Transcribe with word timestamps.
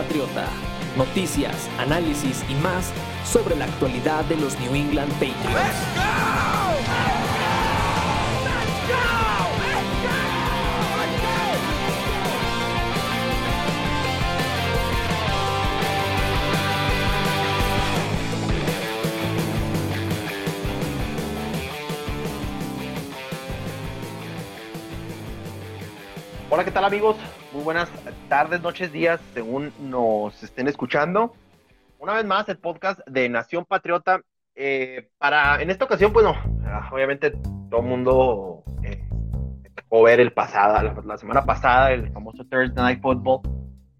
Patriota. 0.00 0.46
Noticias, 0.96 1.68
análisis 1.78 2.42
y 2.48 2.54
más 2.62 2.90
sobre 3.22 3.54
la 3.54 3.66
actualidad 3.66 4.24
de 4.24 4.36
los 4.36 4.58
New 4.58 4.74
England 4.74 5.12
Patriots. 5.12 5.76
Hola, 26.48 26.64
¿qué 26.64 26.70
tal 26.70 26.84
amigos? 26.86 27.16
Buenas 27.70 27.88
tardes, 28.28 28.60
noches, 28.62 28.90
días, 28.90 29.20
según 29.32 29.72
nos 29.78 30.42
estén 30.42 30.66
escuchando. 30.66 31.36
Una 32.00 32.14
vez 32.14 32.24
más, 32.24 32.48
el 32.48 32.58
podcast 32.58 32.98
de 33.06 33.28
Nación 33.28 33.64
Patriota. 33.64 34.22
Eh, 34.56 35.10
para, 35.18 35.62
en 35.62 35.70
esta 35.70 35.84
ocasión, 35.84 36.12
bueno, 36.12 36.34
ah, 36.66 36.90
obviamente 36.92 37.30
todo 37.70 37.80
el 37.82 37.86
mundo 37.86 38.64
eh, 38.82 39.08
ver 39.88 40.18
el 40.18 40.32
pasado, 40.32 40.82
la, 40.82 41.00
la, 41.00 41.16
semana 41.16 41.44
pasada, 41.44 41.92
el 41.92 42.10
famoso 42.10 42.44
Thursday 42.44 42.74
Night 42.74 43.00
Football, 43.00 43.42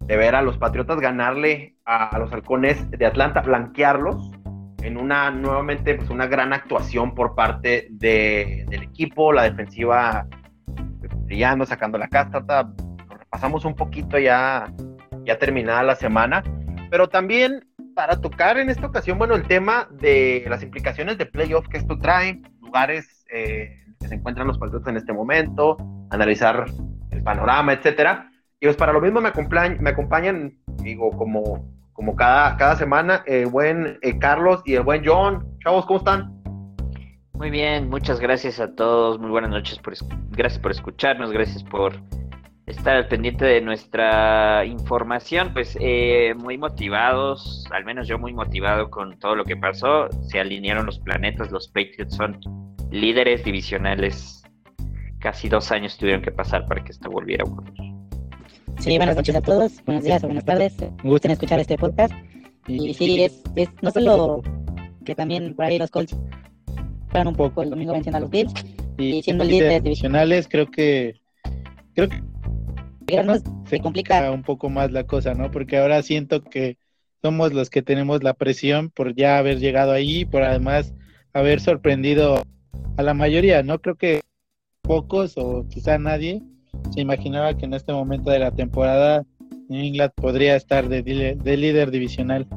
de 0.01 0.17
ver 0.17 0.35
a 0.35 0.41
los 0.41 0.57
Patriotas 0.57 0.99
ganarle 0.99 1.77
a, 1.85 2.09
a 2.09 2.19
los 2.19 2.29
halcones 2.33 2.91
de 2.91 3.05
Atlanta, 3.05 3.39
blanquearlos 3.39 4.31
en 4.83 4.97
una, 4.97 5.31
nuevamente, 5.31 5.95
pues 5.95 6.09
una 6.09 6.27
gran 6.27 6.51
actuación 6.51 7.15
por 7.15 7.35
parte 7.35 7.87
de, 7.89 8.65
del 8.67 8.83
equipo, 8.83 9.31
la 9.31 9.43
defensiva 9.43 10.27
brillando, 11.31 11.65
sacando 11.65 11.97
la 11.97 12.09
casta. 12.09 12.43
Pasamos 13.31 13.65
un 13.65 13.75
poquito 13.75 14.19
ya, 14.19 14.71
ya 15.23 15.39
terminada 15.39 15.81
la 15.83 15.95
semana, 15.95 16.43
pero 16.89 17.07
también 17.07 17.65
para 17.95 18.19
tocar 18.19 18.57
en 18.57 18.69
esta 18.69 18.85
ocasión, 18.85 19.17
bueno, 19.17 19.35
el 19.35 19.47
tema 19.47 19.87
de 19.89 20.45
las 20.49 20.61
implicaciones 20.61 21.17
de 21.17 21.25
playoff 21.25 21.67
que 21.69 21.77
esto 21.77 21.97
trae, 21.97 22.41
lugares 22.59 23.25
eh, 23.33 23.85
que 23.99 24.07
se 24.09 24.15
encuentran 24.15 24.47
los 24.47 24.57
Patriotas 24.57 24.89
en 24.89 24.97
este 24.97 25.13
momento, 25.13 25.77
analizar 26.09 26.65
el 27.09 27.23
panorama, 27.23 27.73
etcétera. 27.73 28.29
Y 28.59 28.65
pues 28.65 28.75
para 28.75 28.93
lo 28.93 29.01
mismo 29.01 29.21
me 29.21 29.29
acompañan, 29.29 29.77
me 29.81 29.91
acompañan 29.91 30.57
digo, 30.83 31.11
como, 31.11 31.65
como 31.93 32.15
cada, 32.15 32.57
cada 32.57 32.75
semana, 32.75 33.23
el 33.25 33.47
buen 33.47 33.97
eh, 34.01 34.19
Carlos 34.19 34.61
y 34.65 34.75
el 34.75 34.83
buen 34.83 35.03
John. 35.05 35.57
Chavos, 35.63 35.85
¿cómo 35.85 35.99
están? 35.99 36.41
Muy 37.33 37.49
bien, 37.49 37.89
muchas 37.89 38.19
gracias 38.19 38.59
a 38.59 38.75
todos, 38.75 39.19
muy 39.19 39.31
buenas 39.31 39.49
noches, 39.51 39.79
por, 39.79 39.93
gracias 40.31 40.61
por 40.61 40.71
escucharnos, 40.71 41.31
gracias 41.31 41.63
por 41.63 41.93
estar 42.65 42.95
al 42.95 43.07
pendiente 43.07 43.45
de 43.45 43.61
nuestra 43.61 44.65
información, 44.65 45.51
pues 45.53 45.77
eh, 45.79 46.33
muy 46.37 46.57
motivados, 46.57 47.65
al 47.71 47.85
menos 47.85 48.07
yo 48.07 48.17
muy 48.17 48.33
motivado 48.33 48.89
con 48.89 49.17
todo 49.19 49.35
lo 49.35 49.45
que 49.45 49.57
pasó, 49.57 50.07
se 50.21 50.39
alinearon 50.39 50.85
los 50.85 50.99
planetas, 50.99 51.51
los 51.51 51.67
Patriots 51.67 52.15
son 52.15 52.39
líderes 52.91 53.43
divisionales, 53.43 54.43
casi 55.19 55.49
dos 55.49 55.71
años 55.71 55.97
tuvieron 55.97 56.21
que 56.21 56.31
pasar 56.31 56.65
para 56.65 56.83
que 56.83 56.91
esto 56.91 57.09
volviera 57.09 57.43
a 57.43 57.51
ocurrir. 57.51 57.75
Sí, 58.79 58.97
buenas 58.97 59.15
noches 59.15 59.35
a 59.35 59.41
todos, 59.41 59.83
buenos 59.85 60.03
días 60.03 60.23
o 60.23 60.27
buenas 60.27 60.45
tardes, 60.45 60.75
me 61.03 61.09
gusta 61.09 61.31
escuchar 61.31 61.59
este 61.59 61.77
podcast, 61.77 62.13
y 62.67 62.93
sí, 62.93 63.21
es, 63.23 63.43
es 63.55 63.69
no 63.81 63.91
solo 63.91 64.41
que 65.03 65.15
también 65.15 65.55
por 65.55 65.65
ahí 65.65 65.79
los 65.79 65.89
Colts 65.89 66.15
un 67.13 67.35
poco 67.35 67.61
el 67.61 67.69
domingo 67.69 67.91
venciendo 67.91 68.17
a 68.17 68.21
los 68.21 68.29
Bills 68.29 68.53
y 68.97 69.21
siendo 69.21 69.43
líderes 69.43 69.83
divisionales 69.83 70.47
creo 70.47 70.71
que 70.71 71.19
creo 71.93 72.07
que 72.07 72.23
se 73.65 73.79
complica 73.79 74.31
un 74.31 74.43
poco 74.43 74.69
más 74.69 74.91
la 74.91 75.05
cosa, 75.05 75.33
¿no? 75.33 75.51
Porque 75.51 75.77
ahora 75.77 76.01
siento 76.01 76.41
que 76.41 76.77
somos 77.21 77.53
los 77.53 77.69
que 77.69 77.81
tenemos 77.81 78.23
la 78.23 78.33
presión 78.33 78.89
por 78.89 79.15
ya 79.15 79.37
haber 79.37 79.59
llegado 79.59 79.91
ahí, 79.91 80.25
por 80.25 80.43
además 80.43 80.93
haber 81.33 81.59
sorprendido 81.59 82.41
a 82.97 83.03
la 83.03 83.13
mayoría, 83.13 83.63
¿no? 83.63 83.79
Creo 83.79 83.95
que 83.95 84.21
pocos 84.81 85.33
o 85.37 85.67
quizá 85.69 85.97
nadie 85.97 86.41
se 86.93 87.01
imaginaba 87.01 87.55
que 87.55 87.65
en 87.65 87.73
este 87.73 87.93
momento 87.93 88.31
de 88.31 88.39
la 88.39 88.51
temporada 88.51 89.23
New 89.69 89.83
England 89.83 90.11
podría 90.15 90.55
estar 90.55 90.89
de, 90.89 91.03
de 91.03 91.57
líder 91.57 91.91
divisional 91.91 92.47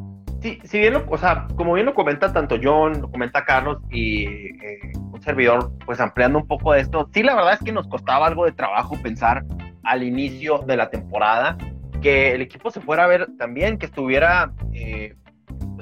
sí, 0.44 0.59
si 0.65 0.78
bien 0.78 0.92
lo, 0.92 1.06
o 1.09 1.16
sea, 1.16 1.48
como 1.56 1.72
bien 1.72 1.86
lo 1.86 1.94
comenta 1.94 2.31
tanto 2.31 2.56
John, 2.62 3.00
lo 3.00 3.10
comenta 3.10 3.47
Carlos 3.47 3.78
y 3.91 4.26
eh, 4.26 4.92
un 4.94 5.21
servidor, 5.22 5.72
pues 5.86 5.98
ampliando 6.00 6.38
un 6.38 6.47
poco 6.47 6.75
de 6.75 6.81
esto, 6.81 7.09
sí, 7.15 7.22
la 7.22 7.34
verdad 7.34 7.54
es 7.54 7.60
que 7.60 7.72
nos 7.72 7.88
costaba 7.88 8.26
algo 8.26 8.44
de 8.44 8.53
trabajo 8.53 8.94
pensar 9.03 9.42
al 9.84 10.03
inicio 10.03 10.59
de 10.67 10.77
la 10.77 10.91
temporada 10.91 11.56
que 12.05 12.34
el 12.34 12.43
equipo 12.43 12.71
se 12.71 12.81
fuera 12.81 13.05
a 13.05 13.06
ver 13.06 13.28
también, 13.39 13.78
que 13.78 13.87
estuviera 13.87 14.53
eh, 14.75 15.15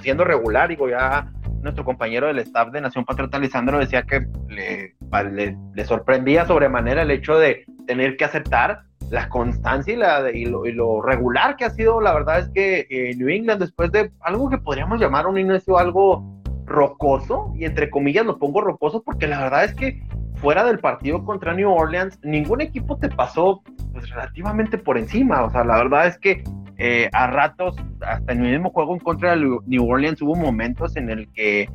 siendo 0.00 0.24
regular, 0.24 0.68
digo, 0.68 0.88
ya 0.88 1.32
nuestro 1.62 1.84
compañero 1.84 2.26
del 2.26 2.38
staff 2.40 2.70
de 2.70 2.80
Nación 2.80 3.04
Patriota, 3.04 3.38
Lisandro, 3.38 3.78
decía 3.78 4.02
que 4.02 4.26
le, 4.48 5.84
sorprendía 5.84 6.46
sobremanera 6.46 7.02
el 7.02 7.10
hecho 7.10 7.38
de 7.38 7.64
tener 7.86 8.16
que 8.16 8.24
aceptar 8.24 8.82
la 9.10 9.28
constancia 9.28 9.94
y, 10.32 10.46
lo, 10.46 11.02
regular 11.02 11.56
que 11.56 11.64
ha 11.64 11.70
sido, 11.70 12.00
la 12.00 12.14
verdad 12.14 12.40
es 12.40 12.48
que 12.50 12.86
eh, 12.88 13.14
New 13.16 13.28
England, 13.28 13.60
después 13.60 13.92
de 13.92 14.10
algo 14.20 14.48
que 14.48 14.58
podríamos 14.58 15.00
llamar 15.00 15.26
un 15.26 15.38
inicio 15.38 15.78
algo 15.78 16.24
rocoso, 16.66 17.52
y 17.56 17.64
entre 17.64 17.90
comillas 17.90 18.24
lo 18.24 18.38
pongo 18.38 18.60
rocoso 18.60 19.02
porque 19.02 19.26
la 19.26 19.42
verdad 19.42 19.64
es 19.64 19.74
que 19.74 20.00
fuera 20.42 20.64
del 20.64 20.80
partido 20.80 21.25
contra 21.25 21.54
New 21.54 21.70
Orleans, 21.70 22.19
ningún 22.25 22.60
equipo 22.60 22.98
te 22.98 23.08
pasó 23.08 23.62
pues, 23.92 24.10
relativamente 24.10 24.76
por 24.76 24.98
encima. 24.98 25.44
O 25.44 25.50
sea, 25.50 25.62
la 25.62 25.76
verdad 25.76 26.08
es 26.08 26.19
que 26.19 26.42
eh, 26.78 27.08
a 27.12 27.28
ratos, 27.28 27.76
hasta 28.00 28.32
en 28.32 28.44
el 28.44 28.52
mismo 28.54 28.70
juego 28.70 28.92
en 28.92 28.98
contra 28.98 29.36
de 29.36 29.60
New 29.66 29.88
Orleans, 29.88 30.20
hubo 30.20 30.34
momentos 30.34 30.97
en 30.97 31.10
el 31.10 31.32
que 31.32 31.70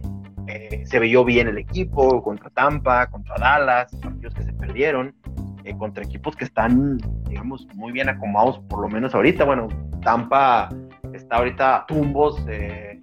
eh, 0.47 0.83
se 0.85 0.99
vio 0.99 1.23
bien 1.23 1.47
el 1.47 1.57
equipo, 1.57 2.21
contra 2.21 2.49
Tampa, 2.49 3.07
contra 3.07 3.35
Dallas, 3.39 3.95
partidos 4.03 4.33
que 4.33 4.43
se 4.43 4.51
perdieron. 4.53 5.15
Eh, 5.63 5.75
contra 5.77 6.03
equipos 6.03 6.35
que 6.35 6.45
están, 6.45 6.97
digamos, 7.27 7.67
muy 7.75 7.91
bien 7.91 8.07
acomodados, 8.07 8.59
por 8.69 8.81
lo 8.81 8.89
menos 8.89 9.13
ahorita. 9.13 9.43
Bueno, 9.43 9.67
Tampa 10.01 10.69
está 11.13 11.37
ahorita 11.37 11.85
tumbos. 11.87 12.41
Eh, 12.47 12.96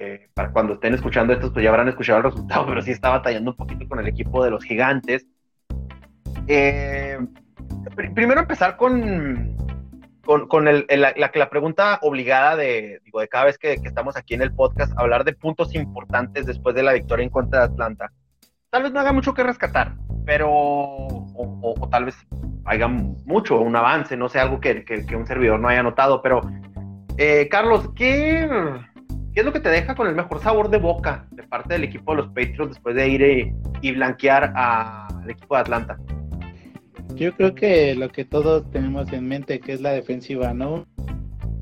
eh, 0.00 0.30
para 0.32 0.50
cuando 0.50 0.72
estén 0.74 0.94
escuchando 0.94 1.34
esto, 1.34 1.52
pues 1.52 1.62
ya 1.62 1.68
habrán 1.68 1.88
escuchado 1.88 2.18
el 2.18 2.24
resultado, 2.24 2.64
pero 2.68 2.80
sí 2.80 2.90
está 2.90 3.10
batallando 3.10 3.50
un 3.50 3.56
poquito 3.56 3.86
con 3.86 4.00
el 4.00 4.08
equipo 4.08 4.42
de 4.42 4.50
los 4.50 4.64
gigantes. 4.64 5.26
primero 8.14 8.40
empezar 8.40 8.78
con, 8.78 9.56
con, 10.48 10.68
el, 10.68 10.86
la, 10.88 11.12
la, 11.16 11.50
pregunta 11.50 11.98
obligada 12.00 12.56
de, 12.56 13.00
digo, 13.04 13.20
de 13.20 13.28
cada 13.28 13.44
vez 13.44 13.58
que, 13.58 13.76
que, 13.76 13.88
estamos 13.88 14.16
aquí 14.16 14.32
en 14.32 14.40
el 14.40 14.54
podcast, 14.54 14.92
hablar 14.96 15.24
de 15.24 15.34
puntos 15.34 15.74
importantes 15.74 16.46
después 16.46 16.74
de 16.74 16.82
la 16.82 16.94
victoria 16.94 17.24
en 17.24 17.30
contra 17.30 17.60
de 17.60 17.64
Atlanta. 17.66 18.10
Tal 18.70 18.84
vez 18.84 18.92
no 18.92 19.00
haga 19.00 19.12
mucho 19.12 19.34
que 19.34 19.42
rescatar, 19.42 19.96
pero 20.24 20.48
o, 20.50 21.88
tal 21.90 22.06
vez 22.06 22.16
haya 22.64 22.88
mucho, 22.88 23.60
un 23.60 23.76
avance, 23.76 24.16
no 24.16 24.30
sé, 24.30 24.38
algo 24.38 24.60
que, 24.60 24.84
que, 24.84 25.16
un 25.16 25.26
servidor 25.26 25.60
no 25.60 25.68
haya 25.68 25.82
notado, 25.82 26.22
pero 26.22 26.40
eh, 27.18 27.48
Carlos, 27.50 27.90
¿qué, 27.94 28.48
¿qué 29.32 29.40
es 29.40 29.46
lo 29.46 29.52
que 29.52 29.60
te 29.60 29.68
deja 29.68 29.94
con 29.94 30.06
el 30.08 30.14
mejor 30.14 30.40
sabor 30.40 30.70
de 30.70 30.78
boca 30.78 31.26
de 31.30 31.42
parte 31.44 31.74
del 31.74 31.84
equipo 31.84 32.12
de 32.12 32.22
los 32.22 32.28
Patriots 32.28 32.70
después 32.70 32.94
de 32.94 33.08
ir 33.08 33.22
y, 33.22 33.54
y 33.88 33.92
blanquear 33.92 34.52
al 34.54 35.30
equipo 35.30 35.54
de 35.54 35.60
Atlanta? 35.60 35.98
Yo 37.14 37.34
creo 37.34 37.54
que 37.54 37.94
lo 37.94 38.08
que 38.08 38.24
todos 38.24 38.70
tenemos 38.70 39.12
en 39.12 39.28
mente, 39.28 39.60
que 39.60 39.72
es 39.72 39.80
la 39.80 39.90
defensiva, 39.90 40.54
¿no? 40.54 40.86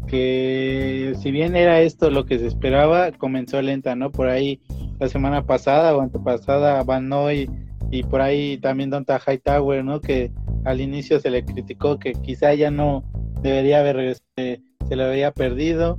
Que 0.07 1.15
si 1.21 1.31
bien 1.31 1.57
era 1.57 1.81
esto 1.81 2.11
lo 2.11 2.25
que 2.25 2.39
se 2.39 2.47
esperaba, 2.47 3.13
comenzó 3.13 3.61
lenta, 3.61 3.95
¿no? 3.95 4.11
Por 4.11 4.29
ahí 4.29 4.61
la 4.99 5.09
semana 5.09 5.45
pasada 5.45 5.97
o 5.97 6.01
antepasada 6.01 6.83
Van 6.83 7.09
Noy 7.09 7.51
y 7.91 8.03
por 8.03 8.21
ahí 8.21 8.59
también 8.59 8.91
Donta 8.91 9.19
Hightower, 9.19 9.85
¿no? 9.85 10.01
Que 10.01 10.31
al 10.65 10.81
inicio 10.81 11.21
se 11.21 11.31
le 11.31 11.45
criticó 11.45 11.99
que 11.99 12.13
quizá 12.13 12.55
ya 12.55 12.71
no 12.71 13.05
debería 13.43 13.81
haber 13.81 14.17
se, 14.37 14.63
se 14.89 14.97
le 14.97 15.05
había 15.05 15.33
perdido. 15.33 15.99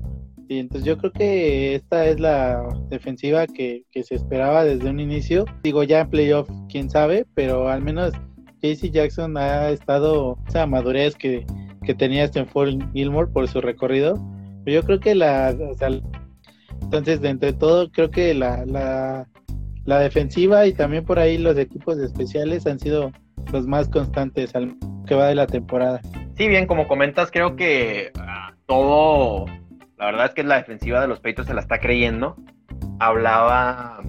Y 0.49 0.57
entonces 0.57 0.85
yo 0.85 0.97
creo 0.97 1.11
que 1.11 1.75
esta 1.75 2.07
es 2.07 2.19
la 2.19 2.67
defensiva 2.89 3.45
que, 3.45 3.85
se 3.93 4.15
esperaba 4.15 4.65
desde 4.65 4.89
un 4.89 4.99
inicio. 4.99 5.45
Digo, 5.61 5.83
ya 5.83 6.01
en 6.01 6.09
playoff, 6.09 6.49
quién 6.69 6.89
sabe, 6.89 7.27
pero 7.35 7.69
al 7.69 7.83
menos 7.83 8.13
JC 8.61 8.89
Jackson 8.89 9.37
ha 9.37 9.69
estado 9.69 10.39
esa 10.47 10.65
madurez 10.65 11.15
que, 11.15 11.45
que 11.83 11.93
tenía 11.93 12.23
Stanford 12.23 12.79
Gilmore 12.93 13.31
por 13.31 13.47
su 13.47 13.61
recorrido. 13.61 14.15
Pero 14.65 14.81
yo 14.81 14.85
creo 14.87 14.99
que 14.99 15.13
la, 15.13 15.55
entonces, 16.81 17.21
de 17.21 17.29
entre 17.29 17.53
todo, 17.53 17.91
creo 17.91 18.09
que 18.09 18.33
la, 18.33 18.65
la, 18.65 19.99
defensiva 19.99 20.65
y 20.65 20.73
también 20.73 21.05
por 21.05 21.19
ahí 21.19 21.37
los 21.37 21.57
equipos 21.57 21.97
especiales 21.99 22.65
han 22.65 22.79
sido 22.79 23.11
los 23.51 23.67
más 23.67 23.87
constantes 23.89 24.55
al 24.55 24.75
que 25.05 25.13
va 25.13 25.27
de 25.27 25.35
la 25.35 25.45
temporada. 25.45 26.01
Sí, 26.35 26.47
bien, 26.47 26.65
como 26.65 26.87
comentas, 26.87 27.29
creo 27.31 27.55
que 27.55 28.11
uh, 28.15 28.55
todo, 28.65 29.45
la 29.99 30.05
verdad 30.05 30.25
es 30.27 30.33
que 30.33 30.43
la 30.43 30.55
defensiva 30.55 31.01
de 31.01 31.09
los 31.09 31.19
Peitos 31.19 31.45
se 31.45 31.53
la 31.53 31.59
está 31.59 31.79
creyendo. 31.79 32.37
Hablaba 32.99 33.99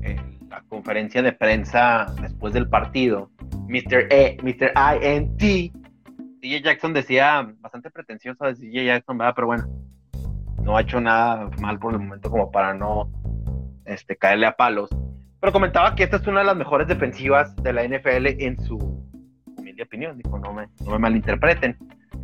en 0.00 0.48
la 0.48 0.62
conferencia 0.62 1.22
de 1.22 1.32
prensa 1.32 2.06
después 2.22 2.54
del 2.54 2.70
partido 2.70 3.30
Mr. 3.68 4.06
E, 4.10 4.38
Mr. 4.42 4.72
INT. 5.02 5.72
DJ 6.40 6.62
Jackson 6.62 6.94
decía, 6.94 7.52
bastante 7.60 7.90
pretencioso 7.90 8.44
de 8.44 8.54
DJ 8.54 8.86
Jackson, 8.86 9.18
¿verdad? 9.18 9.34
Pero 9.34 9.46
bueno, 9.48 9.66
no 10.62 10.76
ha 10.76 10.80
hecho 10.80 11.00
nada 11.02 11.50
mal 11.60 11.78
por 11.78 11.92
el 11.92 12.00
momento 12.00 12.30
como 12.30 12.50
para 12.50 12.72
no 12.72 13.10
este, 13.84 14.16
caerle 14.16 14.46
a 14.46 14.56
palos. 14.56 14.88
Pero 15.38 15.52
comentaba 15.52 15.94
que 15.94 16.04
esta 16.04 16.16
es 16.16 16.26
una 16.26 16.40
de 16.40 16.46
las 16.46 16.56
mejores 16.56 16.88
defensivas 16.88 17.54
de 17.56 17.72
la 17.74 17.84
NFL 17.84 18.42
en 18.42 18.58
su 18.62 18.76
humilde 19.58 19.82
opinión. 19.82 20.16
Dijo, 20.16 20.38
no 20.38 20.54
me, 20.54 20.68
no 20.82 20.92
me 20.92 20.98
malinterpreten. 20.98 21.76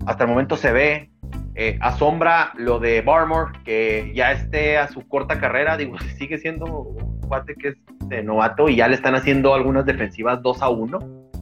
Hasta 0.07 0.25
el 0.25 0.31
momento 0.31 0.57
se 0.57 0.73
ve, 0.73 1.11
eh, 1.55 1.79
asombra 1.81 2.53
lo 2.57 2.79
de 2.79 3.03
Barmore, 3.03 3.53
que 3.65 4.13
ya 4.15 4.33
esté 4.33 4.79
a 4.79 4.89
su 4.89 5.07
corta 5.07 5.39
carrera, 5.39 5.77
digo, 5.77 5.97
sigue 6.19 6.39
siendo 6.39 6.65
un 6.65 7.21
cuate 7.21 7.55
que 7.55 7.69
es 7.69 7.77
de 8.09 8.23
novato 8.23 8.69
y 8.69 8.77
ya 8.77 8.89
le 8.89 8.95
están 8.95 9.15
haciendo 9.15 9.55
algunas 9.55 9.87
defensivas 9.87 10.43
2 10.43 10.63
a 10.63 10.69
1, 10.69 10.99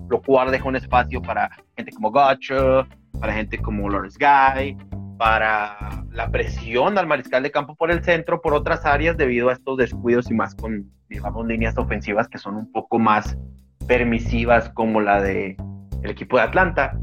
lo 0.08 0.22
cual 0.22 0.50
deja 0.50 0.68
un 0.68 0.76
espacio 0.76 1.22
para 1.22 1.50
gente 1.76 1.92
como 1.92 2.10
Gotcha, 2.10 2.86
para 3.18 3.32
gente 3.32 3.58
como 3.58 3.88
Lawrence 3.88 4.18
Guy, 4.18 4.76
para 5.16 6.04
la 6.10 6.30
presión 6.30 6.98
al 6.98 7.06
mariscal 7.06 7.42
de 7.42 7.50
campo 7.50 7.74
por 7.76 7.90
el 7.90 8.02
centro, 8.02 8.40
por 8.40 8.54
otras 8.54 8.84
áreas, 8.84 9.16
debido 9.16 9.48
a 9.48 9.52
estos 9.52 9.76
descuidos 9.76 10.30
y 10.30 10.34
más 10.34 10.54
con, 10.54 10.90
digamos, 11.08 11.46
líneas 11.46 11.76
ofensivas 11.78 12.28
que 12.28 12.38
son 12.38 12.56
un 12.56 12.72
poco 12.72 12.98
más 12.98 13.36
permisivas, 13.86 14.70
como 14.70 15.00
la 15.00 15.20
de 15.20 15.56
el 16.02 16.10
equipo 16.10 16.36
de 16.36 16.44
Atlanta. 16.44 16.98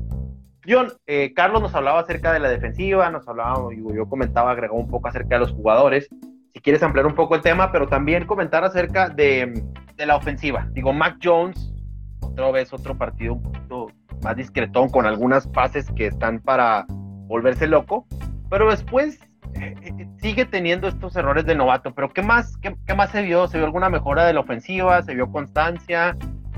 John, 0.67 0.91
eh, 1.05 1.33
Carlos 1.33 1.61
nos 1.61 1.73
hablaba 1.75 2.01
acerca 2.01 2.33
de 2.33 2.39
la 2.39 2.49
defensiva, 2.49 3.09
nos 3.09 3.25
hablaba, 3.27 3.69
yo 3.73 4.09
comentaba, 4.09 4.51
agregó 4.51 4.75
un 4.75 4.89
poco 4.89 5.07
acerca 5.07 5.35
de 5.35 5.39
los 5.39 5.53
jugadores. 5.53 6.09
Si 6.53 6.59
quieres 6.59 6.83
ampliar 6.83 7.05
un 7.05 7.15
poco 7.15 7.35
el 7.35 7.41
tema, 7.41 7.71
pero 7.71 7.87
también 7.87 8.25
comentar 8.25 8.65
acerca 8.65 9.07
de, 9.07 9.63
la 9.97 10.15
ofensiva. 10.17 10.67
Digo, 10.73 10.91
Mac 10.91 11.17
Jones, 11.23 11.73
otra 12.21 12.51
vez 12.51 12.73
otro 12.73 12.97
partido 12.97 13.33
un 13.33 13.43
poquito 13.43 13.87
más 14.21 14.35
discretón, 14.35 14.89
con 14.89 15.05
algunas 15.05 15.47
pases 15.47 15.89
que 15.95 16.07
están 16.07 16.39
para 16.39 16.85
volverse 16.89 17.65
loco, 17.65 18.05
pero 18.49 18.69
después 18.69 19.19
eh, 19.55 19.73
eh, 19.81 20.07
sigue 20.21 20.45
teniendo 20.45 20.89
estos 20.89 21.15
errores 21.15 21.45
de 21.45 21.55
novato. 21.55 21.93
Pero 21.95 22.09
¿qué 22.09 22.21
más, 22.21 22.57
qué, 22.57 22.93
más 22.93 23.11
se 23.11 23.21
vio? 23.21 23.47
¿Se 23.47 23.57
vio 23.57 23.65
alguna 23.65 23.89
mejora 23.89 24.25
de 24.25 24.33
la 24.33 24.41
ofensiva? 24.41 25.01
¿Se 25.01 25.15
vio 25.15 25.31
constancia? 25.31 26.17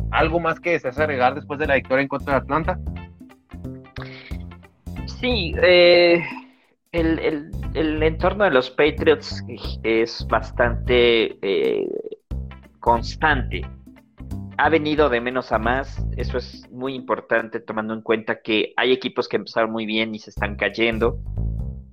¿Algo 0.09 0.39
más 0.39 0.59
que 0.59 0.79
se 0.79 0.88
hace 0.88 1.03
agregar 1.03 1.35
después 1.35 1.59
de 1.59 1.67
la 1.67 1.75
victoria 1.75 2.01
en 2.01 2.07
contra 2.07 2.33
de 2.33 2.39
Atlanta? 2.39 2.79
Sí, 5.19 5.54
eh, 5.62 6.24
el, 6.92 7.51
el, 7.74 8.04
entorno 8.04 8.45
de 8.45 8.51
los 8.51 8.69
Patriots 8.69 9.44
es 9.83 10.25
bastante 10.27 11.38
constante 12.80 13.62
ha 14.60 14.68
venido 14.68 15.07
de 15.10 15.21
menos 15.21 15.54
a 15.54 15.57
más. 15.57 16.06
Eso 16.18 16.38
es 16.38 16.69
muy 16.69 16.94
importante 16.94 17.62
tomando 17.62 17.94
en 17.94 18.01
cuenta 18.01 18.42
que 18.42 18.74
hay 18.75 18.92
equipos 18.92 19.30
que 19.30 19.38
empezaron 19.38 19.71
muy 19.71 19.86
bien 19.86 20.13
y 20.13 20.19
se 20.19 20.31
están 20.31 20.57
cayendo. 20.57 21.18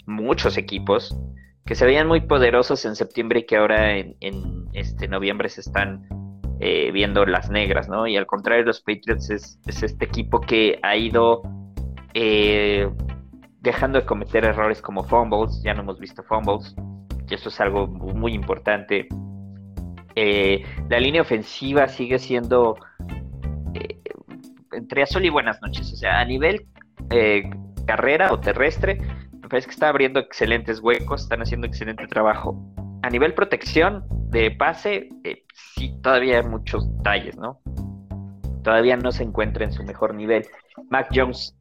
Muchos 0.04 0.56
equipos 0.56 1.16
que 1.64 1.76
se 1.76 1.86
veían 1.86 2.08
muy 2.08 2.22
poderosos 2.22 2.84
en 2.84 2.96
septiembre 2.96 3.40
y 3.40 3.46
que 3.46 3.56
ahora 3.56 3.96
en, 3.96 4.16
este 4.72 5.06
noviembre 5.06 5.48
se 5.48 5.60
están 5.60 6.08
eh, 6.58 6.90
viendo 6.90 7.24
las 7.24 7.50
negras, 7.50 7.88
¿no? 7.88 8.08
Y 8.08 8.16
al 8.16 8.26
contrario, 8.26 8.64
los 8.64 8.80
Patriots 8.80 9.30
es, 9.30 9.58
este 9.66 10.04
equipo 10.04 10.40
que 10.40 10.80
ha 10.82 10.96
ido 10.96 11.42
eh, 12.14 12.90
dejando 13.70 14.00
de 14.00 14.06
cometer 14.06 14.44
errores 14.44 14.80
como 14.80 15.04
fumbles. 15.04 15.62
Ya 15.62 15.74
no 15.74 15.82
hemos 15.82 15.98
visto 15.98 16.22
fumbles. 16.22 16.74
Y 17.28 17.34
eso 17.34 17.48
es 17.48 17.60
algo 17.60 17.86
muy 17.86 18.32
importante 18.32 19.08
eh, 20.18 20.64
la 20.88 20.98
línea 20.98 21.20
ofensiva 21.20 21.86
sigue 21.88 22.18
siendo 22.18 22.76
eh, 23.74 24.00
entre 24.72 25.02
azul 25.02 25.24
y 25.24 25.28
buenas 25.28 25.60
noches. 25.60 25.92
O 25.92 25.96
sea, 25.96 26.20
a 26.20 26.24
nivel 26.24 26.66
eh, 27.10 27.48
carrera 27.86 28.32
o 28.32 28.40
terrestre, 28.40 28.98
me 29.40 29.48
parece 29.48 29.66
que 29.68 29.74
está 29.74 29.90
abriendo 29.90 30.18
excelentes 30.18 30.80
huecos, 30.80 31.22
están 31.22 31.42
haciendo 31.42 31.66
excelente 31.66 32.06
trabajo. 32.06 32.58
A 33.02 33.10
nivel 33.10 33.34
protección 33.34 34.04
de 34.30 34.50
pase, 34.50 35.10
sí, 35.54 35.94
todavía 36.02 36.38
hay 36.38 36.46
muchos 36.46 36.90
detalles, 36.96 37.36
¿no? 37.36 37.60
Todavía 38.64 38.96
no 38.96 39.12
se 39.12 39.22
encuentra 39.22 39.64
en 39.64 39.72
su 39.72 39.84
mejor 39.84 40.14
nivel. 40.14 40.46
Mac 40.90 41.08
Jones 41.14 41.54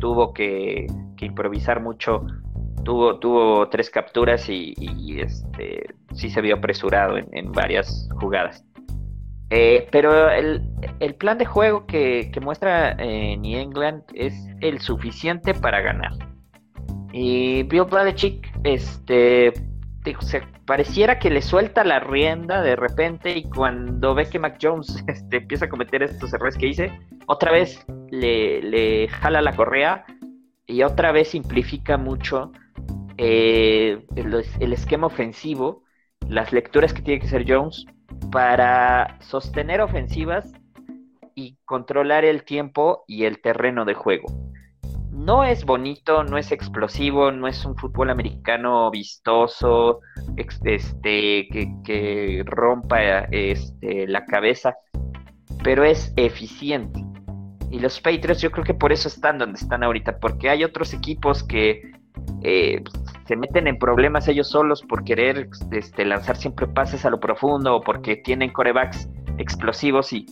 tuvo 0.00 0.34
que, 0.34 0.86
improvisar 1.24 1.80
mucho 1.80 2.26
tuvo, 2.84 3.18
tuvo 3.18 3.68
tres 3.68 3.90
capturas 3.90 4.48
y, 4.48 4.74
este, 5.18 5.86
sí 6.12 6.30
se 6.30 6.40
vio 6.40 6.56
apresurado 6.56 7.16
en, 7.16 7.52
varias 7.52 8.08
jugadas. 8.20 8.64
Eh, 9.50 9.88
pero 9.90 10.30
el, 10.30 11.14
plan 11.18 11.38
de 11.38 11.44
juego 11.44 11.86
que, 11.86 12.30
muestra 12.40 12.92
eh, 12.92 13.36
New 13.36 13.58
England 13.58 14.02
es 14.14 14.34
el 14.60 14.80
suficiente 14.80 15.54
para 15.54 15.80
ganar. 15.80 16.12
Y 17.12 17.62
Bill 17.64 17.84
Belichick, 17.84 18.50
este, 18.64 19.52
pareciera 20.66 21.18
que 21.18 21.30
le 21.30 21.40
suelta 21.40 21.84
la 21.84 22.00
rienda 22.00 22.60
de 22.60 22.76
repente 22.76 23.38
y 23.38 23.44
cuando 23.44 24.14
ve 24.14 24.28
que 24.28 24.38
Mac 24.38 24.58
Jones 24.60 25.02
este, 25.08 25.38
empieza 25.38 25.66
a 25.66 25.68
cometer 25.68 26.02
estos 26.02 26.32
errores 26.34 26.56
que 26.56 26.68
hice, 26.68 26.92
otra 27.26 27.52
vez 27.52 27.84
le, 28.10 28.62
le 28.62 29.08
jala 29.08 29.40
la 29.40 29.54
correa 29.54 30.04
y 30.66 30.82
otra 30.82 31.12
vez 31.12 31.28
simplifica 31.28 31.96
mucho 31.96 32.52
eh, 33.16 34.04
el, 34.16 34.72
esquema 34.72 35.06
ofensivo, 35.06 35.84
las 36.28 36.52
lecturas 36.52 36.92
que 36.92 37.02
tiene 37.02 37.20
que 37.20 37.26
hacer 37.26 37.44
Jones 37.46 37.86
para 38.32 39.18
sostener 39.20 39.80
ofensivas 39.80 40.52
y 41.34 41.56
controlar 41.64 42.24
el 42.24 42.44
tiempo 42.44 43.04
y 43.06 43.24
el 43.24 43.40
terreno 43.40 43.84
de 43.84 43.94
juego. 43.94 44.26
No 45.10 45.44
es 45.44 45.64
bonito, 45.64 46.24
no 46.24 46.38
es 46.38 46.50
explosivo, 46.50 47.30
no 47.30 47.46
es 47.46 47.64
un 47.64 47.76
fútbol 47.76 48.10
americano 48.10 48.90
vistoso, 48.90 50.00
este, 50.36 51.48
que, 51.48 52.42
rompa 52.44 53.20
este, 53.30 54.08
la 54.08 54.24
cabeza, 54.26 54.76
pero 55.62 55.84
es 55.84 56.12
eficiente. 56.16 57.13
Y 57.70 57.80
los 57.80 58.00
Patriots 58.00 58.40
yo 58.40 58.50
creo 58.50 58.64
que 58.64 58.74
por 58.74 58.92
eso 58.92 59.08
están 59.08 59.38
donde 59.38 59.58
están 59.58 59.82
ahorita, 59.82 60.18
porque 60.18 60.50
hay 60.50 60.64
otros 60.64 60.94
equipos 60.94 61.42
que 61.42 61.82
eh, 62.42 62.82
se 63.26 63.36
meten 63.36 63.66
en 63.66 63.78
problemas 63.78 64.28
ellos 64.28 64.48
solos 64.48 64.82
por 64.82 65.04
querer 65.04 65.48
este, 65.72 66.04
lanzar 66.04 66.36
siempre 66.36 66.66
pases 66.66 67.04
a 67.04 67.10
lo 67.10 67.18
profundo 67.18 67.76
o 67.76 67.80
porque 67.80 68.16
tienen 68.16 68.52
corebacks 68.52 69.08
explosivos 69.38 70.12
y, 70.12 70.26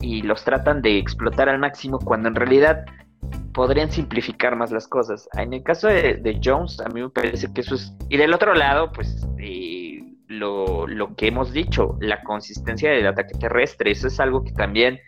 y 0.00 0.22
los 0.22 0.44
tratan 0.44 0.80
de 0.80 0.98
explotar 0.98 1.48
al 1.48 1.58
máximo 1.58 1.98
cuando 1.98 2.28
en 2.28 2.34
realidad 2.34 2.84
podrían 3.52 3.90
simplificar 3.90 4.56
más 4.56 4.70
las 4.70 4.88
cosas. 4.88 5.28
En 5.36 5.52
el 5.52 5.62
caso 5.62 5.88
de, 5.88 6.40
Jones, 6.42 6.80
a 6.80 6.88
mí 6.88 7.02
me 7.02 7.10
parece 7.10 7.52
que 7.52 7.60
eso 7.60 7.74
es... 7.74 7.92
Y 8.08 8.16
del 8.16 8.32
otro 8.32 8.54
lado, 8.54 8.92
pues 8.92 9.26
eh, 9.38 10.02
lo, 10.28 10.86
lo, 10.86 11.14
que 11.16 11.28
hemos 11.28 11.52
dicho, 11.52 11.98
la 12.00 12.22
consistencia 12.22 12.90
del 12.90 13.06
ataque 13.06 13.36
terrestre, 13.38 13.90
eso 13.90 14.06
es 14.06 14.20
algo 14.20 14.44
que 14.44 14.52
también 14.52 14.98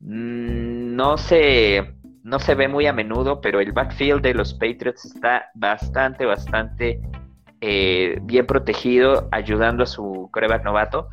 mm, 0.00 0.67
no 0.98 1.16
se 1.16 1.94
no 2.24 2.40
se 2.40 2.56
ve 2.56 2.66
muy 2.66 2.86
a 2.86 2.92
menudo, 2.92 3.40
pero 3.40 3.60
el 3.60 3.70
backfield 3.70 4.20
de 4.20 4.34
los 4.34 4.52
Patriots 4.52 5.04
está 5.04 5.46
bastante, 5.54 6.26
bastante 6.26 7.00
eh, 7.60 8.18
bien 8.24 8.44
protegido, 8.46 9.28
ayudando 9.30 9.84
a 9.84 9.86
su 9.86 10.28
coreback 10.32 10.64
novato. 10.64 11.08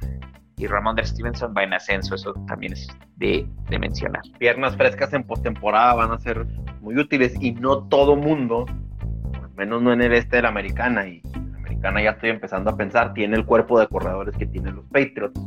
Y 0.57 0.65
Ramón 0.65 0.95
de 0.95 1.05
Stevenson 1.05 1.53
va 1.55 1.63
en 1.63 1.73
ascenso, 1.73 2.15
eso 2.15 2.33
también 2.47 2.73
es 2.73 2.87
de, 3.17 3.47
mencionar. 3.79 4.23
Piernas 4.39 4.75
frescas 4.75 5.13
en 5.13 5.23
postemporada 5.23 5.93
van 5.93 6.11
a 6.11 6.17
ser 6.17 6.47
muy 6.81 6.97
útiles 6.97 7.35
y 7.39 7.51
no 7.51 7.87
todo 7.87 8.15
mundo, 8.15 8.65
al 9.41 9.53
menos 9.55 9.83
no 9.83 9.93
en 9.93 10.01
el 10.01 10.13
este 10.13 10.37
de 10.37 10.41
la 10.41 10.49
americana, 10.49 11.07
y 11.07 11.21
la 11.21 11.57
americana 11.59 12.01
ya 12.01 12.09
estoy 12.11 12.31
empezando 12.31 12.71
a 12.71 12.75
pensar, 12.75 13.13
tiene 13.13 13.37
el 13.37 13.45
cuerpo 13.45 13.79
de 13.79 13.87
corredores 13.87 14.35
que 14.35 14.47
tienen 14.47 14.77
los 14.77 14.85
Patriots. 14.85 15.39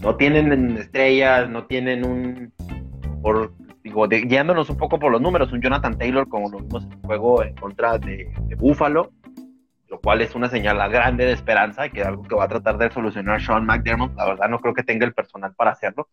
No 0.00 0.16
tienen 0.16 0.78
estrellas, 0.78 1.50
no 1.50 1.66
tienen 1.66 2.06
un 2.06 2.52
por 3.20 3.52
digo, 3.82 4.06
guiándonos 4.08 4.70
un 4.70 4.76
poco 4.76 4.98
por 4.98 5.12
los 5.12 5.20
números, 5.20 5.52
un 5.52 5.60
Jonathan 5.60 5.96
Taylor, 5.96 6.28
como 6.28 6.50
lo 6.50 6.58
vimos 6.58 6.84
en 6.84 6.92
el 6.92 7.00
juego 7.00 7.42
en 7.42 7.54
contra 7.54 7.98
de, 7.98 8.30
Buffalo, 8.56 9.10
lo 9.88 10.00
cual 10.00 10.20
es 10.20 10.34
una 10.34 10.48
señal 10.48 10.76
grande 10.90 11.24
de 11.24 11.32
esperanza 11.32 11.86
y 11.86 11.90
que 11.90 12.00
es 12.00 12.06
algo 12.06 12.22
que 12.22 12.34
va 12.34 12.44
a 12.44 12.48
tratar 12.48 12.78
de 12.78 12.90
solucionar 12.90 13.40
Sean 13.40 13.66
McDermott. 13.66 14.14
La 14.16 14.26
verdad, 14.26 14.48
no 14.48 14.60
creo 14.60 14.74
que 14.74 14.84
tenga 14.84 15.06
el 15.06 15.14
personal 15.14 15.54
para 15.54 15.72
hacerlo. 15.72 16.08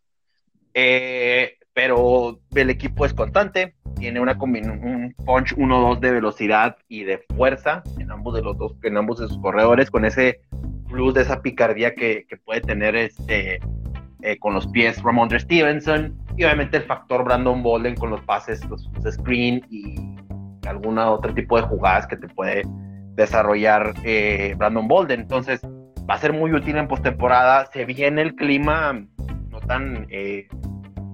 Eh, 0.74 1.58
pero 1.74 2.40
el 2.56 2.70
equipo 2.70 3.06
es 3.06 3.14
constante, 3.14 3.76
tiene 3.96 4.20
una 4.20 4.36
un 4.40 5.14
punch 5.26 5.56
1-2 5.56 6.00
de 6.00 6.12
velocidad 6.12 6.78
y 6.88 7.04
de 7.04 7.24
fuerza 7.36 7.84
en 8.00 8.12
ambos 8.12 8.34
de 8.34 8.42
los 8.42 8.58
dos, 8.58 8.74
en 8.82 8.98
ambos 8.98 9.20
de 9.20 9.28
sus 9.28 9.38
corredores, 9.40 9.92
con 9.92 10.06
ese 10.06 10.42
plus 10.88 11.14
de 11.14 11.22
esa 11.22 11.42
picardía 11.42 11.94
que, 11.94 12.26
que 12.28 12.38
puede 12.38 12.62
tener 12.62 12.96
este 12.96 13.60
eh, 14.24 14.40
con 14.40 14.56
los 14.56 14.66
pies 14.68 15.02
Ramondre 15.04 15.40
Stevenson 15.40 16.18
y 16.38 16.44
obviamente 16.44 16.78
el 16.78 16.84
factor 16.84 17.24
Brandon 17.24 17.64
Bolden 17.64 17.96
con 17.96 18.12
los 18.12 18.22
pases, 18.22 18.64
los, 18.70 18.88
screen 19.12 19.66
y 19.70 19.96
alguna 20.68 21.10
otro 21.10 21.34
tipo 21.34 21.58
de 21.58 21.64
jugadas 21.64 22.06
que 22.06 22.16
te 22.16 22.28
puede 22.28 22.62
desarrollar 23.16 23.96
eh, 24.04 24.54
Brandon 24.56 24.88
Bolden. 24.88 25.22
Entonces 25.22 25.62
va 26.10 26.14
a 26.14 26.20
ser 26.20 26.34
muy 26.34 26.54
útil 26.54 26.78
en 26.78 26.88
postemporada. 26.88 27.66
Se 27.74 27.86
viene 27.86 28.22
el 28.22 28.36
clima 28.36 28.94
no 29.50 29.60
tan 29.62 30.06
eh, 30.12 30.48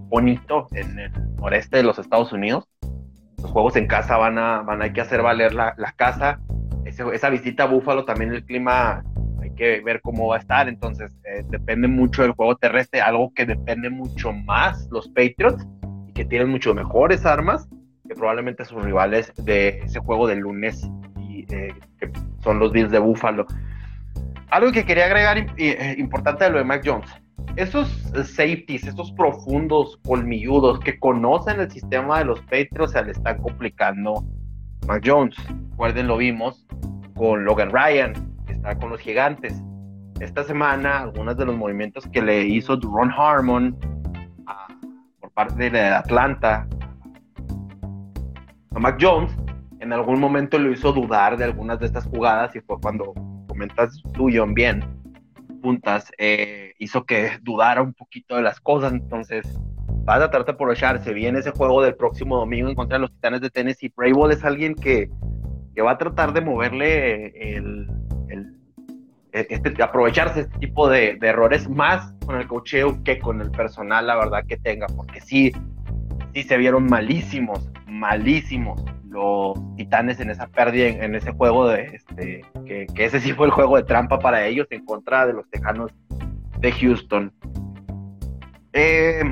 bonito 0.09 0.67
en 0.71 0.99
el 0.99 1.11
noreste 1.37 1.77
de 1.77 1.83
los 1.83 1.97
Estados 1.99 2.33
Unidos. 2.33 2.67
Los 3.41 3.51
juegos 3.51 3.77
en 3.77 3.87
casa 3.87 4.17
van 4.17 4.37
a, 4.37 4.61
van 4.61 4.81
a, 4.81 4.85
hay 4.85 4.93
que 4.93 5.01
hacer 5.01 5.21
valer 5.21 5.53
la, 5.53 5.73
la 5.77 5.93
casa. 5.93 6.41
esa 6.85 7.29
visita 7.29 7.63
a 7.63 7.67
Búfalo 7.67 8.03
también 8.03 8.33
el 8.33 8.43
clima 8.43 9.03
que 9.55 9.81
ver 9.81 10.01
cómo 10.01 10.27
va 10.27 10.37
a 10.37 10.39
estar. 10.39 10.67
Entonces 10.67 11.15
eh, 11.25 11.43
depende 11.49 11.87
mucho 11.87 12.21
del 12.21 12.31
juego 12.31 12.55
terrestre, 12.55 13.01
algo 13.01 13.33
que 13.33 13.45
depende 13.45 13.89
mucho 13.89 14.31
más 14.31 14.87
los 14.91 15.07
Patriots 15.09 15.65
y 16.07 16.13
que 16.13 16.25
tienen 16.25 16.49
mucho 16.49 16.73
mejores 16.73 17.25
armas 17.25 17.67
que 18.07 18.15
probablemente 18.15 18.65
sus 18.65 18.83
rivales 18.83 19.31
de 19.37 19.79
ese 19.83 19.99
juego 19.99 20.27
del 20.27 20.39
lunes 20.39 20.87
y 21.19 21.45
eh, 21.53 21.73
que 21.99 22.11
son 22.43 22.59
los 22.59 22.71
Bills 22.71 22.91
de 22.91 22.99
Búfalo. 22.99 23.45
Algo 24.49 24.71
que 24.71 24.85
quería 24.85 25.05
agregar 25.05 25.37
eh, 25.57 25.95
importante 25.97 26.43
de 26.43 26.51
lo 26.51 26.57
de 26.57 26.63
Mac 26.63 26.83
Jones 26.85 27.09
esos 27.55 27.87
safeties, 28.25 28.85
esos 28.85 29.11
profundos 29.11 29.99
colmilludos 30.05 30.79
que 30.79 30.99
conocen 30.99 31.59
el 31.59 31.69
sistema 31.69 32.19
de 32.19 32.25
los 32.25 32.41
Patriots 32.41 32.93
se 32.93 33.03
le 33.03 33.11
están 33.11 33.37
complicando 33.37 34.25
Mac 34.87 35.03
Jones. 35.05 35.35
Recuerden, 35.71 36.07
lo 36.07 36.17
vimos 36.17 36.65
con 37.15 37.45
Logan 37.45 37.69
Ryan, 37.71 38.13
con 38.79 38.89
los 38.89 38.99
gigantes. 38.99 39.61
Esta 40.19 40.43
semana, 40.43 40.99
algunos 40.99 41.37
de 41.37 41.45
los 41.45 41.55
movimientos 41.55 42.07
que 42.07 42.21
le 42.21 42.45
hizo 42.45 42.77
Duron 42.77 43.11
Harmon 43.11 43.77
por 45.19 45.31
parte 45.31 45.69
de 45.69 45.81
Atlanta 45.81 46.67
a 48.75 48.79
Mac 48.79 48.97
Jones, 48.99 49.35
en 49.79 49.91
algún 49.91 50.19
momento 50.19 50.57
lo 50.57 50.71
hizo 50.71 50.93
dudar 50.93 51.37
de 51.37 51.43
algunas 51.43 51.79
de 51.79 51.87
estas 51.87 52.05
jugadas 52.05 52.55
y 52.55 52.61
fue 52.61 52.79
cuando 52.79 53.13
comentas 53.47 54.01
tú, 54.13 54.29
John, 54.33 54.53
bien 54.53 54.83
puntas 55.63 56.11
eh, 56.19 56.73
hizo 56.77 57.05
que 57.05 57.39
dudara 57.41 57.81
un 57.81 57.93
poquito 57.93 58.35
de 58.35 58.43
las 58.43 58.59
cosas. 58.59 58.93
Entonces, 58.93 59.59
va 60.07 60.15
a 60.15 60.19
tratar 60.19 60.45
de 60.45 60.51
aprovecharse 60.51 61.13
bien 61.13 61.35
ese 61.35 61.49
juego 61.51 61.81
del 61.81 61.95
próximo 61.95 62.37
domingo 62.37 62.69
en 62.69 62.75
contra 62.75 62.97
de 62.97 63.01
los 63.01 63.11
Titanes 63.13 63.41
de 63.41 63.49
Tennessee. 63.49 63.91
Brayball 63.95 64.31
es 64.31 64.43
alguien 64.43 64.75
que, 64.75 65.09
que, 65.73 65.81
va 65.81 65.91
a 65.91 65.97
tratar 65.97 66.33
de 66.33 66.41
moverle 66.41 67.27
el 67.55 67.87
este, 69.33 69.83
aprovecharse 69.83 70.41
este 70.41 70.59
tipo 70.59 70.87
de, 70.87 71.15
de, 71.15 71.27
errores 71.27 71.67
más 71.69 72.13
con 72.25 72.39
el 72.39 72.47
cocheo 72.47 73.03
que 73.03 73.19
con 73.19 73.41
el 73.41 73.51
personal, 73.51 74.07
la 74.07 74.15
verdad 74.15 74.45
que 74.47 74.57
tenga, 74.57 74.87
porque 74.87 75.19
sí, 75.21 75.51
sí 76.33 76.43
se 76.43 76.57
vieron 76.57 76.85
malísimos, 76.85 77.69
malísimos 77.87 78.83
los 79.13 79.57
titanes 79.75 80.19
en 80.19 80.31
esa 80.31 80.47
pérdida, 80.47 80.87
en, 80.87 81.15
ese 81.15 81.31
juego 81.31 81.67
de 81.67 81.83
este, 81.83 82.41
que, 82.65 82.87
ese 82.95 83.19
sí 83.19 83.31
fue 83.33 83.45
el 83.45 83.51
juego 83.51 83.77
de 83.77 83.83
trampa 83.83 84.19
para 84.19 84.45
ellos 84.45 84.67
en 84.71 84.83
contra 84.85 85.25
de 85.27 85.33
los 85.33 85.47
tejanos 85.49 85.91
de 86.59 86.71
Houston. 86.71 87.31
Eh, 88.73 89.23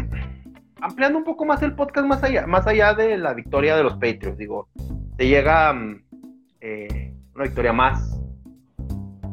ampliando 0.79 1.17
un 1.17 1.23
poco 1.23 1.45
más 1.45 1.63
el 1.63 1.73
podcast 1.73 2.07
más 2.07 2.23
allá, 2.23 2.45
más 2.45 2.67
allá 2.67 2.93
de 2.93 3.17
la 3.17 3.33
victoria 3.33 3.75
de 3.75 3.83
los 3.83 3.93
Patriots, 3.93 4.37
digo, 4.37 4.69
se 5.17 5.27
llega 5.27 5.73
mm, 5.73 6.03
eh, 6.61 7.13
una 7.33 7.45
victoria 7.45 7.73
más. 7.73 8.20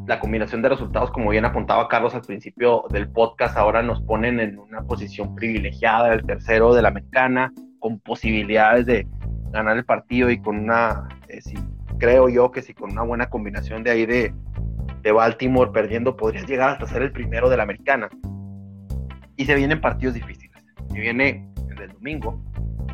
La 0.08 0.20
combinación 0.20 0.62
de 0.62 0.70
resultados, 0.70 1.10
como 1.10 1.28
bien 1.28 1.44
apuntaba 1.44 1.86
Carlos 1.86 2.14
al 2.14 2.22
principio 2.22 2.84
del 2.88 3.10
podcast, 3.10 3.58
ahora 3.58 3.82
nos 3.82 4.00
ponen 4.00 4.40
en 4.40 4.58
una 4.58 4.80
posición 4.80 5.34
privilegiada, 5.34 6.14
el 6.14 6.24
tercero 6.24 6.72
de 6.72 6.80
la 6.80 6.88
americana, 6.88 7.52
con 7.78 8.00
posibilidades 8.00 8.86
de, 8.86 9.06
ganar 9.50 9.76
el 9.76 9.84
partido 9.84 10.30
y 10.30 10.40
con 10.40 10.60
una, 10.60 11.08
eh, 11.28 11.40
creo 11.98 12.30
yo 12.30 12.50
que 12.50 12.62
si 12.62 12.72
con 12.72 12.92
una 12.92 13.02
buena 13.02 13.28
combinación 13.28 13.82
de 13.82 13.90
ahí 13.90 14.06
de, 14.06 14.32
de 15.02 15.12
Baltimore 15.12 15.72
perdiendo, 15.72 16.16
podrías 16.16 16.46
llegar 16.46 16.70
hasta 16.70 16.86
ser 16.86 17.02
el 17.02 17.12
primero 17.12 17.50
de 17.50 17.58
la 17.58 17.64
americana. 17.64 18.08
Y 19.36 19.44
se 19.44 19.54
vienen 19.56 19.78
partidos 19.78 20.14
difíciles. 20.14 20.64
Se 20.90 21.00
viene 21.00 21.46
el 21.68 21.76
del 21.76 21.92
domingo 21.92 22.42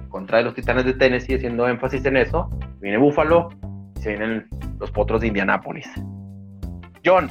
contra 0.08 0.42
los 0.42 0.54
Titanes 0.54 0.84
de 0.84 0.94
Tennessee, 0.94 1.36
haciendo 1.36 1.68
énfasis 1.68 2.04
en 2.06 2.16
eso. 2.16 2.50
Viene 2.80 2.98
Buffalo 2.98 3.50
y 3.94 4.00
se 4.00 4.08
vienen 4.10 4.48
los 4.80 4.90
Potros 4.90 5.20
de 5.20 5.28
Indianápolis. 5.28 5.88
John, 7.04 7.28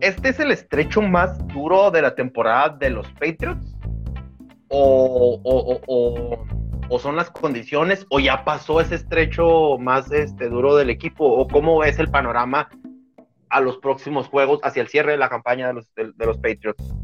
¿este 0.00 0.30
es 0.30 0.40
el 0.40 0.50
estrecho 0.50 1.02
más 1.02 1.38
duro 1.48 1.90
de 1.90 2.02
la 2.02 2.14
temporada 2.14 2.70
de 2.70 2.90
los 2.90 3.08
Patriots? 3.12 3.76
o, 4.74 5.38
o 5.44 6.46
o 6.92 6.98
son 6.98 7.16
las 7.16 7.30
condiciones 7.30 8.06
o 8.10 8.20
ya 8.20 8.44
pasó 8.44 8.78
ese 8.78 8.96
estrecho 8.96 9.78
más 9.78 10.12
este, 10.12 10.50
duro 10.50 10.76
del 10.76 10.90
equipo 10.90 11.24
o 11.24 11.48
cómo 11.48 11.78
ves 11.78 11.98
el 11.98 12.10
panorama 12.10 12.68
a 13.48 13.60
los 13.62 13.78
próximos 13.78 14.28
juegos 14.28 14.60
hacia 14.62 14.82
el 14.82 14.88
cierre 14.88 15.12
de 15.12 15.16
la 15.16 15.30
campaña 15.30 15.68
de 15.68 15.72
los, 15.72 15.94
de, 15.94 16.26
los 16.26 16.36
Patriots. 16.36 16.94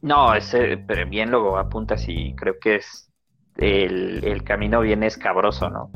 No, 0.00 0.34
ese, 0.34 0.78
pero 0.78 1.06
bien 1.10 1.30
lo 1.30 1.58
apuntas 1.58 2.06
y 2.08 2.34
creo 2.36 2.58
que 2.58 2.76
es 2.76 3.12
el, 3.58 4.24
el 4.24 4.42
camino 4.44 4.80
bien 4.80 5.02
escabroso, 5.02 5.68
¿no? 5.68 5.90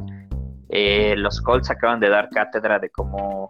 Eh, 0.68 1.14
los 1.16 1.40
Colts 1.40 1.70
acaban 1.70 2.00
de 2.00 2.10
dar 2.10 2.28
cátedra 2.28 2.78
de 2.78 2.90
cómo 2.90 3.48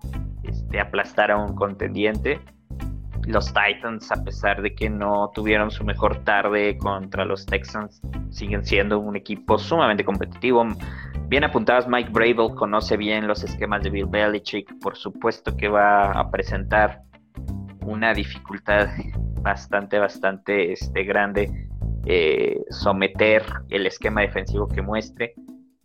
este, 0.70 0.80
aplastar 0.80 1.32
a 1.32 1.36
un 1.36 1.54
contendiente 1.56 2.40
los 3.26 3.52
Titans, 3.52 4.10
a 4.10 4.24
pesar 4.24 4.62
de 4.62 4.74
que 4.74 4.88
no 4.88 5.30
tuvieron 5.34 5.70
su 5.70 5.84
mejor 5.84 6.24
tarde 6.24 6.78
contra 6.78 7.24
los 7.24 7.44
Texans, 7.44 8.00
siguen 8.30 8.64
siendo 8.64 8.98
un 8.98 9.14
equipo 9.14 9.58
sumamente 9.58 10.04
competitivo. 10.04 10.66
Bien 11.28 11.44
apuntadas, 11.44 11.86
Mike 11.86 12.10
Bravel 12.10 12.54
conoce 12.54 12.96
bien 12.96 13.28
los 13.28 13.44
esquemas 13.44 13.82
de 13.82 13.90
Bill 13.90 14.06
Belichick. 14.06 14.72
Por 14.80 14.96
supuesto 14.96 15.56
que 15.56 15.68
va 15.68 16.12
a 16.12 16.30
presentar 16.30 17.02
una 17.82 18.14
dificultad 18.14 18.88
bastante, 19.42 19.98
bastante 19.98 20.72
este, 20.72 21.04
grande 21.04 21.68
eh, 22.06 22.60
someter 22.70 23.44
el 23.68 23.86
esquema 23.86 24.22
defensivo 24.22 24.66
que 24.66 24.82
muestre. 24.82 25.34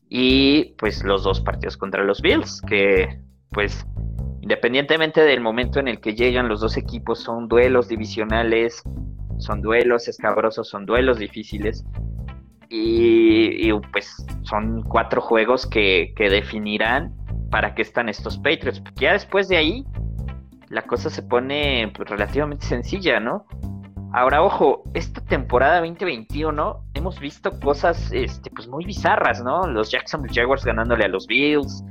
Y 0.10 0.75
pues 0.77 1.04
los 1.04 1.24
dos 1.24 1.42
partidos 1.42 1.75
contra 1.75 2.04
los 2.04 2.22
Bills, 2.22 2.62
que 2.62 3.20
pues 3.51 3.86
Independientemente 4.46 5.22
del 5.22 5.42
momento 5.42 5.80
en 5.80 5.88
el 5.88 6.00
que 6.00 6.14
llegan 6.14 6.48
los 6.48 6.62
dos 6.62 6.78
equipos, 6.78 7.18
son 7.18 7.48
duelos 7.48 7.88
divisionales, 7.88 8.84
son 9.40 9.60
duelos 9.64 10.08
escabrosos, 10.08 10.70
son 10.70 10.86
duelos 10.86 11.18
difíciles. 11.18 11.84
Y, 12.70 13.74
pues 13.92 14.24
son 14.44 14.84
cuatro 14.84 15.20
juegos 15.20 15.66
que, 15.66 16.14
definirán 16.16 17.12
para 17.50 17.74
qué 17.74 17.82
están 17.82 18.08
estos 18.08 18.38
Patriots. 18.38 18.82
Porque 18.82 19.06
ya 19.06 19.14
después 19.14 19.48
de 19.48 19.58
ahí, 19.58 19.84
la 20.70 20.84
cosa 20.84 21.10
se 21.10 21.24
pone 21.24 21.92
pues, 21.96 22.08
relativamente 22.08 22.68
sencilla, 22.68 23.20
¿no? 23.20 23.48
Ahora, 24.14 24.44
ojo, 24.44 24.84
esta 24.94 25.22
temporada 25.22 25.80
2021 25.80 26.84
hemos 26.94 27.20
visto 27.20 27.60
cosas 27.62 28.12
este, 28.12 28.52
pues 28.52 28.68
muy 28.68 28.86
bizarras, 28.86 29.44
¿no? 29.44 29.66
Los 29.66 29.90
Jacksonville 29.90 30.36
Jaguars 30.36 30.64
ganándole 30.64 31.06
a 31.06 31.08
los 31.08 31.25
Bills, 31.25 31.84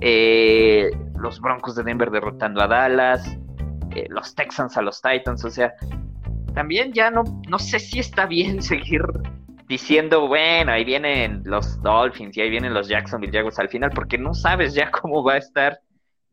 eh, 0.00 0.90
los 1.20 1.40
Broncos 1.40 1.76
de 1.76 1.82
Denver 1.82 2.10
derrotando 2.10 2.62
a 2.62 2.66
Dallas, 2.66 3.38
eh, 3.94 4.06
los 4.08 4.34
Texans 4.34 4.76
a 4.76 4.82
los 4.82 5.00
Titans, 5.00 5.44
o 5.44 5.50
sea, 5.50 5.74
también 6.54 6.92
ya 6.92 7.10
no, 7.10 7.24
no 7.48 7.58
sé 7.58 7.78
si 7.78 7.98
está 7.98 8.26
bien 8.26 8.62
seguir 8.62 9.02
diciendo, 9.68 10.26
bueno, 10.26 10.72
ahí 10.72 10.84
vienen 10.84 11.42
los 11.44 11.80
Dolphins 11.82 12.36
y 12.36 12.40
ahí 12.40 12.50
vienen 12.50 12.72
los 12.72 12.88
Jacksonville 12.88 13.32
Jaguars 13.32 13.58
al 13.58 13.68
final, 13.68 13.90
porque 13.94 14.18
no 14.18 14.34
sabes 14.34 14.74
ya 14.74 14.90
cómo 15.02 15.22
va 15.22 15.34
a 15.34 15.38
estar 15.38 15.80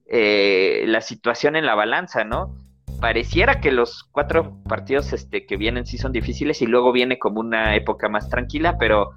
eh, 0.08 0.86
la 0.88 1.02
situación 1.02 1.56
en 1.56 1.66
la 1.66 1.76
balanza, 1.76 2.24
¿no? 2.24 2.56
Pareciera 3.02 3.60
que 3.60 3.72
los 3.72 4.04
cuatro 4.06 4.64
partidos 4.64 5.12
este, 5.12 5.46
que 5.46 5.58
vienen 5.58 5.86
sí 5.86 5.98
son 5.98 6.14
difíciles 6.14 6.62
y 6.62 6.66
luego 6.66 6.94
viene 6.94 7.20
como 7.20 7.42
una 7.42 7.76
época 7.76 8.08
más 8.08 8.30
tranquila, 8.30 8.78
pero 8.80 9.12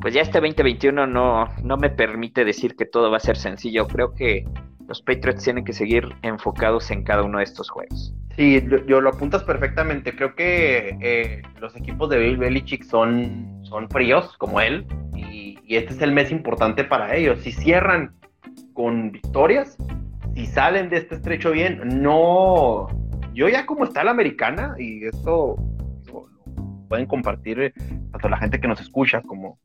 pues 0.00 0.14
ya 0.14 0.22
este 0.22 0.40
2021 0.40 1.06
no, 1.06 1.48
no 1.62 1.76
me 1.76 1.90
permite 1.90 2.44
decir 2.44 2.76
que 2.76 2.86
todo 2.86 3.10
va 3.10 3.18
a 3.18 3.20
ser 3.20 3.36
sencillo. 3.36 3.86
Creo 3.86 4.14
que 4.14 4.44
los 4.88 5.02
Patriots 5.02 5.44
tienen 5.44 5.64
que 5.64 5.72
seguir 5.72 6.08
enfocados 6.22 6.90
en 6.90 7.04
cada 7.04 7.22
uno 7.22 7.38
de 7.38 7.44
estos 7.44 7.70
juegos. 7.70 8.14
Sí, 8.36 8.64
yo, 8.86 9.00
lo 9.00 9.10
apuntas 9.10 9.44
perfectamente. 9.44 10.16
Creo 10.16 10.34
que 10.34 10.96
eh, 11.00 11.42
los 11.60 11.76
equipos 11.76 12.08
de 12.10 12.18
Bill 12.18 12.38
Belichick 12.38 12.84
son, 12.84 13.60
son 13.62 13.88
fríos, 13.90 14.36
como 14.38 14.60
él, 14.60 14.86
y, 15.14 15.58
y, 15.64 15.76
este 15.76 15.92
es 15.92 16.02
el 16.02 16.12
mes 16.12 16.30
importante 16.30 16.84
para 16.84 17.14
ellos. 17.14 17.40
Si 17.40 17.52
cierran 17.52 18.14
con 18.72 19.12
victorias, 19.12 19.76
si 20.34 20.46
salen 20.46 20.88
de 20.88 20.98
este 20.98 21.16
estrecho 21.16 21.50
bien, 21.50 22.02
no. 22.02 22.88
Yo 23.34 23.48
ya 23.48 23.66
como 23.66 23.84
está 23.84 24.02
la 24.04 24.12
americana, 24.12 24.74
y 24.78 25.04
esto 25.04 25.56
lo 26.06 26.28
pueden 26.88 27.06
compartir 27.06 27.60
eh, 27.60 27.72
tanto 28.10 28.28
la 28.28 28.38
gente 28.38 28.60
que 28.60 28.68
nos 28.68 28.80
escucha 28.80 29.22
como, 29.22 29.58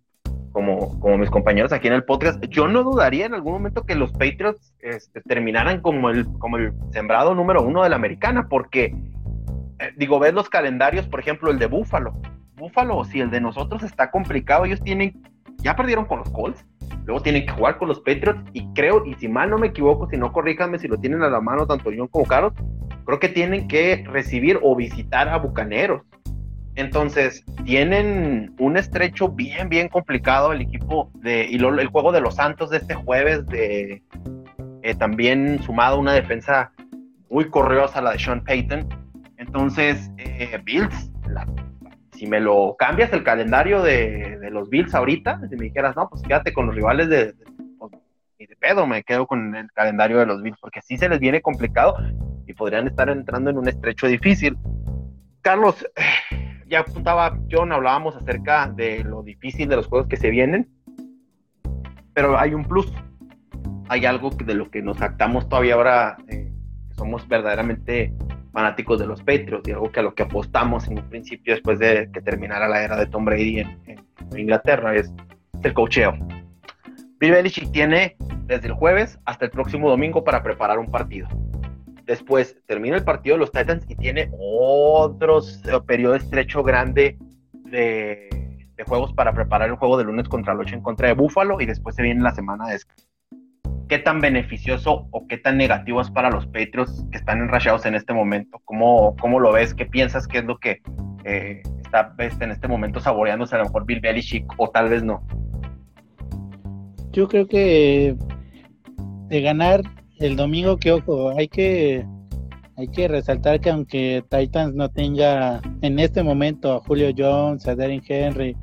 como, 0.56 0.98
como 1.02 1.18
mis 1.18 1.30
compañeros 1.30 1.74
aquí 1.74 1.88
en 1.88 1.96
el 1.96 2.06
podcast, 2.06 2.42
yo 2.46 2.70
no 2.70 2.82
dudaría 2.82 3.26
en 3.26 3.34
algún 3.34 3.52
momento 3.52 3.84
que 3.84 3.94
los 3.94 4.14
Patriots 4.14 4.74
este, 4.80 5.20
terminaran 5.20 5.82
como 5.82 6.10
el, 6.10 6.26
como 6.40 6.56
el 6.56 6.72
sembrado 6.94 7.36
número 7.36 7.62
uno 7.62 7.84
de 7.84 7.90
la 7.90 7.98
americana, 7.98 8.48
porque, 8.48 8.96
eh, 9.80 9.92
digo, 9.98 10.18
ves 10.18 10.34
los 10.34 10.48
calendarios, 10.48 11.08
por 11.08 11.20
ejemplo, 11.20 11.52
el 11.52 11.60
de 11.60 11.66
Buffalo. 11.66 12.14
Buffalo, 12.56 13.04
si 13.04 13.20
el 13.20 13.30
de 13.32 13.42
nosotros 13.42 13.84
está 13.84 14.10
complicado, 14.12 14.64
ellos 14.64 14.80
tienen, 14.82 15.22
ya 15.58 15.76
perdieron 15.76 16.06
con 16.06 16.20
los 16.20 16.30
Colts, 16.30 16.66
luego 17.04 17.22
tienen 17.22 17.46
que 17.46 17.52
jugar 17.52 17.78
con 17.78 17.90
los 17.90 18.00
Patriots, 18.00 18.40
y 18.54 18.66
creo, 18.72 19.06
y 19.06 19.14
si 19.16 19.28
mal 19.28 19.50
no 19.50 19.58
me 19.58 19.68
equivoco, 19.68 20.08
si 20.10 20.16
no 20.16 20.32
corríjanme 20.32 20.80
si 20.80 20.88
lo 20.88 20.98
tienen 20.98 21.22
a 21.22 21.30
la 21.30 21.42
mano 21.42 21.68
tanto 21.68 21.92
John 21.94 22.08
como 22.08 22.24
Carlos, 22.24 22.54
creo 23.06 23.20
que 23.20 23.28
tienen 23.28 23.68
que 23.68 24.06
recibir 24.08 24.58
o 24.64 24.74
visitar 24.74 25.28
a 25.28 25.38
Bucaneros 25.38 26.04
Entonces, 26.76 27.46
tienen 27.64 28.54
un 28.60 28.76
estrecho 28.76 29.30
bien, 29.30 29.70
bien 29.70 29.88
complicado 29.88 30.52
el 30.52 30.62
equipo 30.62 31.10
de, 31.16 31.48
y 31.50 31.56
el 31.56 31.88
juego 31.88 32.12
de 32.12 32.20
los 32.20 32.36
Santos 32.36 32.70
de 32.70 32.78
este 32.78 32.96
jueves, 32.96 33.46
de 33.48 34.04
eh, 34.84 34.96
también 34.96 35.62
sumado 35.64 35.98
una 35.98 36.14
defensa 36.14 36.72
muy 37.30 37.50
corriosa, 37.50 38.02
la 38.02 38.12
de 38.12 38.20
Sean 38.20 38.44
Payton. 38.44 38.88
Entonces, 39.38 40.12
eh, 40.18 40.60
Bills, 40.64 41.12
si 42.12 42.28
me 42.28 42.42
lo 42.42 42.76
cambias 42.78 43.12
el 43.14 43.24
calendario 43.24 43.82
de, 43.82 44.38
los 44.52 44.70
Bills 44.70 44.94
ahorita, 44.94 45.40
si 45.50 45.56
me 45.56 45.66
dijeras, 45.66 45.96
no, 45.96 46.10
pues 46.10 46.22
quédate 46.24 46.54
con 46.54 46.68
los 46.68 46.76
rivales 46.76 47.08
de, 47.10 47.34
de, 47.34 47.46
pues, 47.80 47.92
de 48.38 48.56
pedo, 48.60 48.86
me 48.86 49.04
quedo 49.04 49.28
con 49.28 49.56
el 49.56 49.72
calendario 49.72 50.20
de 50.20 50.26
los 50.26 50.42
Bills, 50.42 50.58
porque 50.60 50.82
sí 50.82 50.98
se 50.98 51.08
les 51.08 51.20
viene 51.20 51.42
complicado 51.42 51.96
y 52.46 52.54
podrían 52.54 52.88
estar 52.88 53.10
entrando 53.10 53.50
en 53.50 53.58
un 53.58 53.68
estrecho 53.70 54.08
difícil. 54.08 54.58
Carlos, 55.42 55.86
ya 56.68 56.80
apuntaba 56.80 57.38
John, 57.52 57.72
hablábamos 57.72 58.16
acerca 58.16 58.68
de 58.68 59.04
lo 59.04 59.24
difícil 59.24 59.70
de 59.70 59.76
los 59.76 59.88
juegos 59.88 60.08
que 60.08 60.18
se 60.18 60.30
vienen, 60.30 60.70
pero 62.14 62.38
hay 62.40 62.54
un 62.54 62.64
plus, 62.64 62.92
hay 63.90 64.06
algo 64.06 64.30
de 64.30 64.54
lo 64.54 64.70
que 64.70 64.82
nos 64.82 65.02
actamos 65.02 65.48
todavía 65.48 65.76
ahora, 65.76 66.18
eh, 66.28 66.52
que 66.90 66.96
somos 66.96 67.28
verdaderamente 67.28 68.14
fanáticos 68.56 69.00
de 69.00 69.06
los 69.06 69.20
Patriots 69.20 69.68
y 69.68 69.74
algo 69.74 69.92
que 69.92 70.00
a 70.00 70.04
lo 70.04 70.16
que 70.16 70.24
apostamos 70.24 70.88
en 70.88 71.00
un 71.00 71.10
principio 71.10 71.54
después 71.54 71.78
de 71.78 72.10
que 72.14 72.22
terminara 72.22 72.70
la 72.70 72.84
era 72.84 72.96
de 72.96 73.06
Tom 73.06 73.26
Brady 73.26 73.60
en, 73.60 74.06
Inglaterra 74.36 74.96
es 74.96 75.14
el 75.62 75.74
cocheo. 75.74 76.14
Bill 77.20 77.32
Belichick 77.32 77.72
tiene 77.72 78.16
desde 78.46 78.68
el 78.68 78.74
jueves 78.74 79.20
hasta 79.26 79.46
el 79.46 79.52
próximo 79.52 79.90
domingo 79.90 80.24
para 80.24 80.42
preparar 80.42 80.80
un 80.80 80.90
partido. 80.90 81.28
Después 82.06 82.56
termina 82.68 82.98
el 82.98 83.04
partido 83.04 83.36
de 83.36 83.40
los 83.40 83.52
Titans 83.52 83.84
y 83.90 83.96
tiene 83.96 84.30
otro 84.40 85.42
periodo 85.88 86.16
estrecho 86.16 86.64
grande 86.64 87.18
de, 87.66 88.30
juegos 88.86 89.14
para 89.14 89.34
preparar 89.34 89.70
el 89.70 89.76
juego 89.76 89.98
de 89.98 90.04
lunes 90.04 90.28
contra 90.28 90.54
el 90.54 90.60
8 90.60 90.76
en 90.76 90.82
contra 90.82 91.08
de 91.08 91.16
Buffalo 91.16 91.60
y 91.62 91.66
después 91.66 91.96
se 91.96 92.04
viene 92.04 92.22
la 92.22 92.36
semana 92.36 92.68
de 92.68 92.80
¿Qué 93.88 94.00
tan 94.00 94.20
beneficioso 94.20 95.08
o 95.12 95.28
qué 95.28 95.38
tan 95.38 95.58
negativo 95.58 96.02
es 96.02 96.12
para 96.12 96.30
los 96.30 96.46
Patriots 96.48 97.06
que 97.12 97.18
están 97.18 97.40
enrachados 97.40 97.86
en 97.86 97.96
este 97.96 98.14
momento? 98.14 98.62
¿Cómo, 98.66 99.16
cómo 99.20 99.40
lo 99.40 99.54
ves? 99.54 99.74
¿Qué 99.74 99.86
piensas 99.86 100.28
que 100.28 100.40
es 100.40 100.46
lo 100.46 100.58
que 100.58 100.82
eh, 101.24 101.62
está 101.84 102.16
en 102.18 102.52
este 102.52 102.68
momento 102.68 103.00
saboreándose 103.00 103.56
a 103.56 103.60
lo 103.60 103.66
mejor 103.66 103.86
Bill 103.86 104.00
Belichick 104.00 104.46
o 104.58 104.70
tal 104.70 104.90
vez 104.90 105.04
no? 105.04 105.26
Yo 107.12 107.28
creo 107.28 107.48
que 107.48 108.16
de 109.28 109.42
ganar 109.42 109.82
el 110.20 110.36
domingo, 110.36 110.78
que 110.78 110.92
ojo, 110.92 111.30
hay 111.38 111.48
que 111.48 112.06
hay 112.78 112.88
que 112.90 113.08
resaltar 113.08 113.62
que 113.62 113.70
aunque 113.70 114.24
Titans 114.30 114.76
no 114.76 114.90
tenga 114.90 115.62
en 115.82 115.98
este 115.98 116.24
momento 116.24 116.74
a 116.74 116.80
Julio 116.82 117.12
Jones, 117.18 117.66
a 117.68 117.76
Darren 117.76 118.02
Henry, 118.06 118.58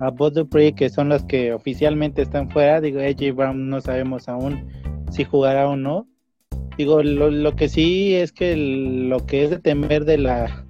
a 0.00 0.10
Bud 0.10 0.32
Dupree, 0.32 0.72
que 0.72 0.90
son 0.90 1.08
los 1.08 1.24
que 1.24 1.52
oficialmente 1.52 2.22
están 2.22 2.50
fuera, 2.50 2.80
digo, 2.80 3.00
AJ 3.00 3.36
Brown 3.36 3.68
no 3.68 3.80
sabemos 3.80 4.28
aún 4.28 4.68
si 5.10 5.24
jugará 5.24 5.68
o 5.68 5.76
no. 5.76 6.08
Digo, 6.76 7.02
lo, 7.02 7.30
lo 7.30 7.54
que 7.54 7.68
sí 7.68 8.14
es 8.14 8.32
que 8.32 8.56
lo 8.56 9.24
que 9.26 9.44
es 9.44 9.50
de 9.50 9.58
temer 9.58 10.04
de 10.04 10.18
la 10.18 10.66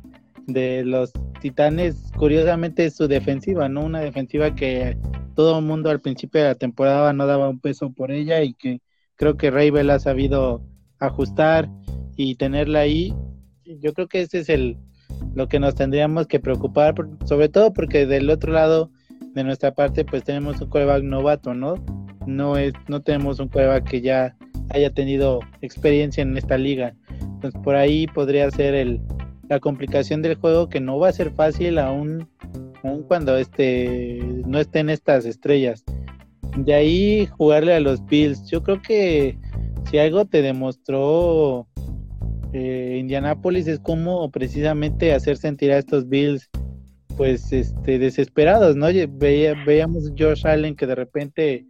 de 0.46 0.84
los 0.84 1.12
Titanes, 1.40 2.12
curiosamente 2.16 2.84
es 2.84 2.94
su 2.96 3.08
defensiva, 3.08 3.68
¿no? 3.68 3.84
Una 3.84 4.00
defensiva 4.00 4.54
que 4.54 4.96
todo 5.34 5.58
el 5.58 5.64
mundo 5.64 5.90
al 5.90 6.00
principio 6.00 6.42
de 6.42 6.48
la 6.48 6.54
temporada 6.54 7.12
no 7.12 7.26
daba 7.26 7.48
un 7.48 7.58
peso 7.58 7.90
por 7.90 8.10
ella 8.10 8.42
y 8.42 8.54
que 8.54 8.80
creo 9.22 9.36
que 9.36 9.52
Ravel 9.52 9.88
ha 9.90 10.00
sabido 10.00 10.64
ajustar 10.98 11.70
y 12.16 12.34
tenerla 12.34 12.80
ahí. 12.80 13.14
Yo 13.64 13.94
creo 13.94 14.08
que 14.08 14.22
ese 14.22 14.40
es 14.40 14.48
el 14.48 14.76
lo 15.36 15.46
que 15.46 15.60
nos 15.60 15.76
tendríamos 15.76 16.26
que 16.26 16.40
preocupar, 16.40 16.92
sobre 17.24 17.48
todo 17.48 17.72
porque 17.72 18.04
del 18.04 18.28
otro 18.30 18.52
lado 18.52 18.90
de 19.32 19.44
nuestra 19.44 19.74
parte 19.74 20.04
pues 20.04 20.24
tenemos 20.24 20.60
un 20.60 20.68
coreback 20.68 21.04
novato, 21.04 21.54
¿no? 21.54 21.76
No 22.26 22.56
es 22.56 22.72
no 22.88 23.00
tenemos 23.00 23.38
un 23.38 23.46
coreback 23.46 23.88
que 23.88 24.00
ya 24.00 24.34
haya 24.70 24.90
tenido 24.90 25.38
experiencia 25.60 26.22
en 26.22 26.36
esta 26.36 26.58
liga. 26.58 26.96
Entonces 27.20 27.60
por 27.62 27.76
ahí 27.76 28.08
podría 28.08 28.50
ser 28.50 28.74
el 28.74 29.00
la 29.48 29.60
complicación 29.60 30.22
del 30.22 30.34
juego 30.34 30.68
que 30.68 30.80
no 30.80 30.98
va 30.98 31.10
a 31.10 31.12
ser 31.12 31.30
fácil 31.30 31.78
aún, 31.78 32.28
aún 32.82 33.04
cuando 33.04 33.36
este 33.36 34.18
no 34.48 34.58
estén 34.58 34.90
estas 34.90 35.26
estrellas. 35.26 35.84
De 36.56 36.74
ahí 36.74 37.26
jugarle 37.38 37.74
a 37.74 37.80
los 37.80 38.04
Bills. 38.06 38.48
Yo 38.50 38.62
creo 38.62 38.82
que 38.82 39.38
si 39.90 39.98
algo 39.98 40.24
te 40.26 40.42
demostró 40.42 41.66
eh, 42.52 42.98
Indianapolis 43.00 43.66
es 43.66 43.78
cómo 43.78 44.30
precisamente 44.30 45.14
hacer 45.14 45.38
sentir 45.38 45.72
a 45.72 45.78
estos 45.78 46.08
Bills 46.08 46.50
pues 47.16 47.52
este 47.52 47.98
desesperados, 47.98 48.76
¿no? 48.76 48.86
veíamos 49.66 50.06
a 50.06 50.12
Josh 50.18 50.46
Allen 50.46 50.76
que 50.76 50.86
de 50.86 50.94
repente, 50.94 51.66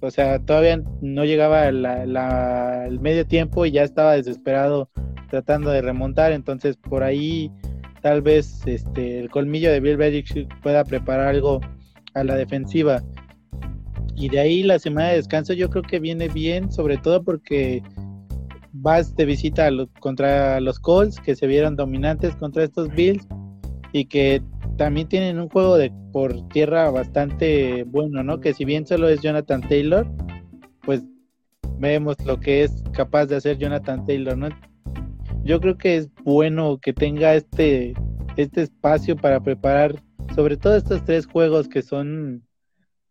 o 0.00 0.10
sea, 0.10 0.38
todavía 0.38 0.82
no 1.02 1.24
llegaba 1.24 1.68
el 1.68 3.00
medio 3.00 3.26
tiempo 3.26 3.66
y 3.66 3.72
ya 3.72 3.82
estaba 3.82 4.14
desesperado 4.14 4.90
tratando 5.30 5.70
de 5.70 5.82
remontar, 5.82 6.32
entonces 6.32 6.76
por 6.76 7.02
ahí 7.02 7.52
tal 8.02 8.22
vez 8.22 8.62
este 8.66 9.20
el 9.20 9.30
colmillo 9.30 9.70
de 9.70 9.80
Bill 9.80 9.96
Belichick 9.96 10.48
pueda 10.62 10.84
preparar 10.84 11.28
algo 11.28 11.60
a 12.14 12.24
la 12.24 12.36
defensiva. 12.36 13.02
Y 14.18 14.28
de 14.28 14.40
ahí 14.40 14.62
la 14.64 14.80
semana 14.80 15.10
de 15.10 15.16
descanso 15.16 15.52
yo 15.52 15.70
creo 15.70 15.84
que 15.84 16.00
viene 16.00 16.28
bien, 16.28 16.72
sobre 16.72 16.96
todo 16.96 17.22
porque 17.22 17.82
vas 18.72 19.14
de 19.14 19.24
visita 19.24 19.68
contra 20.00 20.60
los 20.60 20.80
Colts, 20.80 21.20
que 21.20 21.36
se 21.36 21.46
vieron 21.46 21.76
dominantes 21.76 22.34
contra 22.34 22.64
estos 22.64 22.88
Bills 22.94 23.26
y 23.92 24.06
que 24.06 24.42
también 24.76 25.08
tienen 25.08 25.38
un 25.38 25.48
juego 25.48 25.76
de 25.76 25.92
por 26.12 26.48
tierra 26.48 26.90
bastante 26.90 27.84
bueno, 27.84 28.24
¿no? 28.24 28.40
Que 28.40 28.54
si 28.54 28.64
bien 28.64 28.86
solo 28.86 29.08
es 29.08 29.20
Jonathan 29.20 29.60
Taylor, 29.60 30.06
pues 30.82 31.04
vemos 31.78 32.16
lo 32.26 32.40
que 32.40 32.64
es 32.64 32.82
capaz 32.92 33.26
de 33.26 33.36
hacer 33.36 33.58
Jonathan 33.58 34.04
Taylor, 34.04 34.36
¿no? 34.36 34.48
Yo 35.44 35.60
creo 35.60 35.78
que 35.78 35.96
es 35.96 36.08
bueno 36.24 36.78
que 36.78 36.92
tenga 36.92 37.34
este, 37.34 37.94
este 38.36 38.62
espacio 38.62 39.14
para 39.14 39.40
preparar 39.40 40.02
sobre 40.34 40.56
todo 40.56 40.76
estos 40.76 41.04
tres 41.04 41.26
juegos 41.26 41.68
que 41.68 41.82
son 41.82 42.42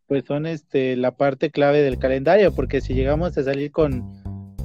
pues 0.07 0.23
son 0.25 0.45
este 0.45 0.95
la 0.95 1.11
parte 1.11 1.51
clave 1.51 1.81
del 1.81 1.99
calendario, 1.99 2.53
porque 2.53 2.81
si 2.81 2.93
llegamos 2.93 3.37
a 3.37 3.43
salir 3.43 3.71
con 3.71 4.03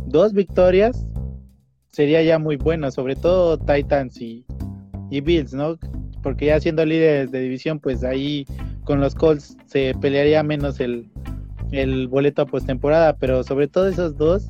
dos 0.06 0.32
victorias, 0.32 1.06
sería 1.90 2.22
ya 2.22 2.38
muy 2.38 2.56
bueno, 2.56 2.90
sobre 2.90 3.16
todo 3.16 3.58
Titans 3.58 4.20
y, 4.20 4.44
y 5.10 5.20
Bills, 5.20 5.52
¿no? 5.52 5.78
Porque 6.22 6.46
ya 6.46 6.60
siendo 6.60 6.84
líderes 6.84 7.30
de 7.32 7.40
división, 7.40 7.80
pues 7.80 8.04
ahí 8.04 8.46
con 8.84 9.00
los 9.00 9.14
Colts 9.14 9.56
se 9.66 9.94
pelearía 10.00 10.42
menos 10.42 10.80
el, 10.80 11.10
el 11.72 12.08
boleto 12.08 12.42
a 12.42 12.46
postemporada, 12.46 13.16
pero 13.16 13.42
sobre 13.42 13.68
todo 13.68 13.88
esos 13.88 14.16
dos, 14.16 14.46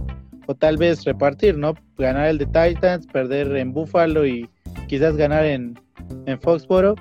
o 0.46 0.54
tal 0.54 0.76
vez 0.76 1.04
repartir, 1.04 1.56
¿no? 1.56 1.74
Ganar 1.96 2.28
el 2.28 2.38
de 2.38 2.46
Titans, 2.46 3.06
perder 3.06 3.56
en 3.56 3.72
Buffalo 3.72 4.26
y 4.26 4.48
quizás 4.88 5.16
ganar 5.16 5.44
en, 5.44 5.78
en 6.26 6.40
Foxboro, 6.40 6.96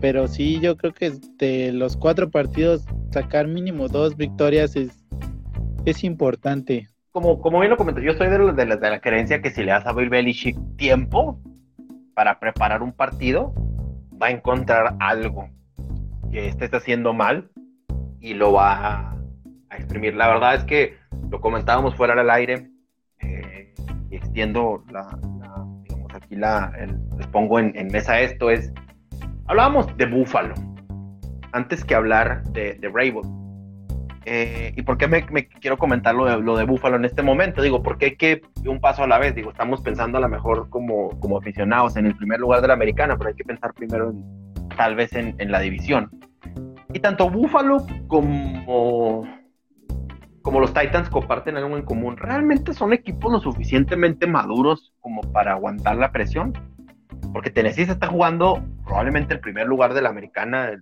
pero 0.00 0.28
sí, 0.28 0.60
yo 0.60 0.76
creo 0.76 0.92
que 0.92 1.12
de 1.38 1.72
los 1.72 1.96
cuatro 1.96 2.30
partidos 2.30 2.84
sacar 3.10 3.48
mínimo 3.48 3.88
dos 3.88 4.16
victorias 4.16 4.76
es, 4.76 5.04
es 5.84 6.04
importante. 6.04 6.88
Como, 7.10 7.40
como 7.40 7.60
bien 7.60 7.70
lo 7.70 7.76
comenté, 7.76 8.02
yo 8.02 8.12
soy 8.14 8.28
de, 8.28 8.38
de, 8.38 8.66
de, 8.76 8.90
la 8.90 9.00
creencia 9.00 9.42
que 9.42 9.50
si 9.50 9.62
le 9.62 9.72
das 9.72 9.86
a 9.86 9.92
Bill 9.92 10.10
Belichick 10.10 10.56
tiempo 10.76 11.40
para 12.14 12.38
preparar 12.38 12.82
un 12.82 12.92
partido, 12.92 13.54
va 14.20 14.28
a 14.28 14.30
encontrar 14.30 14.96
algo 15.00 15.48
que 16.30 16.48
está 16.48 16.76
haciendo 16.76 17.12
mal 17.12 17.50
y 18.20 18.34
lo 18.34 18.52
va 18.52 19.12
a, 19.70 19.76
exprimir. 19.76 20.14
La 20.14 20.28
verdad 20.28 20.54
es 20.54 20.64
que 20.64 20.96
lo 21.30 21.40
comentábamos 21.40 21.94
fuera 21.94 22.14
del 22.14 22.30
aire 22.30 22.70
eh, 23.20 23.74
extiendo 24.10 24.82
la, 24.90 25.18
digamos 25.82 26.14
aquí 26.14 26.36
la, 26.36 26.72
les 27.16 27.26
pongo 27.28 27.58
en, 27.58 27.76
en 27.76 27.88
mesa 27.88 28.20
esto 28.20 28.50
es, 28.50 28.72
hablábamos 29.48 29.96
de 29.96 30.06
Búfalo 30.06 30.54
antes 31.52 31.84
que 31.84 31.94
hablar 31.94 32.44
de, 32.52 32.74
de 32.74 32.88
eh, 34.26 34.74
¿Y 34.76 34.82
por 34.82 34.98
qué 34.98 35.08
me, 35.08 35.24
quiero 35.48 35.78
comentar 35.78 36.14
lo 36.14 36.26
de, 36.26 36.36
lo 36.38 36.56
de 36.56 36.64
Buffalo 36.64 36.96
en 36.96 37.06
este 37.06 37.22
momento? 37.22 37.62
Digo, 37.62 37.82
porque 37.82 38.04
hay 38.06 38.16
que 38.16 38.42
un 38.66 38.78
paso 38.78 39.02
a 39.02 39.06
la 39.06 39.18
vez. 39.18 39.34
Digo, 39.34 39.50
estamos 39.50 39.80
pensando 39.80 40.18
a 40.18 40.20
lo 40.20 40.28
mejor 40.28 40.68
como, 40.68 41.18
como 41.20 41.38
aficionados 41.38 41.96
en 41.96 42.04
el 42.04 42.14
primer 42.14 42.38
lugar 42.38 42.60
de 42.60 42.68
la 42.68 42.74
americana, 42.74 43.16
pero 43.16 43.30
hay 43.30 43.36
que 43.36 43.44
pensar 43.44 43.72
primero 43.72 44.12
tal 44.76 44.94
vez 44.94 45.14
en, 45.14 45.34
en 45.38 45.50
la 45.50 45.60
división. 45.60 46.10
Y 46.92 47.00
tanto 47.00 47.30
Buffalo 47.30 47.86
como, 48.06 49.26
como 50.42 50.60
los 50.60 50.74
Titans 50.74 51.08
comparten 51.08 51.56
algo 51.56 51.78
en 51.78 51.84
común. 51.84 52.18
¿Realmente 52.18 52.74
son 52.74 52.92
equipos 52.92 53.32
lo 53.32 53.40
suficientemente 53.40 54.26
maduros 54.26 54.92
como 55.00 55.22
para 55.22 55.52
aguantar 55.52 55.96
la 55.96 56.12
presión? 56.12 56.52
Porque 57.32 57.50
Tennessee 57.50 57.86
se 57.86 57.92
está 57.92 58.06
jugando 58.06 58.64
probablemente 58.84 59.34
el 59.34 59.40
primer 59.40 59.66
lugar 59.66 59.94
de 59.94 60.02
la 60.02 60.08
americana, 60.08 60.72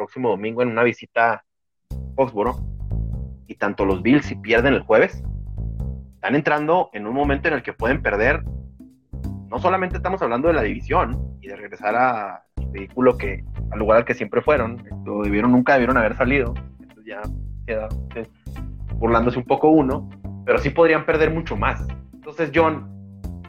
próximo 0.00 0.30
domingo 0.30 0.62
en 0.62 0.68
una 0.68 0.82
visita 0.82 1.32
a 1.32 1.44
Foxboro. 2.16 2.56
Y 3.46 3.56
tanto 3.56 3.84
los 3.84 4.02
Bills, 4.02 4.24
si 4.24 4.36
pierden 4.36 4.74
el 4.74 4.82
jueves, 4.82 5.22
están 6.14 6.34
entrando 6.34 6.90
en 6.92 7.06
un 7.06 7.14
momento 7.14 7.48
en 7.48 7.54
el 7.54 7.62
que 7.62 7.72
pueden 7.72 8.00
perder. 8.00 8.42
No 9.48 9.58
solamente 9.58 9.96
estamos 9.96 10.22
hablando 10.22 10.48
de 10.48 10.54
la 10.54 10.62
división 10.62 11.36
y 11.40 11.48
de 11.48 11.56
regresar 11.56 11.96
a 11.96 12.44
ridículo 12.72 13.18
que 13.18 13.44
al 13.72 13.78
lugar 13.78 13.98
al 13.98 14.04
que 14.04 14.14
siempre 14.14 14.40
fueron, 14.40 14.80
esto 14.80 15.22
debieron, 15.22 15.50
nunca 15.52 15.74
debieron 15.74 15.96
haber 15.96 16.16
salido. 16.16 16.54
Entonces 16.80 17.04
ya 17.04 17.20
queda 17.66 17.88
burlándose 18.94 19.38
un 19.38 19.44
poco 19.44 19.68
uno, 19.68 20.08
pero 20.46 20.58
sí 20.58 20.70
podrían 20.70 21.04
perder 21.04 21.30
mucho 21.30 21.56
más. 21.56 21.86
Entonces, 22.14 22.52
John, 22.54 22.88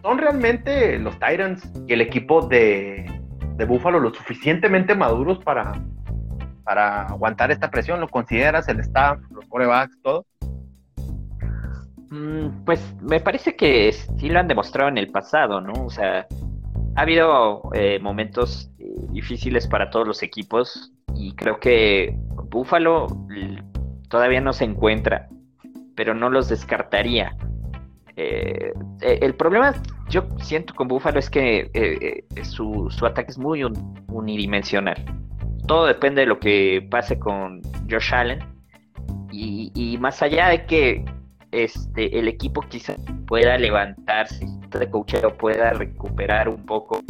¿son 0.01 0.17
realmente 0.17 0.97
los 0.99 1.13
Titans 1.15 1.71
y 1.87 1.93
el 1.93 2.01
equipo 2.01 2.47
de, 2.47 3.05
de 3.55 3.65
Buffalo 3.65 3.99
lo 3.99 4.13
suficientemente 4.13 4.95
maduros 4.95 5.39
para, 5.39 5.73
para 6.63 7.03
aguantar 7.03 7.51
esta 7.51 7.69
presión? 7.69 7.99
¿Lo 7.99 8.07
consideras 8.07 8.67
el 8.69 8.79
staff, 8.79 9.19
los 9.31 9.45
corebacks, 9.45 10.01
todo? 10.01 10.25
Mm, 12.11 12.65
pues 12.65 12.95
me 13.01 13.19
parece 13.21 13.55
que 13.55 13.91
sí 13.93 14.29
lo 14.29 14.39
han 14.39 14.47
demostrado 14.47 14.89
en 14.89 14.97
el 14.97 15.11
pasado, 15.11 15.61
¿no? 15.61 15.73
O 15.85 15.89
sea, 15.89 16.27
ha 16.95 17.01
habido 17.01 17.61
eh, 17.73 17.99
momentos 17.99 18.69
eh, 18.79 18.85
difíciles 19.11 19.67
para 19.67 19.89
todos 19.89 20.05
los 20.05 20.23
equipos 20.23 20.91
y 21.15 21.33
creo 21.35 21.59
que 21.59 22.17
Buffalo 22.49 23.07
todavía 24.09 24.41
no 24.41 24.51
se 24.51 24.65
encuentra, 24.65 25.29
pero 25.95 26.13
no 26.13 26.29
los 26.29 26.49
descartaría. 26.49 27.35
Eh, 28.15 28.73
el 29.01 29.33
problema, 29.35 29.73
yo 30.09 30.27
siento 30.41 30.73
con 30.73 30.87
Buffalo 30.87 31.19
es 31.19 31.29
que 31.29 32.23
su, 32.43 32.89
ataque 33.05 33.31
es 33.31 33.37
muy 33.37 33.63
unidimensional. 34.07 35.03
Todo 35.67 35.85
depende 35.85 36.21
de 36.21 36.27
lo 36.27 36.39
que 36.39 36.85
pase 36.89 37.17
con 37.17 37.61
Josh 37.89 38.13
Allen. 38.13 38.39
Y, 39.31 39.97
más 39.99 40.21
allá 40.21 40.49
de 40.49 40.65
que 40.65 41.05
este, 41.51 42.19
el 42.19 42.27
equipo 42.27 42.61
quizá 42.61 42.95
pueda 43.27 43.57
levantarse, 43.57 44.45
de 44.79 44.89
cocheo 44.89 45.37
pueda 45.37 45.71
recuperar 45.71 46.49
un 46.49 46.65
poco 46.65 47.01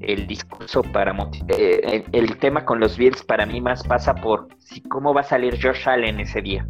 el 0.00 0.26
discurso 0.26 0.82
para 0.82 1.16
eh, 1.48 2.04
el, 2.12 2.36
tema 2.38 2.64
con 2.64 2.80
los 2.80 2.96
Bills 2.96 3.22
para 3.22 3.46
mí 3.46 3.60
más 3.60 3.82
pasa 3.84 4.14
por 4.14 4.48
si 4.58 4.82
cómo 4.82 5.14
va 5.14 5.22
a 5.22 5.24
salir 5.24 5.58
Josh 5.60 5.88
Allen 5.88 6.20
ese 6.20 6.42
día. 6.42 6.66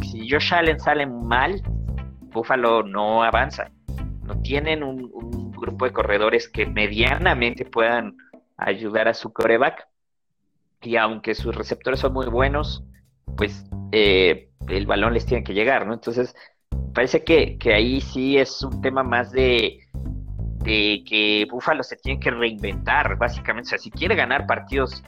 Si 0.00 0.28
Josh 0.28 0.52
Allen 0.52 0.78
sale 0.78 1.06
mal, 1.06 1.62
Buffalo 2.32 2.82
no 2.82 3.22
avanza. 3.22 3.70
No 4.24 4.40
tienen 4.40 4.82
un, 4.82 5.10
grupo 5.62 5.84
de 5.84 5.92
corredores 5.92 6.48
que 6.48 6.66
medianamente 6.66 7.64
puedan 7.64 8.16
ayudar 8.56 9.06
a 9.06 9.14
su 9.14 9.32
coreback. 9.32 9.86
Y 10.82 10.96
aunque 10.96 11.36
sus 11.36 11.54
receptores 11.54 12.00
son 12.00 12.12
muy 12.12 12.26
buenos, 12.26 12.84
pues 13.36 13.64
eh, 13.92 14.50
el 14.66 14.86
balón 14.86 15.14
les 15.14 15.24
tiene 15.24 15.44
que 15.44 15.54
llegar, 15.54 15.86
¿no? 15.86 15.94
Entonces, 15.94 16.34
parece 16.92 17.22
que, 17.22 17.58
que 17.58 17.74
ahí 17.74 18.00
sí 18.00 18.38
es 18.38 18.60
un 18.64 18.80
tema 18.80 19.04
más 19.04 19.30
de, 19.30 19.78
de 20.64 21.04
que 21.06 21.46
Buffalo 21.48 21.84
se 21.84 21.96
tiene 21.96 22.18
que 22.18 22.32
reinventar, 22.32 23.16
básicamente. 23.16 23.68
O 23.68 23.70
sea, 23.70 23.78
si 23.78 23.92
quiere 23.92 24.16
ganar 24.16 24.46
partidos 24.48 25.04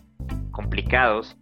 complicados, 0.52 1.36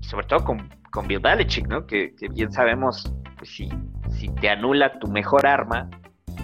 sobre 0.00 0.26
todo 0.28 0.44
con, 0.44 0.68
con 0.92 1.08
Bill 1.08 1.18
Belichick, 1.18 1.66
¿no? 1.66 1.84
Que, 1.86 2.14
bien 2.30 2.52
sabemos, 2.52 3.12
pues 3.36 3.50
si, 3.50 3.68
si 4.10 4.28
te 4.28 4.48
anula 4.48 4.98
tu 5.00 5.08
mejor 5.08 5.44
arma 5.46 5.90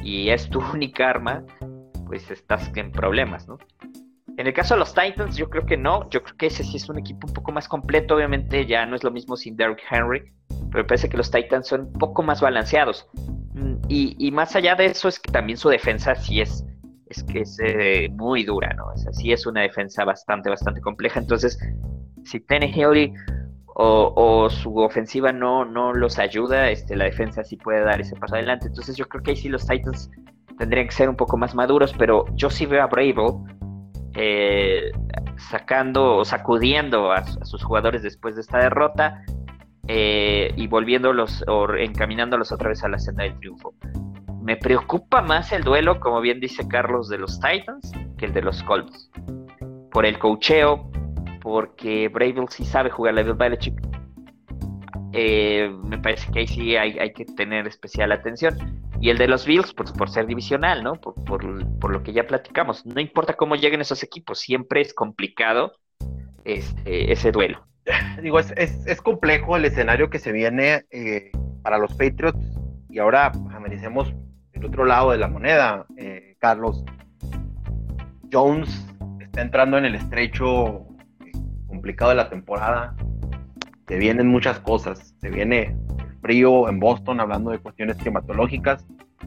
y 0.03 0.31
es 0.31 0.51
tu 0.51 0.59
única 0.75 1.11
arma, 1.11 1.45
pues 2.07 2.29
estás 2.31 2.73
en 2.75 2.91
problemas, 2.91 3.47
¿no? 3.47 3.59
En 4.37 4.47
el 4.47 4.53
caso 4.53 4.75
de 4.75 4.81
los 4.81 4.95
Titans, 4.95 5.37
yo 5.37 5.51
creo 5.51 5.67
que 5.67 5.77
no. 5.77 6.09
Yo 6.11 6.23
creo 6.23 6.37
que 6.37 6.47
ese 6.47 6.63
sí 6.63 6.77
es 6.77 6.89
un 6.89 6.97
equipo 6.97 7.27
un 7.27 7.35
poco 7.35 7.51
más 7.51 7.67
completo. 7.67 8.15
Obviamente 8.15 8.67
ya 8.67 8.87
no 8.87 8.95
es 8.95 9.03
lo 9.03 9.11
mismo 9.11 9.37
sin 9.37 9.57
Derrick 9.57 9.83
Henry, 9.91 10.33
pero 10.71 10.85
me 10.85 10.85
parece 10.85 11.09
que 11.09 11.17
los 11.17 11.29
Titans 11.29 11.67
son 11.67 11.81
un 11.81 11.93
poco 11.95 12.23
más 12.23 12.41
balanceados. 12.41 13.09
Mm, 13.55 13.75
y, 13.89 14.31
más 14.31 14.55
allá 14.55 14.77
de 14.77 14.87
eso 14.87 15.09
es 15.09 15.19
que 15.19 15.33
también 15.33 15.59
su 15.59 15.69
defensa 15.69 16.15
sí 16.15 16.41
es, 16.41 16.65
es 17.07 17.25
que 17.25 17.41
es 17.41 17.59
eh, 17.65 18.09
muy 18.13 18.45
dura, 18.45 18.73
¿no? 18.75 18.87
O 18.87 18.97
sea, 18.97 19.13
sí 19.13 19.33
es 19.33 19.45
una 19.45 19.63
defensa 19.63 20.05
bastante, 20.05 20.49
bastante 20.49 20.81
compleja. 20.81 21.19
Entonces, 21.19 21.59
si 22.25 22.39
Tennessee 22.39 23.13
o, 23.81 24.51
su 24.51 24.77
ofensiva 24.79 25.33
no, 25.33 25.64
no 25.64 25.93
los 25.93 26.19
ayuda, 26.19 26.69
este, 26.71 26.97
la 26.97 27.05
defensa 27.05 27.45
sí 27.45 27.57
puede 27.57 27.81
dar 27.85 28.01
ese 28.01 28.17
paso 28.17 28.35
adelante. 28.35 28.67
Entonces 28.67 28.97
yo 28.97 29.09
creo 29.09 29.23
que 29.23 29.31
ahí 29.31 29.37
sí 29.37 29.49
los 29.49 29.67
Titans 29.67 30.11
tendrían 30.59 30.87
que 30.87 30.93
ser 30.93 31.09
un 31.09 31.14
poco 31.14 31.37
más 31.37 31.55
maduros, 31.55 31.95
pero 31.97 32.25
yo 32.35 32.51
sí 32.51 32.67
veo 32.67 32.83
a 32.83 32.87
Bravo 32.87 33.47
eh, 34.14 34.91
sacando 35.37 36.17
o 36.17 36.25
sacudiendo 36.25 37.12
a, 37.12 37.25
sus 37.45 37.62
jugadores 37.62 38.03
después 38.03 38.35
de 38.35 38.41
esta 38.41 38.59
derrota 38.59 39.23
eh, 39.87 40.53
y 40.57 40.67
volviéndolos 40.67 41.45
o 41.47 41.73
encaminándolos 41.75 42.51
otra 42.51 42.71
vez 42.71 42.83
a 42.83 42.88
la 42.88 42.99
senda 42.99 43.23
del 43.23 43.38
triunfo. 43.38 43.75
Me 44.43 44.57
preocupa 44.57 45.23
más 45.23 45.53
el 45.53 45.62
duelo, 45.62 46.01
como 46.01 46.21
bien 46.21 46.41
dice 46.41 46.67
Carlos, 46.67 47.09
de 47.09 47.19
los 47.19 47.38
Titans 47.38 47.93
que 48.17 48.27
el 48.27 48.33
de 48.33 48.43
los 48.43 48.61
Colts. 48.64 49.09
Por 49.93 50.05
el 50.05 50.19
cocheo, 50.19 50.88
porque 51.49 52.09
Bravel 52.09 52.47
sí 52.51 52.63
sabe 52.63 52.91
jugar 52.91 53.15
la 53.15 53.23
Bill. 53.23 53.59
Eh, 55.15 55.73
me 55.83 55.97
parece 55.97 56.31
que 56.31 56.41
ahí 56.41 56.47
sí 56.47 56.77
hay, 56.77 56.99
hay 56.99 57.15
que 57.15 57.25
tener 57.25 57.67
especial 57.67 58.13
atención. 58.13 58.55
Y 59.01 59.09
el 59.09 59.17
de 59.17 59.29
los 59.29 59.47
Bills, 59.47 59.73
pues 59.73 59.91
por 59.93 60.11
ser 60.11 60.27
divisional, 60.27 60.85
¿no? 60.85 60.93
Por, 61.01 61.15
por, 61.25 61.91
lo 61.91 62.03
que 62.03 62.13
ya 62.13 62.27
platicamos. 62.27 62.85
No 62.85 63.01
importa 63.01 63.33
cómo 63.33 63.57
lleguen 63.57 63.81
esos 63.81 64.03
equipos, 64.03 64.41
siempre 64.41 64.83
es 64.83 64.93
complicado 64.93 65.73
este, 66.45 67.13
ese 67.13 67.33
duelo. 67.33 67.67
Digo, 68.23 68.39
es, 68.41 68.53
es, 68.55 69.01
complejo 69.01 69.57
el 69.57 69.65
escenario 69.65 70.11
que 70.11 70.19
se 70.19 70.33
viene 70.33 70.85
eh, 70.91 71.31
para 71.63 71.79
los 71.79 71.95
Patriots. 71.95 72.39
Y 72.91 72.99
ahora 72.99 73.33
pues, 73.33 73.55
analicemos 73.55 74.13
el 74.53 74.67
otro 74.67 74.85
lado 74.85 75.13
de 75.13 75.17
la 75.17 75.29
moneda, 75.29 75.87
eh, 75.97 76.37
Carlos. 76.41 76.85
Jones 78.31 78.87
está 79.23 79.41
entrando 79.41 79.79
en 79.79 79.87
el 79.87 79.95
estrecho 79.95 80.88
complicado 81.68 82.11
de 82.11 82.16
la 82.16 82.28
temporada. 82.28 82.96
Se 83.87 83.96
vienen 83.96 84.26
muchas 84.26 84.59
cosas. 84.61 85.14
Se 85.20 85.31
viene 85.31 85.76
frío 86.20 86.68
en 86.68 86.81
Boston, 86.81 87.20
hablando 87.20 87.50
de 87.50 87.59
cuestiones 87.59 87.96
climatológicas, 87.96 88.85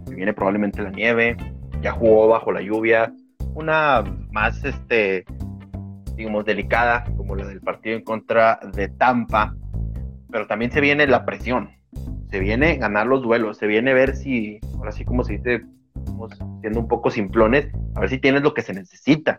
viene 0.10 0.34
probablemente 0.34 0.82
la 0.82 0.92
nieve, 0.92 1.38
ya 1.82 1.92
jugó 1.92 2.28
bajo 2.28 2.52
la 2.52 2.62
lluvia, 2.62 3.14
una 3.54 4.04
más, 4.32 4.64
este, 4.64 5.26
digamos, 6.16 6.46
delicada, 6.46 7.06
como 7.18 7.36
la 7.36 7.46
del 7.48 7.62
partido 7.62 7.98
en 7.98 8.04
contra 8.04 8.60
de 8.74 8.90
Tampa, 8.90 9.56
pero 10.30 10.48
también 10.48 10.72
se 10.72 10.82
viene 10.82 11.08
la 11.08 11.26
presión, 11.26 11.72
se 12.30 12.40
viene 12.40 12.78
ganar 12.78 13.08
los 13.08 13.22
duelos, 13.22 13.58
se 13.58 13.68
viene 13.68 13.94
ver 13.94 14.16
si, 14.16 14.60
ahora 14.78 14.92
sí 14.92 15.06
como 15.06 15.24
se 15.24 15.38
dice, 15.38 15.62
siendo 16.62 16.80
un 16.80 16.88
poco 16.88 17.10
simplones, 17.10 17.68
a 17.96 18.00
ver 18.00 18.10
si 18.10 18.20
tienes 18.20 18.42
lo 18.42 18.54
que 18.54 18.62
se 18.62 18.74
necesita 18.74 19.38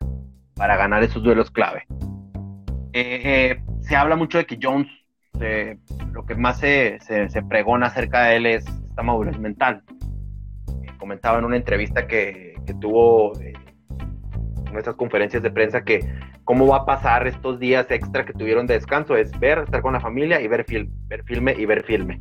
para 0.54 0.76
ganar 0.76 1.02
esos 1.02 1.22
duelos 1.22 1.50
clave. 1.50 1.86
Eh, 2.94 3.20
eh, 3.24 3.62
se 3.80 3.96
habla 3.96 4.16
mucho 4.16 4.38
de 4.38 4.46
que 4.46 4.58
Jones 4.60 4.88
lo 6.12 6.24
que 6.24 6.34
más 6.34 6.58
se, 6.58 6.98
se, 7.00 7.42
pregona 7.42 7.86
acerca 7.86 8.24
de 8.24 8.36
él 8.36 8.46
es 8.46 8.66
esta 8.66 9.02
madurez 9.02 9.38
mental. 9.38 9.82
Eh, 10.82 10.92
comentaba 10.98 11.38
en 11.38 11.44
una 11.44 11.56
entrevista 11.56 12.06
que, 12.06 12.54
tuvo 12.80 13.38
eh, 13.40 13.52
en 14.70 14.78
estas 14.78 14.94
conferencias 14.94 15.42
de 15.42 15.50
prensa 15.50 15.84
que 15.84 16.00
cómo 16.44 16.66
va 16.66 16.78
a 16.78 16.86
pasar 16.86 17.26
estos 17.26 17.58
días 17.58 17.90
extra 17.90 18.24
que 18.24 18.32
tuvieron 18.32 18.66
de 18.66 18.74
descanso 18.74 19.16
es 19.16 19.38
ver, 19.38 19.58
estar 19.58 19.82
con 19.82 19.92
la 19.92 20.00
familia 20.00 20.40
y 20.40 20.48
ver, 20.48 20.64
film, 20.64 20.90
ver 21.08 21.22
filme 21.24 21.54
y 21.58 21.66
ver 21.66 21.82
filme. 21.84 22.20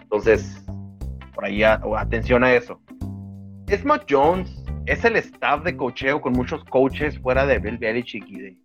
Entonces, 0.00 0.64
por 1.34 1.44
ahí 1.44 1.62
atención 1.62 2.44
a 2.44 2.52
eso. 2.52 2.80
Es 3.68 3.84
Matt 3.84 4.04
Jones, 4.10 4.64
es 4.86 5.04
el 5.04 5.16
staff 5.16 5.62
de 5.64 5.76
cocheo 5.76 6.20
con 6.20 6.32
muchos 6.34 6.64
coaches 6.64 7.18
fuera 7.20 7.46
de 7.46 7.58
Bill 7.58 7.78
Belichick 7.78 8.28
y 8.28 8.40
de, 8.40 8.61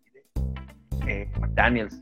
eh, 1.36 1.40
McDaniels 1.40 2.00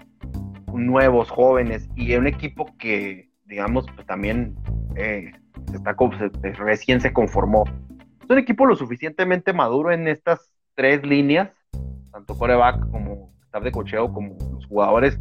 nuevos, 0.77 1.29
jóvenes 1.29 1.89
y 1.95 2.13
un 2.15 2.27
equipo 2.27 2.75
que, 2.77 3.29
digamos, 3.45 3.85
pues 3.95 4.05
también 4.07 4.55
eh, 4.95 5.31
está, 5.73 5.95
recién 6.57 7.01
se 7.01 7.13
conformó. 7.13 7.63
Es 8.23 8.29
un 8.29 8.37
equipo 8.37 8.65
lo 8.65 8.75
suficientemente 8.75 9.53
maduro 9.53 9.91
en 9.91 10.07
estas 10.07 10.51
tres 10.75 11.05
líneas, 11.05 11.51
tanto 12.11 12.37
coreback 12.37 12.89
como 12.91 13.33
staff 13.45 13.63
de 13.63 13.71
cocheo, 13.71 14.11
como 14.11 14.35
los 14.51 14.65
jugadores, 14.65 15.19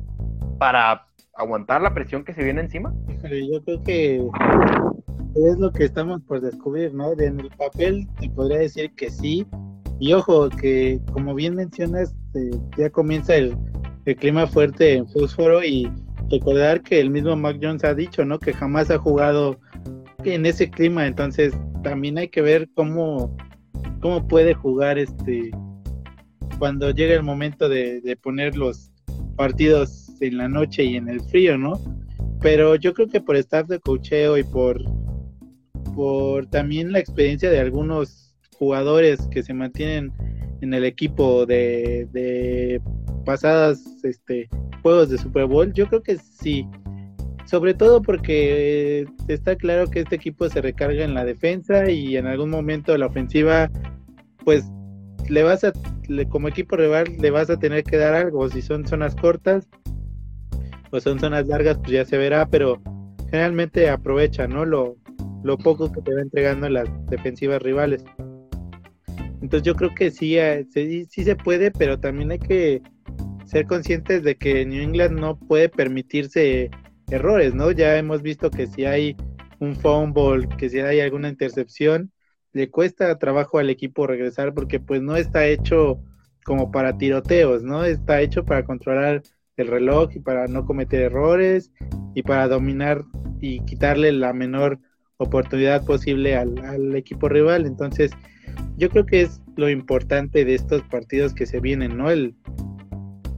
para 0.59 1.07
aguantar 1.37 1.83
la 1.83 1.95
presión 1.95 2.25
que 2.25 2.35
se 2.35 2.43
viene 2.43 2.61
encima. 2.61 2.93
Yo 3.23 3.62
creo 3.64 3.83
que 3.83 4.17
es 5.35 5.59
lo 5.59 5.73
que 5.73 5.85
estamos 5.85 6.23
por 6.23 6.40
descubrir, 6.40 6.95
¿no? 6.95 7.12
En 7.12 7.40
el 7.40 7.51
papel 7.51 8.09
te 8.21 8.31
podría 8.31 8.59
decir 8.59 8.95
que 8.95 9.11
sí. 9.11 9.47
Y 10.01 10.12
ojo, 10.12 10.49
que 10.49 11.01
como 11.12 11.35
bien 11.35 11.55
mencionas, 11.55 12.14
eh, 12.35 12.51
ya 12.77 12.90
comienza 12.90 13.35
el, 13.37 13.57
el 14.07 14.17
clima 14.17 14.47
fuerte 14.47 14.95
en 14.95 15.09
fósforo 15.09 15.64
y 15.64 15.90
recordar 16.31 16.83
que 16.83 17.01
el 17.01 17.11
mismo 17.11 17.37
Mac 17.37 17.59
Jones 17.62 17.85
ha 17.85 17.95
dicho, 17.95 18.25
¿no? 18.25 18.38
Que 18.38 18.53
jamás 18.53 18.90
ha 18.90 18.99
jugado 18.99 19.59
en 20.25 20.47
ese 20.47 20.71
clima, 20.71 21.07
entonces 21.07 21.55
también 21.83 22.19
hay 22.19 22.29
que 22.29 22.43
ver 22.43 22.69
cómo, 22.75 23.37
cómo 24.01 24.27
puede 24.27 24.55
jugar 24.55 24.99
este 24.99 25.51
cuando 26.59 26.90
llegue 26.90 27.14
el 27.14 27.23
momento 27.23 27.69
de, 27.69 28.17
poner 28.23 28.57
los 28.57 28.90
partidos 29.37 30.11
en 30.21 30.38
la 30.38 30.49
noche 30.49 30.85
y 30.85 30.97
en 30.97 31.09
el 31.09 31.21
frío, 31.21 31.59
¿no? 31.59 31.81
Pero 32.40 32.77
yo 32.77 32.95
creo 32.95 33.09
que 33.09 33.21
por 33.21 33.37
estar 33.37 33.67
de 33.67 33.81
cocheo 33.81 34.38
y 34.38 34.45
por, 34.45 34.81
por 35.95 36.47
también 36.47 36.93
la 36.93 37.01
experiencia 37.01 37.51
de 37.51 37.59
algunos 37.59 38.35
jugadores 38.57 39.27
que 39.31 39.43
se 39.43 39.53
mantienen 39.53 40.12
en 40.61 40.75
el 40.75 40.85
equipo 40.85 41.47
de 41.47 42.81
pasadas 43.25 43.83
este, 44.05 44.49
juegos 44.83 45.09
de 45.09 45.19
Super 45.19 45.47
Bowl, 45.47 45.73
yo 45.73 45.87
creo 45.88 46.03
que 46.03 46.19
sí. 46.19 46.69
Sobre 47.47 47.75
todo 47.75 48.01
porque 48.01 49.07
está 49.29 49.55
claro 49.57 49.88
que 49.90 50.01
este 50.01 50.17
equipo 50.17 50.49
se 50.49 50.62
recarga 50.62 51.05
en 51.05 51.14
la 51.14 51.25
defensa 51.25 51.90
y 51.90 52.17
en 52.17 52.27
algún 52.27 52.51
momento 52.51 52.97
la 52.97 53.07
ofensiva, 53.07 53.71
pues 54.45 54.64
le 55.29 55.43
vas 55.43 55.64
a, 55.64 55.73
como 56.31 56.49
equipo 56.49 56.77
rival, 56.77 57.07
le 57.19 57.31
vas 57.31 57.51
a 57.51 57.59
tener 57.59 57.85
que 57.85 57.97
dar 57.97 58.14
algo. 58.14 58.49
Si 58.49 58.62
son 58.62 58.87
zonas 58.87 59.14
cortas 59.14 59.69
o 60.90 61.01
son 61.01 61.19
zonas 61.19 61.47
largas, 61.47 61.79
pues 61.79 61.93
ya 61.93 62.05
se 62.05 62.17
verá, 62.17 62.47
pero 62.49 62.81
generalmente 63.31 63.90
aprovecha, 63.90 64.47
¿no? 64.47 64.64
Lo, 64.64 64.97
lo 65.43 65.59
poco 65.59 65.93
que 65.93 66.01
te 66.01 66.14
va 66.14 66.23
entregando 66.23 66.69
las 66.71 66.88
defensivas 67.07 67.61
rivales. 67.61 68.05
Entonces 69.45 69.67
yo 69.67 69.75
creo 69.75 69.95
que 69.95 70.11
sí, 70.11 70.39
eh, 70.39 70.67
sí, 70.73 71.05
sí 71.05 71.23
se 71.23 71.37
puede, 71.37 71.71
pero 71.71 72.01
también 72.01 72.31
hay 72.31 72.39
que 72.39 72.81
ser 73.45 73.67
conscientes 73.67 74.23
de 74.23 74.37
que 74.37 74.65
New 74.65 74.83
England 74.83 75.21
no 75.21 75.39
puede 75.39 75.69
permitirse 75.69 76.71
errores, 77.11 77.55
¿no? 77.55 77.71
Ya 77.71 77.99
hemos 77.99 78.23
visto 78.23 78.51
que 78.51 78.67
si 78.67 78.87
hay 78.87 79.15
un 79.61 79.77
fumble, 79.77 80.49
que 80.57 80.71
si 80.71 80.79
hay 80.81 81.01
alguna 81.01 81.29
intercepción, 81.29 82.11
le 82.55 82.71
cuesta 82.71 83.19
trabajo 83.19 83.59
al 83.59 83.69
equipo 83.69 84.07
regresar 84.07 84.55
porque 84.55 84.81
pues 84.81 85.03
no 85.03 85.15
está 85.15 85.47
hecho 85.47 86.01
como 86.47 86.71
para 86.71 86.97
tiroteos, 86.97 87.63
¿no? 87.63 87.85
Está 87.85 88.23
hecho 88.23 88.47
para 88.47 88.65
controlar 88.65 89.21
el 89.59 89.67
reloj 89.67 90.09
y 90.15 90.21
para 90.21 90.47
no 90.47 90.65
cometer 90.65 91.03
errores 91.03 91.71
y 92.15 92.23
para 92.23 92.49
dominar 92.49 93.05
y 93.43 93.61
quitarle 93.67 94.11
la 94.11 94.33
menor 94.33 94.81
oportunidad 95.18 95.85
posible 95.85 96.37
al, 96.37 96.94
equipo 96.96 97.29
rival. 97.29 97.66
Entonces, 97.66 98.11
yo 98.77 98.88
creo 98.90 99.07
que 99.07 99.22
es 99.22 99.40
lo 99.57 99.68
importante 99.68 100.44
de 100.44 100.55
estos 100.55 100.83
partidos 100.83 101.35
que 101.35 101.46
se 101.46 101.61
vienen, 101.61 101.96
¿no? 101.96 102.11
El, 102.11 102.35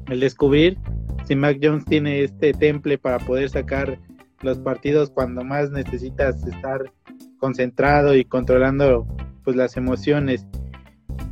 el 0.08 0.20
descubrir 0.20 0.78
si 1.26 1.34
Mac 1.34 1.58
Jones 1.62 1.84
tiene 1.84 2.22
este 2.22 2.52
temple 2.52 2.98
para 2.98 3.18
poder 3.18 3.50
sacar 3.50 3.98
los 4.42 4.58
partidos 4.58 5.10
cuando 5.10 5.42
más 5.42 5.70
necesitas 5.70 6.46
estar 6.46 6.92
concentrado 7.38 8.14
y 8.14 8.24
controlando 8.24 9.06
pues 9.44 9.56
las 9.56 9.76
emociones. 9.76 10.46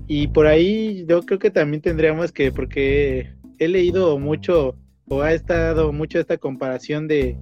Y 0.07 0.29
por 0.29 0.47
ahí 0.47 1.05
yo 1.07 1.23
creo 1.23 1.39
que 1.39 1.51
también 1.51 1.81
tendríamos 1.81 2.33
que, 2.33 2.53
porque 2.53 3.35
he 3.59 3.69
leído 3.69 4.19
mucho 4.19 4.77
o 5.07 5.23
ha 5.23 5.33
estado 5.33 5.93
mucho 5.93 6.19
esta 6.19 6.39
comparación 6.39 7.09
de 7.09 7.39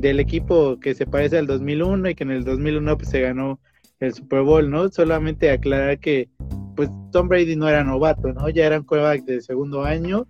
del 0.00 0.20
equipo 0.20 0.78
que 0.80 0.94
se 0.94 1.06
parece 1.06 1.38
al 1.38 1.46
2001 1.46 2.10
y 2.10 2.14
que 2.14 2.24
en 2.24 2.30
el 2.30 2.44
2001 2.44 2.96
pues 2.96 3.08
se 3.10 3.20
ganó 3.20 3.60
el 4.00 4.14
Super 4.14 4.42
Bowl, 4.42 4.70
¿no? 4.70 4.88
Solamente 4.90 5.50
aclarar 5.50 5.98
que 5.98 6.28
pues 6.76 6.88
Tom 7.12 7.28
Brady 7.28 7.56
no 7.56 7.68
era 7.68 7.84
novato, 7.84 8.32
¿no? 8.32 8.48
Ya 8.48 8.66
era 8.66 8.78
un 8.78 8.84
quarterback 8.84 9.24
de 9.24 9.40
segundo 9.40 9.84
año 9.84 10.26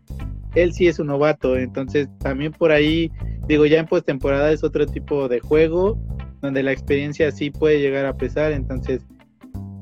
él 0.54 0.72
sí 0.72 0.88
es 0.88 0.98
un 0.98 1.08
novato, 1.08 1.56
entonces 1.56 2.08
también 2.18 2.52
por 2.52 2.72
ahí, 2.72 3.10
digo, 3.46 3.66
ya 3.66 3.80
en 3.80 3.86
postemporada 3.86 4.50
es 4.50 4.64
otro 4.64 4.86
tipo 4.86 5.28
de 5.28 5.40
juego, 5.40 5.98
donde 6.40 6.62
la 6.62 6.72
experiencia 6.72 7.30
sí 7.30 7.50
puede 7.50 7.80
llegar 7.80 8.06
a 8.06 8.16
pesar, 8.16 8.52
entonces, 8.52 9.02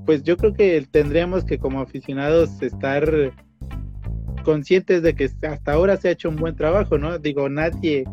pues 0.05 0.22
yo 0.22 0.37
creo 0.37 0.53
que 0.53 0.87
tendríamos 0.90 1.44
que 1.44 1.59
como 1.59 1.81
aficionados 1.81 2.61
estar 2.62 3.33
conscientes 4.44 5.03
de 5.03 5.14
que 5.14 5.31
hasta 5.42 5.72
ahora 5.72 5.96
se 5.96 6.09
ha 6.09 6.12
hecho 6.12 6.29
un 6.29 6.37
buen 6.37 6.57
trabajo, 6.57 6.98
¿no? 6.98 7.18
Digo, 7.18 7.48
nadie 7.48 8.05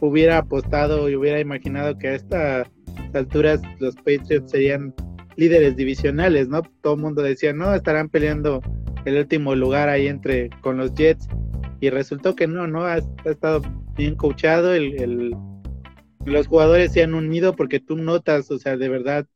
hubiera 0.00 0.38
apostado 0.38 1.08
y 1.08 1.16
hubiera 1.16 1.40
imaginado 1.40 1.96
que 1.98 2.08
a 2.08 2.14
estas 2.14 2.70
alturas 3.12 3.60
los 3.78 3.94
Patriots 3.96 4.50
serían 4.50 4.94
líderes 5.36 5.76
divisionales, 5.76 6.48
¿no? 6.48 6.62
Todo 6.80 6.94
el 6.94 7.00
mundo 7.00 7.22
decía, 7.22 7.52
no, 7.52 7.74
estarán 7.74 8.08
peleando 8.08 8.60
el 9.04 9.18
último 9.18 9.54
lugar 9.54 9.88
ahí 9.88 10.06
entre 10.06 10.50
con 10.60 10.76
los 10.76 10.94
Jets 10.94 11.28
y 11.80 11.90
resultó 11.90 12.34
que 12.34 12.46
no, 12.46 12.66
¿no? 12.66 12.84
Ha, 12.84 12.98
estado 13.24 13.62
bien 13.96 14.14
coachado, 14.14 14.74
el, 14.74 15.34
los 16.24 16.46
jugadores 16.46 16.92
se 16.92 17.02
han 17.02 17.14
unido 17.14 17.54
porque 17.54 17.80
tú 17.80 17.96
notas, 17.96 18.50
o 18.50 18.58
sea, 18.58 18.76
de 18.76 18.88
verdad, 18.88 19.26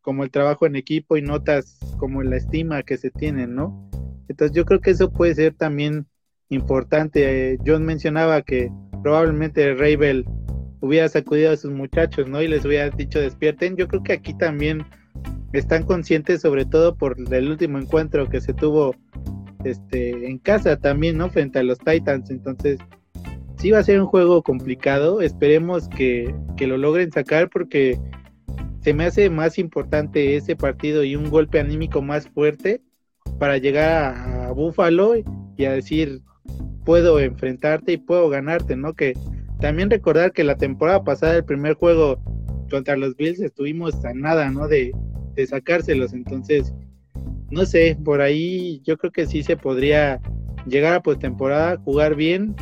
como 0.00 0.22
el 0.22 0.30
trabajo 0.30 0.66
en 0.66 0.76
equipo 0.76 1.16
y 1.16 1.22
notas 1.22 1.78
como 1.98 2.22
la 2.22 2.36
estima 2.36 2.82
que 2.82 2.96
se 2.96 3.10
tiene, 3.10 3.46
¿no? 3.46 3.90
Entonces 4.28 4.56
yo 4.56 4.64
creo 4.64 4.80
que 4.80 4.90
eso 4.90 5.10
puede 5.12 5.34
ser 5.34 5.54
también 5.54 6.06
importante. 6.48 7.58
John 7.66 7.84
mencionaba 7.84 8.42
que 8.42 8.70
probablemente 9.02 9.74
Ravel 9.74 10.24
hubiera 10.80 11.08
sacudido 11.08 11.52
a 11.52 11.56
sus 11.56 11.72
muchachos, 11.72 12.28
¿no? 12.28 12.42
Y 12.42 12.48
les 12.48 12.64
hubiera 12.64 12.90
dicho 12.90 13.20
despierten. 13.20 13.76
Yo 13.76 13.88
creo 13.88 14.02
que 14.02 14.14
aquí 14.14 14.34
también 14.34 14.84
están 15.52 15.84
conscientes, 15.84 16.42
sobre 16.42 16.64
todo 16.64 16.96
por 16.96 17.16
el 17.30 17.50
último 17.50 17.78
encuentro 17.78 18.28
que 18.28 18.40
se 18.40 18.52
tuvo 18.52 18.94
este, 19.64 20.28
en 20.28 20.38
casa 20.38 20.76
también, 20.76 21.18
¿no? 21.18 21.28
Frente 21.28 21.58
a 21.58 21.62
los 21.62 21.78
Titans. 21.78 22.30
Entonces, 22.30 22.78
sí 23.58 23.70
va 23.70 23.78
a 23.78 23.84
ser 23.84 24.00
un 24.00 24.06
juego 24.06 24.42
complicado. 24.42 25.20
Esperemos 25.20 25.88
que, 25.88 26.34
lo 26.60 26.76
logren 26.76 27.10
sacar 27.10 27.48
porque 27.50 27.98
se 28.80 28.94
me 28.94 29.04
hace 29.04 29.30
más 29.30 29.58
importante 29.58 30.36
ese 30.36 30.56
partido 30.56 31.02
y 31.02 31.16
un 31.16 31.30
golpe 31.30 31.58
anímico 31.58 32.02
más 32.02 32.28
fuerte 32.28 32.82
para 33.38 33.58
llegar 33.58 34.14
a, 34.16 34.52
Buffalo 34.52 35.14
y 35.56 35.64
a 35.64 35.72
decir, 35.72 36.22
puedo 36.86 37.18
enfrentarte 37.18 37.92
y 37.92 37.96
puedo 37.98 38.30
ganarte, 38.30 38.76
¿no? 38.76 38.94
Que 38.94 39.12
también 39.60 39.90
recordar 39.90 40.32
que 40.32 40.44
la 40.44 40.56
temporada 40.56 41.04
pasada, 41.04 41.36
el 41.36 41.44
primer 41.44 41.74
juego 41.74 42.22
contra 42.70 42.96
los 42.96 43.16
Bills, 43.16 43.40
estuvimos 43.40 44.02
a 44.04 44.14
nada, 44.14 44.50
¿no? 44.50 44.68
De, 44.68 44.92
de 45.34 45.46
sacárselos. 45.46 46.14
Entonces, 46.14 46.72
no 47.50 47.66
sé, 47.66 47.98
por 48.04 48.20
ahí 48.20 48.80
yo 48.84 48.96
creo 48.96 49.12
que 49.12 49.26
sí 49.26 49.42
se 49.42 49.56
podría 49.56 50.20
llegar 50.66 50.94
a 50.94 51.02
postemporada, 51.02 51.76
jugar 51.78 52.14
bien, 52.14 52.54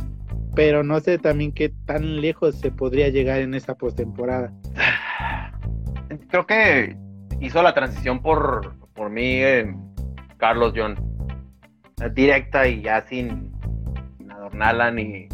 pero 0.55 0.83
no 0.83 1.01
sé 1.01 1.19
también 1.19 1.53
qué 1.53 1.69
tan 1.85 2.21
lejos 2.21 2.57
se 2.57 2.71
podría 2.71 3.11
llegar 3.11 3.41
en 3.41 3.55
esa 3.55 3.75
postemporada. 3.75 4.53
Creo 6.29 6.47
que 6.47 6.97
hizo 7.41 7.63
la 7.63 7.75
transición 7.75 8.23
por, 8.23 8.77
por 8.95 9.11
mí, 9.11 9.43
eh, 9.43 9.75
Carlos 10.37 10.73
John, 10.77 10.97
directa 12.15 12.67
y 12.69 12.83
ya 12.83 13.07
sin, 13.07 13.54
adornarla 14.55 14.91
ni, 14.91 15.29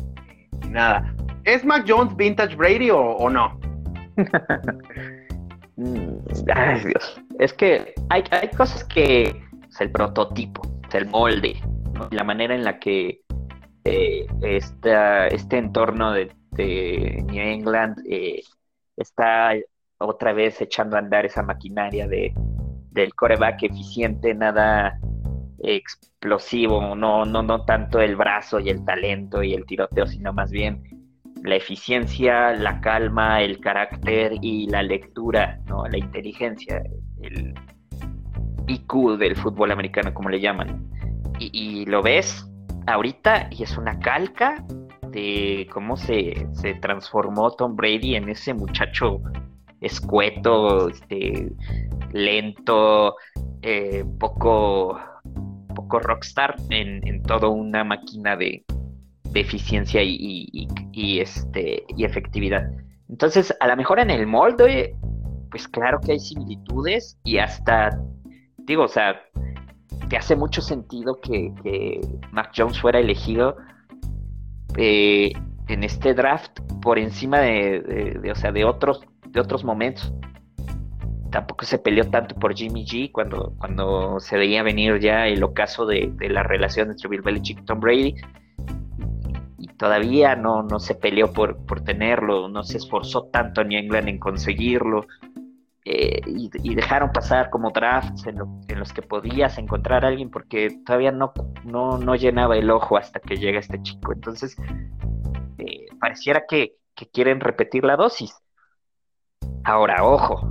nada. 0.68 1.14
¿Es 1.44 1.64
Mac 1.64 1.84
Jones 1.86 2.16
Vintage 2.16 2.56
Brady 2.56 2.90
o, 2.90 3.30
no? 3.30 3.60
Ay, 6.54 6.80
Dios. 6.80 7.22
Es 7.38 7.52
que 7.54 7.94
hay, 8.10 8.22
hay 8.30 8.48
cosas 8.48 8.84
que 8.84 9.34
es 9.68 9.80
el 9.80 9.90
prototipo, 9.90 10.62
es 10.88 10.94
el 10.94 11.08
molde, 11.08 11.56
la 12.10 12.24
manera 12.24 12.54
en 12.54 12.64
la 12.64 12.78
que 12.78 13.22
eh, 13.84 14.26
este 14.42 15.56
entorno 15.56 16.12
de, 16.12 16.30
New 16.58 17.42
England 17.42 17.96
eh, 18.06 18.42
está 18.96 19.52
otra 19.98 20.34
vez 20.34 20.60
echando 20.60 20.96
a 20.96 20.98
andar 20.98 21.24
esa 21.24 21.42
maquinaria 21.42 22.06
de, 22.06 22.34
del 22.90 23.14
coreback 23.14 23.62
eficiente, 23.62 24.34
nada 24.34 25.00
explosivo, 25.62 26.94
no, 26.94 27.24
no, 27.24 27.42
no 27.42 27.64
tanto 27.64 28.00
el 28.00 28.16
brazo 28.16 28.60
y 28.60 28.70
el 28.70 28.84
talento 28.84 29.42
y 29.42 29.54
el 29.54 29.66
tiroteo, 29.66 30.06
sino 30.06 30.32
más 30.32 30.50
bien 30.50 30.82
la 31.42 31.56
eficiencia, 31.56 32.52
la 32.52 32.80
calma, 32.80 33.42
el 33.42 33.60
carácter 33.60 34.32
y 34.42 34.66
la 34.66 34.82
lectura, 34.82 35.58
¿no? 35.66 35.86
la 35.86 35.98
inteligencia, 35.98 36.82
el, 37.22 37.54
IQ 38.70 39.18
del 39.18 39.36
fútbol 39.36 39.72
americano, 39.72 40.14
como 40.14 40.28
le 40.28 40.40
llaman. 40.40 40.88
Y, 41.38 41.86
lo 41.86 42.02
ves 42.02 42.46
ahorita 42.86 43.48
y 43.50 43.62
es 43.62 43.76
una 43.78 43.98
calca 43.98 44.64
de 45.08 45.68
cómo 45.72 45.96
se, 45.96 46.46
transformó 46.80 47.50
Tom 47.52 47.74
Brady 47.74 48.14
en 48.16 48.28
ese 48.28 48.54
muchacho 48.54 49.20
escueto, 49.80 50.88
este, 50.90 51.50
lento, 52.12 53.16
eh, 53.62 54.04
poco, 54.18 55.00
poco 55.74 55.98
rockstar 55.98 56.56
en, 56.70 57.06
en 57.06 57.22
toda 57.22 57.48
una 57.48 57.84
máquina 57.84 58.36
de, 58.36 58.64
eficiencia 59.34 60.02
y, 60.02 61.20
este, 61.20 61.84
y 61.96 62.04
efectividad. 62.04 62.68
Entonces, 63.08 63.54
a 63.60 63.68
lo 63.68 63.76
mejor 63.76 64.00
en 64.00 64.10
el 64.10 64.26
molde, 64.26 64.96
pues 65.50 65.68
claro 65.68 66.00
que 66.00 66.12
hay 66.12 66.18
similitudes 66.18 67.16
y 67.24 67.38
hasta 67.38 67.90
digo, 68.70 68.84
o 68.84 68.88
sea, 68.88 69.20
te 70.08 70.16
hace 70.16 70.36
mucho 70.36 70.60
sentido 70.60 71.20
que, 71.20 72.00
Mac 72.32 72.52
Jones 72.56 72.80
fuera 72.80 73.00
elegido 73.00 73.56
eh, 74.76 75.32
en 75.68 75.84
este 75.84 76.14
draft 76.14 76.60
por 76.80 76.98
encima 76.98 77.40
de, 77.40 78.20
o 78.30 78.34
sea, 78.34 78.52
de 78.52 78.64
otros, 78.64 79.00
de 79.28 79.40
otros 79.40 79.64
momentos. 79.64 80.12
Tampoco 81.30 81.64
se 81.64 81.78
peleó 81.78 82.08
tanto 82.10 82.34
por 82.34 82.54
Jimmy 82.54 82.84
G 82.84 83.12
cuando, 83.12 83.54
cuando 83.58 84.18
se 84.20 84.36
veía 84.36 84.62
venir 84.62 84.98
ya 84.98 85.26
el 85.26 85.42
ocaso 85.42 85.86
de, 85.86 86.12
la 86.18 86.42
relación 86.42 86.90
entre 86.90 87.08
Bill 87.08 87.22
Belichick 87.22 87.60
y 87.60 87.64
Tom 87.64 87.80
Brady. 87.80 88.14
Y 89.58 89.68
todavía 89.68 90.34
no, 90.34 90.62
no 90.62 90.80
se 90.80 90.94
peleó 90.94 91.32
por, 91.32 91.64
por 91.66 91.82
tenerlo, 91.82 92.48
no 92.48 92.62
se 92.62 92.78
esforzó 92.78 93.24
tanto 93.26 93.62
New 93.62 93.78
England 93.78 94.08
en 94.08 94.18
conseguirlo. 94.18 95.06
eh, 95.84 96.20
y, 96.26 96.74
dejaron 96.74 97.12
pasar 97.12 97.50
como 97.50 97.70
drafts 97.70 98.26
en, 98.26 98.38
los 98.78 98.92
que 98.92 99.02
podías 99.02 99.56
encontrar 99.58 100.04
a 100.04 100.08
alguien 100.08 100.30
porque 100.30 100.68
todavía 100.84 101.12
no, 101.12 101.32
no, 101.64 101.98
no 101.98 102.14
llenaba 102.16 102.56
el 102.56 102.70
ojo 102.70 102.96
hasta 102.96 103.20
que 103.20 103.36
llega 103.36 103.60
este 103.60 103.80
chico. 103.82 104.12
Entonces, 104.12 104.56
eh, 105.58 105.86
pareciera 106.00 106.44
que 106.46 106.76
quieren 107.12 107.40
repetir 107.40 107.84
la 107.84 107.96
dosis. 107.96 108.34
Ahora, 109.64 110.04
ojo, 110.04 110.49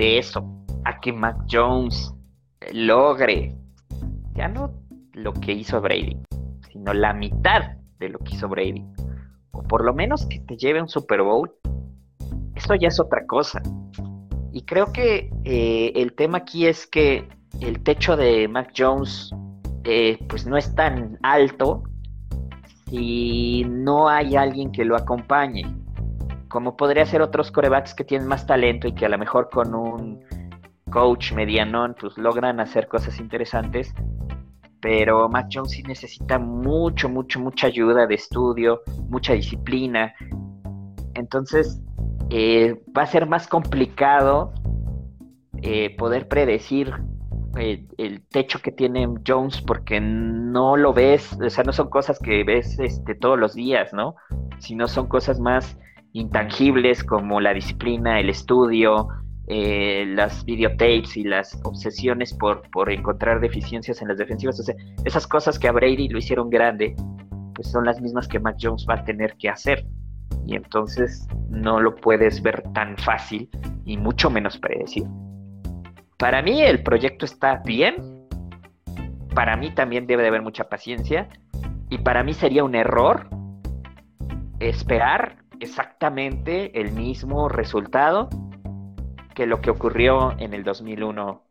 de 0.00 0.16
eso 0.16 0.42
a 0.86 0.98
que 0.98 1.12
Mac 1.12 1.36
Jones 1.50 2.14
logre 2.72 3.54
ya 4.32 4.48
no 4.48 4.72
lo 5.12 5.34
que 5.34 5.52
hizo 5.52 5.78
Brady, 5.78 6.16
sino 6.72 6.94
la 6.94 7.12
mitad 7.12 7.76
de 7.98 8.08
lo 8.08 8.18
que 8.20 8.34
hizo 8.34 8.48
Brady, 8.48 8.82
o 9.50 9.62
por 9.62 9.84
lo 9.84 9.92
menos 9.92 10.24
que 10.24 10.40
te 10.40 10.56
lleve 10.56 10.80
un 10.80 10.88
Super 10.88 11.20
Bowl, 11.20 11.52
esto 12.54 12.74
ya 12.76 12.88
es 12.88 12.98
otra 12.98 13.26
cosa. 13.26 13.60
Y 14.52 14.62
creo 14.62 14.90
que 14.90 15.30
eh, 15.44 15.92
el 15.94 16.14
tema 16.14 16.38
aquí 16.38 16.66
es 16.66 16.86
que 16.86 17.28
el 17.60 17.82
techo 17.82 18.16
de 18.16 18.48
Mac 18.48 18.72
Jones 18.74 19.30
eh, 19.84 20.18
pues 20.30 20.46
no 20.46 20.56
es 20.56 20.74
tan 20.74 21.18
alto 21.22 21.82
si 22.86 23.64
no 23.68 24.08
hay 24.08 24.34
alguien 24.34 24.72
que 24.72 24.86
lo 24.86 24.96
acompañe. 24.96 25.66
Como 26.50 26.76
podría 26.76 27.06
ser 27.06 27.22
otros 27.22 27.50
corebacks 27.50 27.94
que 27.94 28.04
tienen 28.04 28.28
más 28.28 28.46
talento 28.46 28.86
y 28.86 28.92
que 28.92 29.06
a 29.06 29.08
lo 29.08 29.16
mejor 29.16 29.48
con 29.48 29.74
un 29.74 30.22
coach 30.90 31.32
medianón 31.32 31.96
pues 31.98 32.18
logran 32.18 32.60
hacer 32.60 32.88
cosas 32.88 33.18
interesantes. 33.18 33.94
Pero 34.82 35.28
Mac 35.28 35.46
Jones 35.50 35.72
sí 35.72 35.82
necesita 35.82 36.38
mucho, 36.38 37.08
mucho, 37.08 37.40
mucha 37.40 37.68
ayuda 37.68 38.06
de 38.06 38.16
estudio, 38.16 38.82
mucha 39.08 39.32
disciplina. 39.32 40.12
Entonces, 41.14 41.80
eh, 42.30 42.82
va 42.96 43.02
a 43.02 43.06
ser 43.06 43.26
más 43.26 43.46
complicado 43.46 44.52
eh, 45.62 45.94
poder 45.96 46.28
predecir 46.28 46.92
eh, 47.58 47.86
el 47.98 48.22
techo 48.28 48.60
que 48.60 48.72
tiene 48.72 49.06
Jones 49.26 49.60
porque 49.60 50.00
no 50.00 50.76
lo 50.76 50.92
ves, 50.92 51.36
o 51.40 51.50
sea, 51.50 51.64
no 51.64 51.72
son 51.72 51.90
cosas 51.90 52.18
que 52.18 52.44
ves 52.44 52.78
este, 52.78 53.14
todos 53.14 53.38
los 53.38 53.54
días, 53.54 53.92
¿no? 53.92 54.14
Sino 54.58 54.88
son 54.88 55.08
cosas 55.08 55.40
más 55.40 55.76
intangibles 56.12 57.04
como 57.04 57.40
la 57.40 57.54
disciplina, 57.54 58.20
el 58.20 58.30
estudio, 58.30 59.08
las 59.46 60.44
videotapes 60.44 61.16
y 61.16 61.24
las 61.24 61.60
obsesiones 61.64 62.32
por, 62.34 62.62
por 62.70 62.90
encontrar 62.90 63.40
deficiencias 63.40 64.00
en 64.00 64.08
las 64.08 64.18
defensivas. 64.18 64.60
O 64.60 64.62
sea, 64.62 64.76
esas 65.04 65.26
cosas 65.26 65.58
que 65.58 65.66
a 65.66 65.72
Brady 65.72 66.08
lo 66.08 66.18
hicieron 66.18 66.50
grande, 66.50 66.94
pues 67.54 67.70
son 67.70 67.84
las 67.84 68.00
mismas 68.00 68.28
que 68.28 68.38
Mac 68.38 68.56
Jones 68.60 68.86
va 68.88 68.94
a 68.94 69.04
tener 69.04 69.36
que 69.38 69.48
hacer 69.48 69.86
y 70.46 70.54
entonces 70.54 71.26
no 71.48 71.80
lo 71.80 71.96
puedes 71.96 72.42
ver 72.42 72.62
tan 72.74 72.96
fácil 72.96 73.48
y 73.84 73.96
mucho 73.96 74.30
menos 74.30 74.58
predecir. 74.58 75.04
Para 76.16 76.42
mí 76.42 76.62
el 76.62 76.82
proyecto 76.82 77.24
está 77.24 77.62
bien, 77.64 78.26
para 79.34 79.56
mí 79.56 79.74
también 79.74 80.06
debe 80.06 80.22
de 80.22 80.28
haber 80.28 80.42
mucha 80.42 80.68
paciencia 80.68 81.28
y 81.88 81.98
para 81.98 82.22
mí 82.22 82.34
sería 82.34 82.62
un 82.62 82.74
error 82.74 83.28
esperar 84.60 85.36
exactamente 85.60 86.80
el 86.80 86.92
mismo 86.92 87.48
resultado 87.48 88.28
que 89.34 89.46
lo 89.46 89.60
que 89.60 89.70
ocurrió 89.70 90.34
en 90.38 90.54
el 90.54 90.64
2001 90.64 91.42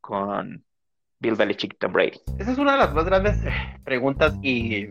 con 0.00 0.64
Bill 1.18 1.34
Belichick 1.34 1.78
Tom 1.78 1.92
Brady. 1.92 2.20
Esa 2.38 2.52
es 2.52 2.58
una 2.58 2.72
de 2.72 2.78
las 2.78 2.94
más 2.94 3.04
grandes 3.04 3.44
eh, 3.44 3.50
preguntas 3.84 4.34
y 4.42 4.88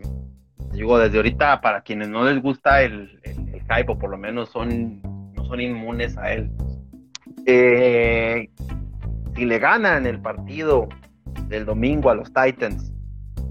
digo, 0.72 0.98
desde 0.98 1.16
ahorita, 1.16 1.60
para 1.60 1.82
quienes 1.82 2.08
no 2.08 2.24
les 2.24 2.40
gusta 2.40 2.82
el, 2.82 3.20
hype, 3.24 3.92
o 3.92 3.98
por 3.98 4.10
lo 4.10 4.18
menos 4.18 4.50
son, 4.50 5.02
no 5.34 5.44
son 5.44 5.60
inmunes 5.60 6.16
a 6.16 6.32
él, 6.32 6.50
eh, 7.46 8.48
si 9.34 9.44
le 9.44 9.58
ganan 9.58 10.06
el 10.06 10.20
partido 10.20 10.88
del 11.48 11.64
domingo 11.64 12.10
a 12.10 12.14
los 12.14 12.32
Titans, 12.32 12.92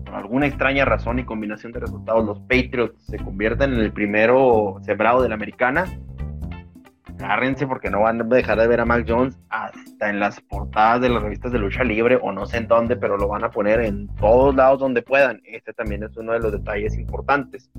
por 0.10 0.18
alguna 0.18 0.48
extraña 0.48 0.86
razón 0.86 1.20
y 1.20 1.24
combinación 1.24 1.72
de 1.72 1.82
resultados, 1.82 2.26
los 2.26 2.40
Patriots 2.42 3.00
se 3.06 3.18
convierten 3.18 3.74
en 3.74 3.80
el 3.80 3.94
primero 3.94 4.78
sembrado 4.82 5.22
de 5.22 5.30
la 5.30 5.36
americana, 5.36 5.86
agárrense 7.20 7.68
porque 7.68 7.90
no 7.90 8.02
van 8.02 8.22
a 8.22 8.24
dejar 8.24 8.60
de 8.60 8.68
ver 8.68 8.80
a 8.80 8.86
Mac 8.86 9.06
Jones 9.08 9.38
hasta 9.50 10.10
en 10.10 10.20
las 10.20 10.40
portadas 10.42 11.02
de 11.02 11.10
las 11.10 11.22
revistas 11.22 11.52
de 11.52 11.60
lucha 11.60 11.84
libre 11.84 12.18
o 12.22 12.32
no 12.32 12.46
sé 12.46 12.58
en 12.58 12.68
dónde, 12.68 12.96
pero 12.96 13.18
lo 13.18 13.28
van 13.28 13.44
a 13.44 13.52
poner 13.52 13.82
en 13.82 14.08
todos 14.16 14.56
lados 14.56 14.80
donde 14.80 15.02
puedan. 15.02 15.42
Este 15.44 15.74
también 15.74 16.04
es 16.04 16.16
uno 16.18 16.34
de 16.34 16.40
los 16.40 16.52
detalles 16.52 16.98
importantes. 16.98 17.70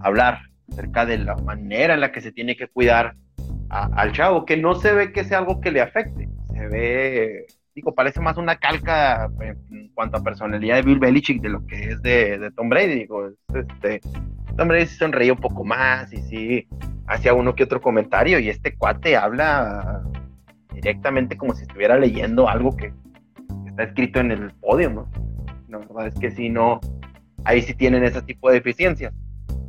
Hablar 0.00 0.40
acerca 0.70 1.06
de 1.06 1.18
la 1.18 1.36
manera 1.36 1.94
en 1.94 2.00
la 2.00 2.12
que 2.12 2.20
se 2.20 2.32
tiene 2.32 2.56
que 2.56 2.68
cuidar 2.68 3.14
al 3.70 4.12
chavo, 4.12 4.44
que 4.44 4.58
no 4.58 4.74
se 4.74 4.92
ve 4.92 5.12
que 5.12 5.24
sea 5.24 5.38
algo 5.38 5.60
que 5.60 5.70
le 5.70 5.80
afecte. 5.80 6.28
Se 6.52 6.66
ve, 6.66 7.46
digo, 7.74 7.94
parece 7.94 8.20
más 8.20 8.36
una 8.36 8.56
calca 8.56 9.30
en 9.40 9.88
cuanto 9.94 10.18
a 10.18 10.22
personalidad 10.22 10.76
de 10.76 10.82
Bill 10.82 10.98
Belichick 10.98 11.40
de 11.40 11.48
lo 11.48 11.66
que 11.66 11.90
es 11.90 12.02
de, 12.02 12.50
Tom 12.56 12.68
Brady. 12.68 12.94
Digo, 13.00 13.30
este, 13.54 14.00
Tom 14.56 14.68
Brady 14.68 14.86
sonreía 14.86 15.32
un 15.32 15.40
poco 15.40 15.64
más 15.64 16.12
y 16.12 16.18
sí 16.22 16.68
hacía 17.06 17.34
uno 17.34 17.54
que 17.54 17.64
otro 17.64 17.80
comentario 17.80 18.38
y 18.38 18.48
este 18.48 18.76
cuate 18.76 19.16
habla 19.16 20.02
directamente 20.72 21.36
como 21.36 21.54
si 21.54 21.62
estuviera 21.62 21.98
leyendo 21.98 22.48
algo 22.48 22.76
que 22.76 22.92
está 23.66 23.84
escrito 23.84 24.20
en 24.20 24.32
el 24.32 24.52
podio, 24.54 24.90
¿no? 24.90 25.08
La 25.68 25.78
verdad 25.78 26.06
es 26.08 26.18
que 26.18 26.30
si 26.30 26.48
no, 26.48 26.80
ahí 27.44 27.62
sí 27.62 27.74
tienen 27.74 28.04
ese 28.04 28.22
tipo 28.22 28.48
de 28.48 28.56
deficiencias. 28.56 29.12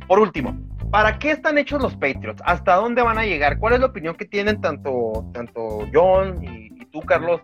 Por 0.06 0.18
último, 0.18 0.58
¿para 0.90 1.18
qué 1.18 1.30
están 1.30 1.56
hechos 1.58 1.80
los 1.80 1.96
Patriots? 1.96 2.42
¿Hasta 2.44 2.74
dónde 2.74 3.02
van 3.02 3.18
a 3.18 3.24
llegar? 3.24 3.58
¿Cuál 3.58 3.74
es 3.74 3.80
la 3.80 3.86
opinión 3.86 4.14
que 4.14 4.26
tienen 4.26 4.60
tanto, 4.60 5.30
tanto 5.32 5.86
John 5.92 6.44
y, 6.44 6.84
tú, 6.86 7.00
Carlos? 7.00 7.40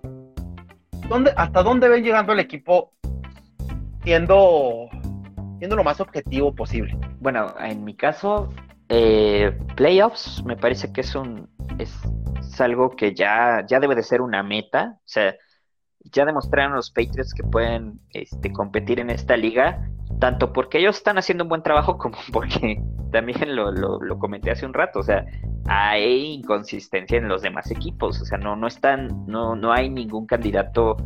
¿Dónde, 1.11 1.33
¿Hasta 1.37 1.64
dónde 1.64 1.88
ven 1.88 2.05
llegando 2.05 2.33
el 2.33 2.38
equipo 2.38 2.92
siendo, 4.05 4.88
siendo 5.59 5.75
lo 5.75 5.83
más 5.83 6.01
objetivo 6.01 6.55
posible? 6.55 6.96
Bueno, 7.18 7.53
en 7.59 7.83
mi 7.83 7.96
caso, 7.96 8.55
eh, 8.88 9.59
playoffs 9.75 10.44
me 10.44 10.57
parece 10.57 10.92
que 10.92 11.01
es 11.01 11.12
un 11.16 11.49
es, 11.79 11.92
algo 12.61 12.90
que 12.90 13.12
ya, 13.12 13.66
ya 13.66 13.81
debe 13.81 13.96
de 13.96 14.05
ser 14.05 14.20
una 14.20 14.44
meta. 14.44 14.99
O 14.99 15.09
sea, 15.09 15.35
ya 16.12 16.25
demostraron 16.25 16.77
los 16.77 16.92
Patriots 16.92 17.35
que 17.35 17.42
pueden 17.42 17.99
este, 18.11 18.53
competir 18.53 19.01
en 19.01 19.11
esta 19.11 19.37
liga, 19.37 19.90
tanto 20.21 20.53
porque 20.53 20.79
ellos 20.79 20.97
están 20.97 21.19
haciendo 21.19 21.45
un 21.45 21.49
buen 21.49 21.63
trabajo 21.63 21.99
como 21.99 22.17
porque 22.33 22.81
también 23.11 23.57
lo, 23.57 23.73
lo, 23.73 24.19
comenté 24.19 24.53
hace 24.53 24.67
un 24.67 24.75
rato. 24.75 25.01
O 25.01 25.03
sea, 25.03 25.25
hay 25.67 26.35
inconsistencia 26.35 27.19
en 27.19 27.29
los 27.29 27.43
demás 27.43 27.71
equipos. 27.71 28.21
O 28.21 28.25
sea, 28.25 28.39
no, 28.39 28.55
no 28.55 28.69
están, 28.69 29.27
no, 29.27 29.57
no 29.57 29.73
hay 29.73 29.91
ningún 29.91 30.27
candidato 30.27 30.97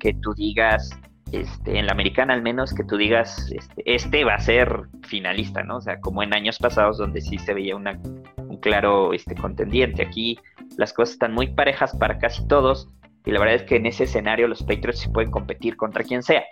que 0.00 0.14
tú 0.14 0.34
digas 0.34 0.90
este, 1.32 1.78
en 1.78 1.86
la 1.86 1.92
americana 1.92 2.32
al 2.32 2.42
menos 2.42 2.72
que 2.72 2.84
tú 2.84 2.96
digas, 2.96 3.50
este, 3.52 3.82
este, 3.84 4.24
va 4.24 4.34
a 4.34 4.40
ser 4.40 4.82
finalista, 5.02 5.62
¿no? 5.62 5.76
O 5.76 5.80
sea, 5.80 6.00
como 6.00 6.22
en 6.22 6.32
años 6.32 6.58
pasados 6.58 6.98
donde 6.98 7.20
sí 7.20 7.38
se 7.38 7.54
veía 7.54 7.76
una, 7.76 8.00
un 8.38 8.56
claro 8.60 9.12
este, 9.12 9.34
contendiente. 9.34 10.02
Aquí 10.02 10.38
las 10.76 10.92
cosas 10.92 11.14
están 11.14 11.34
muy 11.34 11.48
parejas 11.48 11.94
para 11.96 12.18
casi 12.18 12.46
todos 12.48 12.88
y 13.26 13.30
la 13.30 13.40
verdad 13.40 13.56
es 13.56 13.62
que 13.64 13.76
en 13.76 13.86
ese 13.86 14.04
escenario 14.04 14.48
los 14.48 14.62
Patriots 14.62 15.00
sí 15.00 15.10
pueden 15.10 15.30
competir 15.30 15.76
contra 15.76 16.02
quien 16.02 16.22
sea. 16.22 16.44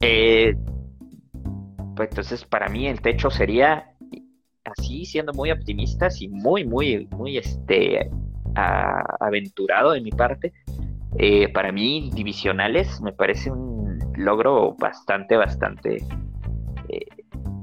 Eh, 0.00 0.56
pues 1.96 2.10
entonces 2.10 2.44
para 2.44 2.68
mí 2.68 2.86
el 2.86 3.00
techo 3.00 3.30
sería 3.30 3.92
así, 4.64 5.04
siendo 5.04 5.32
muy 5.32 5.50
optimistas 5.50 6.20
y 6.20 6.28
muy, 6.28 6.64
muy, 6.64 7.06
muy 7.10 7.38
este, 7.38 8.10
aventurado 8.54 9.92
de 9.92 10.00
mi 10.00 10.10
parte. 10.10 10.52
Eh, 11.18 11.48
para 11.52 11.72
mí, 11.72 12.10
divisionales 12.14 13.00
me 13.02 13.12
parece 13.12 13.50
un 13.50 13.98
logro 14.16 14.74
bastante, 14.78 15.36
bastante 15.36 15.96
eh, 16.88 17.06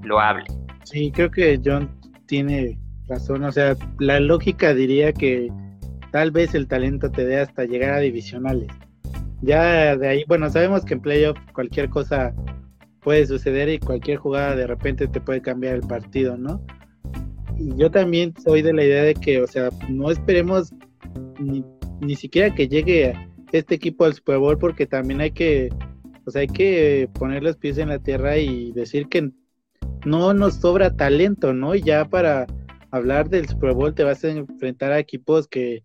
loable. 0.04 0.46
Sí, 0.84 1.12
creo 1.12 1.32
que 1.32 1.60
John 1.64 2.00
tiene 2.28 2.78
razón. 3.08 3.44
O 3.44 3.52
sea, 3.52 3.76
la 4.00 4.20
lógica 4.20 4.74
diría 4.74 5.14
que 5.14 5.52
tal 6.12 6.32
vez 6.32 6.54
el 6.54 6.68
talento 6.68 7.12
te 7.12 7.26
dé 7.26 7.40
hasta 7.40 7.66
llegar 7.66 7.94
a 7.94 8.00
divisionales. 8.00 8.68
Ya 9.42 9.96
de 9.96 10.08
ahí, 10.08 10.24
bueno, 10.28 10.50
sabemos 10.50 10.84
que 10.84 10.96
en 10.96 11.02
playoff 11.02 11.38
cualquier 11.54 11.90
cosa 11.90 12.34
puede 13.02 13.26
suceder 13.26 13.70
y 13.70 13.80
cualquier 13.80 14.18
jugada 14.18 14.56
de 14.56 14.68
repente 14.68 15.08
te 15.08 15.22
puede 15.22 15.42
cambiar 15.42 15.76
el 15.76 15.82
partido, 15.82 16.38
¿no? 16.38 16.66
Y 17.58 17.76
yo 17.76 17.92
también 17.92 18.34
soy 18.44 18.62
de 18.62 18.74
la 18.74 18.84
idea 18.84 19.04
de 19.04 19.14
que, 19.14 19.42
o 19.42 19.48
sea, 19.48 19.70
no 19.90 20.12
esperemos 20.12 20.74
ni, 21.40 21.64
ni 22.02 22.16
siquiera 22.16 22.54
que 22.54 22.68
llegue 22.68 23.14
este 23.52 23.76
equipo 23.76 24.06
al 24.06 24.14
Super 24.14 24.38
Bowl 24.38 24.58
porque 24.58 24.86
también 24.86 25.22
hay 25.22 25.32
que 25.32 25.70
pues 26.24 26.36
hay 26.36 26.48
que 26.48 27.10
poner 27.14 27.42
los 27.42 27.58
pies 27.58 27.80
en 27.80 27.90
la 27.90 27.98
tierra 27.98 28.38
y 28.38 28.72
decir 28.74 29.08
que 29.08 29.32
no 30.06 30.34
nos 30.34 30.56
sobra 30.56 30.96
talento, 30.96 31.54
¿no? 31.54 31.74
Y 31.74 31.82
ya 31.82 32.06
para 32.06 32.46
hablar 32.92 33.30
del 33.30 33.48
Super 33.48 33.74
Bowl 33.74 33.96
te 33.96 34.04
vas 34.04 34.24
a 34.24 34.30
enfrentar 34.30 34.92
a 34.92 35.00
equipos 35.00 35.48
que 35.48 35.84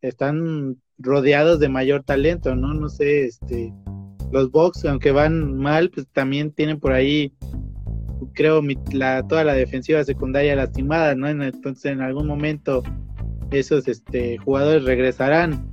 están 0.00 0.80
rodeados 0.98 1.60
de 1.60 1.68
mayor 1.68 2.02
talento, 2.02 2.56
¿no? 2.56 2.74
No 2.74 2.88
sé, 2.88 3.24
este, 3.26 3.72
los 4.34 4.50
Bucks, 4.50 4.84
aunque 4.84 5.12
van 5.12 5.56
mal, 5.56 5.90
pues 5.90 6.08
también 6.12 6.50
tienen 6.50 6.80
por 6.80 6.92
ahí, 6.92 7.32
creo, 8.34 8.60
la, 8.92 9.26
toda 9.26 9.44
la 9.44 9.54
defensiva 9.54 10.02
secundaria 10.02 10.56
lastimada, 10.56 11.14
¿no? 11.14 11.28
Entonces 11.28 11.92
en 11.92 12.02
algún 12.02 12.26
momento 12.26 12.82
esos 13.52 13.86
este, 13.86 14.36
jugadores 14.38 14.84
regresarán. 14.84 15.72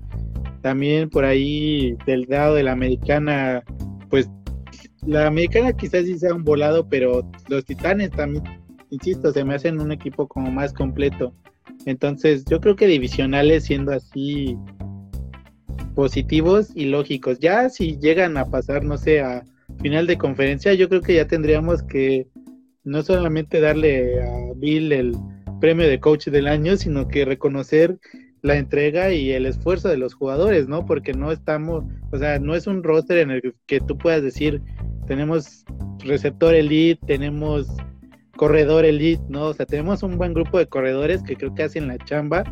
También 0.61 1.09
por 1.09 1.25
ahí 1.25 1.97
del 2.05 2.27
lado 2.29 2.53
de 2.53 2.61
la 2.61 2.73
americana, 2.73 3.63
pues 4.11 4.29
la 5.07 5.25
americana 5.25 5.73
quizás 5.73 6.05
sí 6.05 6.19
sea 6.19 6.35
un 6.35 6.43
volado, 6.43 6.87
pero 6.87 7.27
los 7.49 7.65
titanes 7.65 8.11
también, 8.11 8.43
insisto, 8.91 9.31
se 9.31 9.43
me 9.43 9.55
hacen 9.55 9.81
un 9.81 9.91
equipo 9.91 10.27
como 10.27 10.51
más 10.51 10.71
completo. 10.71 11.33
Entonces 11.87 12.45
yo 12.45 12.61
creo 12.61 12.75
que 12.75 12.85
divisionales 12.85 13.63
siendo 13.63 13.91
así 13.91 14.55
positivos 15.95 16.69
y 16.75 16.85
lógicos. 16.85 17.39
Ya 17.39 17.69
si 17.69 17.97
llegan 17.97 18.37
a 18.37 18.49
pasar, 18.49 18.83
no 18.83 18.97
sé, 18.97 19.21
a 19.21 19.43
final 19.81 20.07
de 20.07 20.17
conferencia, 20.17 20.73
yo 20.73 20.89
creo 20.89 21.01
que 21.01 21.15
ya 21.15 21.27
tendríamos 21.27 21.83
que 21.83 22.27
no 22.83 23.03
solamente 23.03 23.59
darle 23.59 24.21
a 24.21 24.53
Bill 24.55 24.91
el 24.91 25.15
premio 25.59 25.87
de 25.87 25.99
coach 25.99 26.27
del 26.27 26.47
año, 26.47 26.75
sino 26.77 27.07
que 27.07 27.25
reconocer 27.25 27.99
la 28.41 28.57
entrega 28.57 29.13
y 29.13 29.31
el 29.31 29.45
esfuerzo 29.45 29.87
de 29.87 29.97
los 29.97 30.15
jugadores, 30.15 30.67
¿no? 30.67 30.85
Porque 30.85 31.13
no 31.13 31.31
estamos, 31.31 31.83
o 32.11 32.17
sea, 32.17 32.39
no 32.39 32.55
es 32.55 32.65
un 32.65 32.83
roster 32.83 33.19
en 33.19 33.31
el 33.31 33.55
que 33.67 33.79
tú 33.79 33.97
puedas 33.97 34.23
decir, 34.23 34.61
tenemos 35.05 35.63
receptor 35.99 36.55
elite, 36.55 37.05
tenemos 37.05 37.67
corredor 38.35 38.85
elite, 38.85 39.21
¿no? 39.29 39.47
O 39.47 39.53
sea, 39.53 39.67
tenemos 39.67 40.01
un 40.01 40.17
buen 40.17 40.33
grupo 40.33 40.57
de 40.57 40.65
corredores 40.65 41.21
que 41.21 41.35
creo 41.35 41.53
que 41.53 41.63
hacen 41.63 41.87
la 41.87 41.97
chamba 41.99 42.43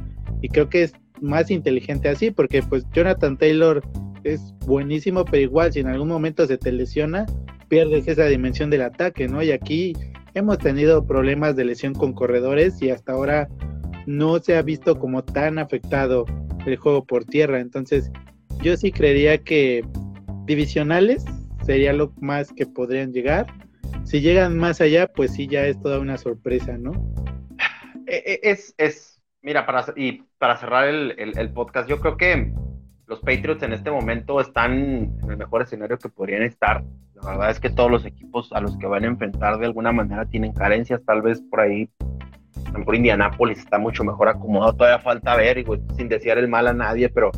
y 0.42 0.50
creo 0.50 0.70
que 0.70 0.84
es 0.84 0.94
más 1.22 1.51
inteligente 1.51 2.09
así, 2.09 2.32
porque 2.32 2.61
pues 2.61 2.86
Jonathan 2.93 3.38
Taylor 3.38 3.82
es 4.24 4.53
buenísimo, 4.65 5.26
pero 5.26 5.43
igual 5.43 5.74
si 5.74 5.80
en 5.80 5.88
algún 5.88 6.07
momento 6.07 6.45
se 6.45 6.57
te 6.57 6.72
lesiona, 6.72 7.26
pierdes 7.67 8.07
esa 8.07 8.26
dimensión 8.26 8.70
del 8.70 8.82
ataque, 8.82 9.28
¿no? 9.28 9.41
Y 9.41 9.51
aquí 9.51 9.93
hemos 10.34 10.57
tenido 10.57 11.05
problemas 11.05 11.55
de 11.55 11.65
lesión 11.65 11.93
con 11.93 12.13
corredores 12.13 12.82
y 12.82 12.89
hasta 12.89 13.13
ahora 13.13 13.47
no 14.05 14.39
se 14.39 14.57
ha 14.57 14.61
visto 14.61 14.97
como 14.97 15.24
tan 15.24 15.59
afectado 15.59 16.26
el 16.65 16.76
juego 16.78 17.05
por 17.05 17.26
tierra. 17.26 17.59
Entonces, 17.59 18.11
yo 18.61 18.76
sí 18.76 18.91
creería 18.91 19.38
que 19.38 19.86
divisionales 20.45 21.24
sería 21.65 21.93
lo 21.93 22.13
más 22.20 22.51
que 22.51 22.65
podrían 22.65 23.13
llegar. 23.13 23.47
Si 24.03 24.22
llegan 24.22 24.57
más 24.57 24.82
allá, 24.82 25.07
pues 25.07 25.34
sí, 25.34 25.47
ya 25.47 25.65
es 25.67 25.80
toda 25.80 25.99
una 25.99 26.17
sorpresa, 26.17 26.78
¿no? 26.78 26.91
Eh, 28.07 28.24
eh, 28.26 28.39
es, 28.43 28.74
es 28.78 29.22
mira, 29.41 29.65
para, 29.65 29.86
para 30.40 30.58
cerrar 30.58 30.88
el, 30.88 31.14
el 31.18 31.52
podcast, 31.52 31.88
yo 31.88 32.00
creo 32.00 32.18
que 32.18 32.54
los 33.06 33.20
Patriots 33.20 33.64
en 33.64 33.74
este 33.74 33.92
momento 33.92 34.40
están 34.40 34.74
en 34.74 35.30
el 35.30 35.38
mejor 35.38 35.64
escenario 35.64 35.98
que 35.98 36.10
podrían 36.10 36.44
estar. 36.44 36.84
La 37.22 37.32
verdad 37.32 37.50
es 37.50 37.60
que 37.60 37.70
todos 37.70 37.92
los 37.92 38.06
equipos 38.06 38.54
a 38.54 38.62
los 38.62 38.78
que 38.78 38.88
van 38.88 39.04
a 39.04 39.08
enfrentar 39.08 39.58
de 39.58 39.66
alguna 39.66 39.92
manera 39.92 40.26
tienen 40.26 40.54
carencias, 40.54 41.04
tal 41.06 41.22
vez 41.22 41.42
por 41.42 41.60
ahí, 41.60 41.90
a 42.68 42.72
lo 42.72 42.80
mejor 42.80 43.52
está 43.52 43.78
mucho 43.78 44.04
mejor 44.04 44.30
acomodado, 44.30 44.74
todavía 44.74 45.00
falta 45.00 45.36
ver, 45.36 45.58
y 45.58 45.66
sin 45.98 46.08
desear 46.08 46.38
el 46.38 46.48
mal 46.48 46.68
a 46.68 46.74
nadie, 46.74 47.10
pero 47.10 47.32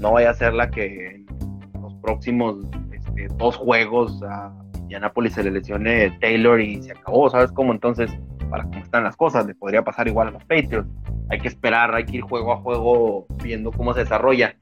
no 0.00 0.12
vaya 0.12 0.30
a 0.30 0.34
ser 0.34 0.52
la 0.52 0.70
que 0.70 1.16
en 1.16 1.82
los 1.82 1.94
próximos 1.96 2.56
este, 2.92 3.26
dos 3.36 3.56
juegos 3.56 4.22
a 4.22 4.52
Indianápolis 4.80 5.32
se 5.32 5.42
le 5.42 5.50
lesione 5.50 6.16
Taylor 6.20 6.60
y 6.60 6.82
se 6.82 6.92
acabó, 6.92 7.28
¿sabes 7.30 7.50
cómo? 7.50 7.72
Entonces, 7.72 8.10
para 8.46 8.64
cómo 8.64 8.78
están 8.78 9.04
las 9.04 9.16
cosas, 9.16 9.46
le 9.46 9.54
podría 9.54 9.82
pasar 9.82 10.08
igual 10.08 10.28
a 10.28 10.30
los 10.32 10.44
Patriots. 10.44 10.88
Hay 11.30 11.40
que 11.40 11.48
esperar, 11.48 11.94
hay 11.94 12.04
que 12.04 12.18
ir 12.18 12.22
juego 12.22 12.52
a 12.52 12.56
juego 12.56 13.26
viendo 13.42 13.72
cómo 13.72 13.94
se 13.94 14.00
desarrolla. 14.00 14.56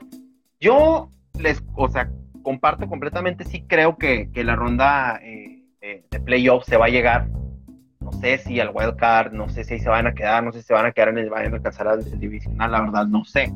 Yo 0.61 1.11
les, 1.39 1.63
o 1.75 1.89
sea, 1.89 2.11
comparto 2.43 2.89
completamente, 2.89 3.45
sí 3.45 3.65
creo 3.67 3.97
que, 3.97 4.31
la 4.35 4.57
ronda 4.57 5.21
eh, 5.23 5.65
de, 5.81 6.21
playoffs 6.21 6.67
se 6.67 6.77
va 6.77 6.87
a 6.87 6.91
llegar. 6.91 7.29
No 8.01 8.13
sé 8.13 8.39
si 8.39 8.61
al 8.61 8.71
wild 8.75 8.97
card, 8.97 9.33
no 9.33 9.49
sé 9.49 9.65
si 9.65 9.75
ahí 9.75 9.81
se 9.81 9.89
van 9.89 10.07
a 10.07 10.15
quedar, 10.15 10.45
no 10.45 10.53
sé 10.53 10.61
si 10.61 10.67
se 10.67 10.75
van 10.75 10.87
a 10.87 10.93
quedar 10.93 11.09
en 11.09 11.19
el, 11.19 11.31
van 11.31 11.53
a 11.53 11.57
alcanzar 11.57 11.89
al 11.89 12.21
divisional, 12.21 12.71
la 12.71 12.81
verdad, 12.83 13.07
no 13.07 13.25
sé. 13.25 13.53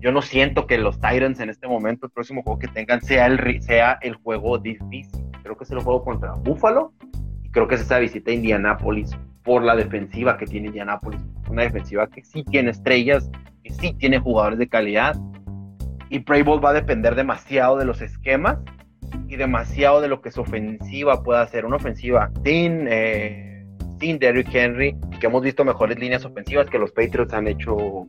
Yo 0.00 0.12
no 0.12 0.20
siento 0.20 0.66
que 0.66 0.78
los 0.78 0.96
Titans 0.96 1.40
en 1.40 1.48
este 1.48 1.68
momento, 1.68 2.06
el 2.06 2.12
próximo 2.12 2.42
juego 2.42 2.58
que 2.58 2.68
tengan, 2.68 3.00
sea 3.00 3.26
el, 3.26 3.62
sea 3.62 3.98
el 4.02 4.14
juego 4.16 4.58
difícil. 4.58 5.24
Creo 5.42 5.56
que 5.56 5.64
es 5.64 5.70
el 5.70 5.80
juego 5.80 6.04
contra 6.04 6.32
Buffalo 6.34 6.92
creo 7.52 7.68
que 7.68 7.76
es 7.76 7.82
esa 7.82 7.98
visita 7.98 8.30
a 8.30 8.34
Indianapolis 8.34 9.16
por 9.44 9.62
la 9.62 9.76
defensiva 9.76 10.36
que 10.36 10.46
tiene 10.46 10.68
Indianapolis. 10.68 11.20
Una 11.48 11.62
defensiva 11.62 12.08
que 12.08 12.24
sí 12.24 12.44
tiene 12.44 12.70
estrellas, 12.70 13.30
que 13.62 13.70
sí 13.70 13.94
tiene 13.94 14.18
jugadores 14.18 14.58
de 14.58 14.68
calidad 14.68 15.16
y 16.12 16.20
Prey 16.20 16.42
va 16.42 16.70
a 16.70 16.74
depender 16.74 17.14
demasiado 17.14 17.78
de 17.78 17.86
los 17.86 18.02
esquemas 18.02 18.58
y 19.28 19.36
demasiado 19.36 20.02
de 20.02 20.08
lo 20.08 20.20
que 20.20 20.30
su 20.30 20.42
ofensiva 20.42 21.22
pueda 21.22 21.40
hacer. 21.40 21.64
Una 21.64 21.76
ofensiva 21.76 22.30
sin, 22.44 22.86
eh, 22.86 23.64
sin 23.98 24.18
Derrick 24.18 24.54
Henry, 24.54 24.94
que 25.18 25.26
hemos 25.26 25.42
visto 25.42 25.64
mejores 25.64 25.98
líneas 25.98 26.22
ofensivas 26.26 26.68
que 26.68 26.78
los 26.78 26.92
Patriots 26.92 27.32
han 27.32 27.48
hecho 27.48 28.06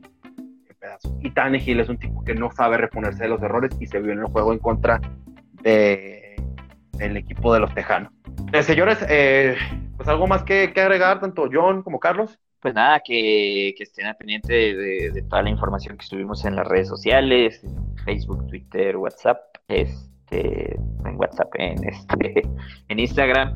pedazos. 0.82 1.14
Y 1.22 1.32
Tannehill 1.32 1.80
es 1.80 1.88
un 1.88 1.98
tipo 1.98 2.26
que 2.26 2.36
no 2.36 2.52
sabe 2.52 2.76
reponerse 2.76 3.24
de 3.24 3.30
los 3.30 3.42
errores 3.42 3.72
y 3.80 3.88
se 3.88 4.00
vio 4.02 4.12
en 4.12 4.20
el 4.20 4.26
juego 4.26 4.52
en 4.52 4.60
contra 4.60 5.00
de, 5.62 6.23
del 7.04 7.18
equipo 7.18 7.54
de 7.54 7.60
los 7.60 7.74
Tejanos. 7.74 8.12
Eh, 8.52 8.64
señores, 8.64 9.00
eh, 9.10 9.56
pues 9.98 10.08
algo 10.10 10.28
más 10.28 10.44
que, 10.44 10.74
que 10.74 10.82
agregar, 10.82 11.20
tanto 11.20 11.50
John 11.52 11.84
como 11.84 12.00
Carlos. 12.00 12.40
Pues 12.60 12.74
nada, 12.74 13.02
que, 13.02 13.76
estén 13.78 14.06
al 14.06 14.16
pendiente 14.16 14.54
de, 14.54 15.22
toda 15.30 15.42
la 15.42 15.50
información 15.50 15.98
que 15.98 16.06
subimos 16.06 16.46
en 16.46 16.56
las 16.56 16.66
redes 16.66 16.88
sociales, 16.88 17.62
Facebook, 18.06 18.48
Twitter, 18.48 18.96
WhatsApp, 18.96 19.38
este, 19.68 20.76
en 20.76 21.16
WhatsApp, 21.18 21.54
en 21.56 21.84
este, 21.84 22.48
en 22.88 23.00
Instagram. 23.00 23.54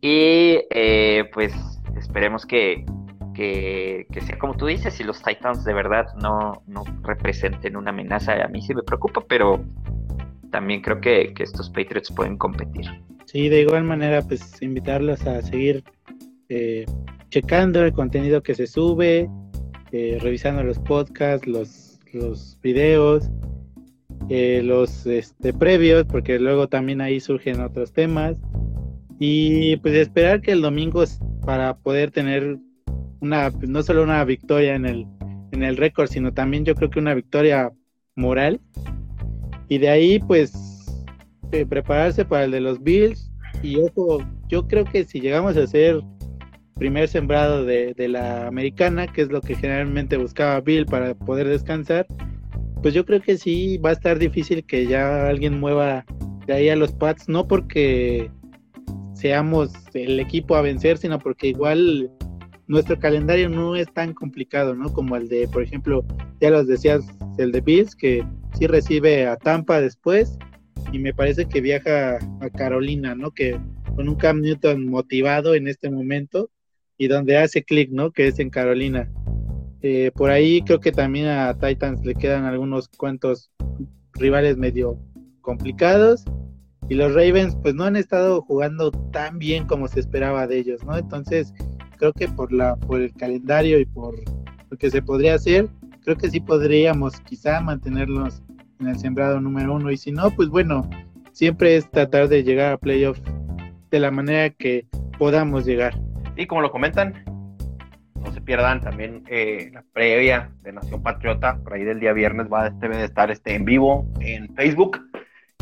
Y 0.00 0.58
eh, 0.70 1.28
pues 1.34 1.52
esperemos 1.98 2.46
que, 2.46 2.86
que, 3.34 4.06
sea 4.22 4.38
como 4.38 4.56
tú 4.56 4.66
dices, 4.66 4.94
si 4.94 5.04
los 5.04 5.22
Titans 5.22 5.62
de 5.64 5.74
verdad 5.74 6.06
no, 6.22 6.62
no 6.66 6.84
representen 7.02 7.76
una 7.76 7.90
amenaza, 7.90 8.42
a 8.42 8.48
mí 8.48 8.62
sí 8.62 8.74
me 8.74 8.82
preocupa, 8.82 9.22
pero 9.28 9.62
también 10.50 10.82
creo 10.82 11.00
que, 11.00 11.32
que 11.34 11.42
estos 11.42 11.70
Patriots 11.70 12.12
pueden 12.12 12.36
competir. 12.36 12.86
Sí, 13.26 13.48
de 13.48 13.62
igual 13.62 13.84
manera, 13.84 14.22
pues 14.22 14.60
invitarlos 14.60 15.24
a 15.26 15.40
seguir 15.42 15.84
eh, 16.48 16.84
checando 17.28 17.84
el 17.84 17.92
contenido 17.92 18.42
que 18.42 18.54
se 18.54 18.66
sube, 18.66 19.30
eh, 19.92 20.18
revisando 20.20 20.64
los 20.64 20.78
podcasts, 20.80 21.46
los, 21.46 22.00
los 22.12 22.58
videos, 22.60 23.30
eh, 24.28 24.62
los 24.64 25.06
este, 25.06 25.52
previos, 25.52 26.04
porque 26.06 26.38
luego 26.38 26.68
también 26.68 27.00
ahí 27.00 27.20
surgen 27.20 27.60
otros 27.60 27.92
temas. 27.92 28.36
Y 29.18 29.76
pues 29.76 29.94
esperar 29.94 30.40
que 30.40 30.52
el 30.52 30.62
domingo 30.62 31.04
para 31.44 31.76
poder 31.76 32.10
tener 32.10 32.58
una, 33.20 33.50
no 33.50 33.82
solo 33.82 34.02
una 34.02 34.24
victoria 34.24 34.74
en 34.74 34.86
el, 34.86 35.06
en 35.52 35.62
el 35.62 35.76
récord, 35.76 36.08
sino 36.08 36.32
también 36.32 36.64
yo 36.64 36.74
creo 36.74 36.90
que 36.90 36.98
una 36.98 37.14
victoria 37.14 37.70
moral. 38.16 38.60
Y 39.70 39.78
de 39.78 39.88
ahí 39.88 40.18
pues 40.18 40.52
prepararse 41.50 42.24
para 42.24 42.44
el 42.44 42.50
de 42.50 42.60
los 42.60 42.82
Bills. 42.82 43.30
Y 43.62 43.76
ojo, 43.76 44.22
yo 44.48 44.66
creo 44.66 44.84
que 44.84 45.04
si 45.04 45.20
llegamos 45.20 45.56
a 45.56 45.62
hacer 45.62 46.00
primer 46.76 47.08
sembrado 47.08 47.64
de, 47.64 47.94
la 48.08 48.46
americana, 48.46 49.06
que 49.06 49.22
es 49.22 49.30
lo 49.30 49.42
que 49.42 49.54
generalmente 49.54 50.16
buscaba 50.16 50.60
Bill 50.60 50.86
para 50.86 51.14
poder 51.14 51.46
descansar, 51.46 52.06
pues 52.82 52.94
yo 52.94 53.04
creo 53.04 53.20
que 53.20 53.36
sí 53.36 53.76
va 53.78 53.90
a 53.90 53.92
estar 53.92 54.18
difícil 54.18 54.64
que 54.64 54.86
ya 54.86 55.28
alguien 55.28 55.60
mueva 55.60 56.06
de 56.46 56.54
ahí 56.54 56.68
a 56.70 56.76
los 56.76 56.92
Pats, 56.92 57.28
no 57.28 57.46
porque 57.46 58.30
seamos 59.12 59.72
el 59.92 60.18
equipo 60.18 60.56
a 60.56 60.62
vencer, 60.62 60.96
sino 60.96 61.18
porque 61.18 61.48
igual 61.48 62.10
nuestro 62.66 62.98
calendario 62.98 63.50
no 63.50 63.76
es 63.76 63.92
tan 63.92 64.14
complicado, 64.14 64.74
¿no? 64.74 64.90
Como 64.90 65.16
el 65.16 65.28
de, 65.28 65.46
por 65.48 65.62
ejemplo, 65.62 66.02
ya 66.40 66.48
los 66.48 66.66
decías, 66.66 67.04
el 67.40 67.52
de 67.52 67.60
Bills, 67.60 67.94
que 67.94 68.24
sí 68.58 68.66
recibe 68.66 69.26
a 69.26 69.36
Tampa 69.36 69.80
después 69.80 70.38
y 70.92 70.98
me 70.98 71.14
parece 71.14 71.46
que 71.46 71.60
viaja 71.60 72.18
a 72.40 72.50
Carolina, 72.50 73.14
¿no? 73.14 73.30
Que 73.30 73.58
con 73.94 74.08
un 74.08 74.16
Cam 74.16 74.40
Newton 74.40 74.86
motivado 74.86 75.54
en 75.54 75.68
este 75.68 75.90
momento, 75.90 76.50
y 77.00 77.08
donde 77.08 77.38
hace 77.38 77.64
clic, 77.64 77.90
¿no? 77.90 78.12
Que 78.12 78.28
es 78.28 78.38
en 78.40 78.50
Carolina. 78.50 79.10
Eh, 79.80 80.10
por 80.14 80.28
ahí 80.28 80.60
creo 80.60 80.80
que 80.80 80.92
también 80.92 81.28
a 81.28 81.58
Titans 81.58 82.04
le 82.04 82.14
quedan 82.14 82.44
algunos 82.44 82.88
cuantos 82.88 83.50
rivales 84.12 84.58
medio 84.58 85.00
complicados 85.40 86.26
y 86.90 86.96
los 86.96 87.14
Ravens 87.14 87.56
pues 87.62 87.74
no 87.74 87.84
han 87.84 87.96
estado 87.96 88.42
jugando 88.42 88.90
tan 88.90 89.38
bien 89.38 89.66
como 89.66 89.88
se 89.88 90.00
esperaba 90.00 90.46
de 90.46 90.58
ellos, 90.58 90.84
¿no? 90.84 90.94
Entonces 90.98 91.54
creo 91.96 92.12
que 92.12 92.28
por 92.28 92.52
la 92.52 92.76
por 92.76 93.00
el 93.00 93.14
calendario 93.14 93.80
y 93.80 93.86
por 93.86 94.14
lo 94.68 94.76
que 94.76 94.90
se 94.90 95.00
podría 95.00 95.36
hacer, 95.36 95.70
creo 96.04 96.16
que 96.16 96.30
sí 96.30 96.40
podríamos 96.40 97.20
quizá 97.20 97.60
mantenerlos 97.60 98.42
en 98.80 98.88
el 98.88 98.98
sembrado 98.98 99.40
número 99.40 99.74
uno 99.74 99.90
y 99.90 99.96
si 99.96 100.12
no, 100.12 100.30
pues 100.30 100.48
bueno, 100.48 100.88
siempre 101.32 101.76
es 101.76 101.90
tratar 101.90 102.28
de 102.28 102.42
llegar 102.42 102.72
a 102.72 102.78
playoff 102.78 103.18
de 103.90 104.00
la 104.00 104.10
manera 104.10 104.50
que 104.50 104.86
podamos 105.18 105.66
llegar. 105.66 105.94
Y 106.36 106.46
como 106.46 106.62
lo 106.62 106.70
comentan, 106.70 107.24
no 108.14 108.32
se 108.32 108.40
pierdan 108.40 108.80
también 108.80 109.24
eh, 109.28 109.70
la 109.72 109.84
previa 109.92 110.50
de 110.62 110.72
Nación 110.72 111.02
Patriota, 111.02 111.58
por 111.62 111.74
ahí 111.74 111.84
del 111.84 112.00
día 112.00 112.12
viernes 112.12 112.48
va 112.52 112.64
a 112.64 112.70
debe 112.70 112.96
de 112.96 113.04
estar 113.04 113.30
este 113.30 113.54
en 113.54 113.64
vivo 113.64 114.06
en 114.20 114.54
Facebook. 114.54 114.98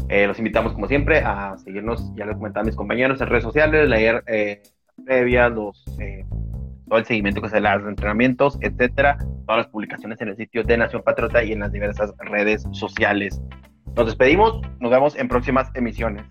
Eh, 0.09 0.26
los 0.26 0.39
invitamos 0.39 0.72
como 0.72 0.89
siempre 0.89 1.18
a 1.18 1.57
seguirnos, 1.59 2.12
ya 2.14 2.24
les 2.24 2.36
comentaba 2.36 2.64
mis 2.64 2.76
compañeros 2.76 3.20
en 3.20 3.28
redes 3.28 3.45
sociales, 3.45 3.89
leer 3.89 4.24
eh, 4.26 4.62
previas, 5.05 5.53
los 5.53 5.84
todo 6.89 6.99
el 6.99 7.05
seguimiento 7.05 7.41
que 7.41 7.49
se 7.49 7.61
le 7.61 7.68
los 7.76 7.89
entrenamientos, 7.89 8.59
etcétera, 8.61 9.18
todas 9.47 9.64
las 9.64 9.66
publicaciones 9.68 10.20
en 10.20 10.28
el 10.28 10.36
sitio 10.36 10.64
de 10.64 10.76
Nación 10.76 11.03
Patriota 11.03 11.43
y 11.45 11.53
en 11.53 11.61
las 11.61 11.72
diversas 11.72 12.12
redes 12.18 12.64
sociales. 12.72 13.41
Nos 13.97 14.07
despedimos, 14.07 14.61
nos 14.80 14.91
vemos 14.91 15.16
en 15.16 15.28
próximas 15.28 15.70
emisiones. 15.74 16.24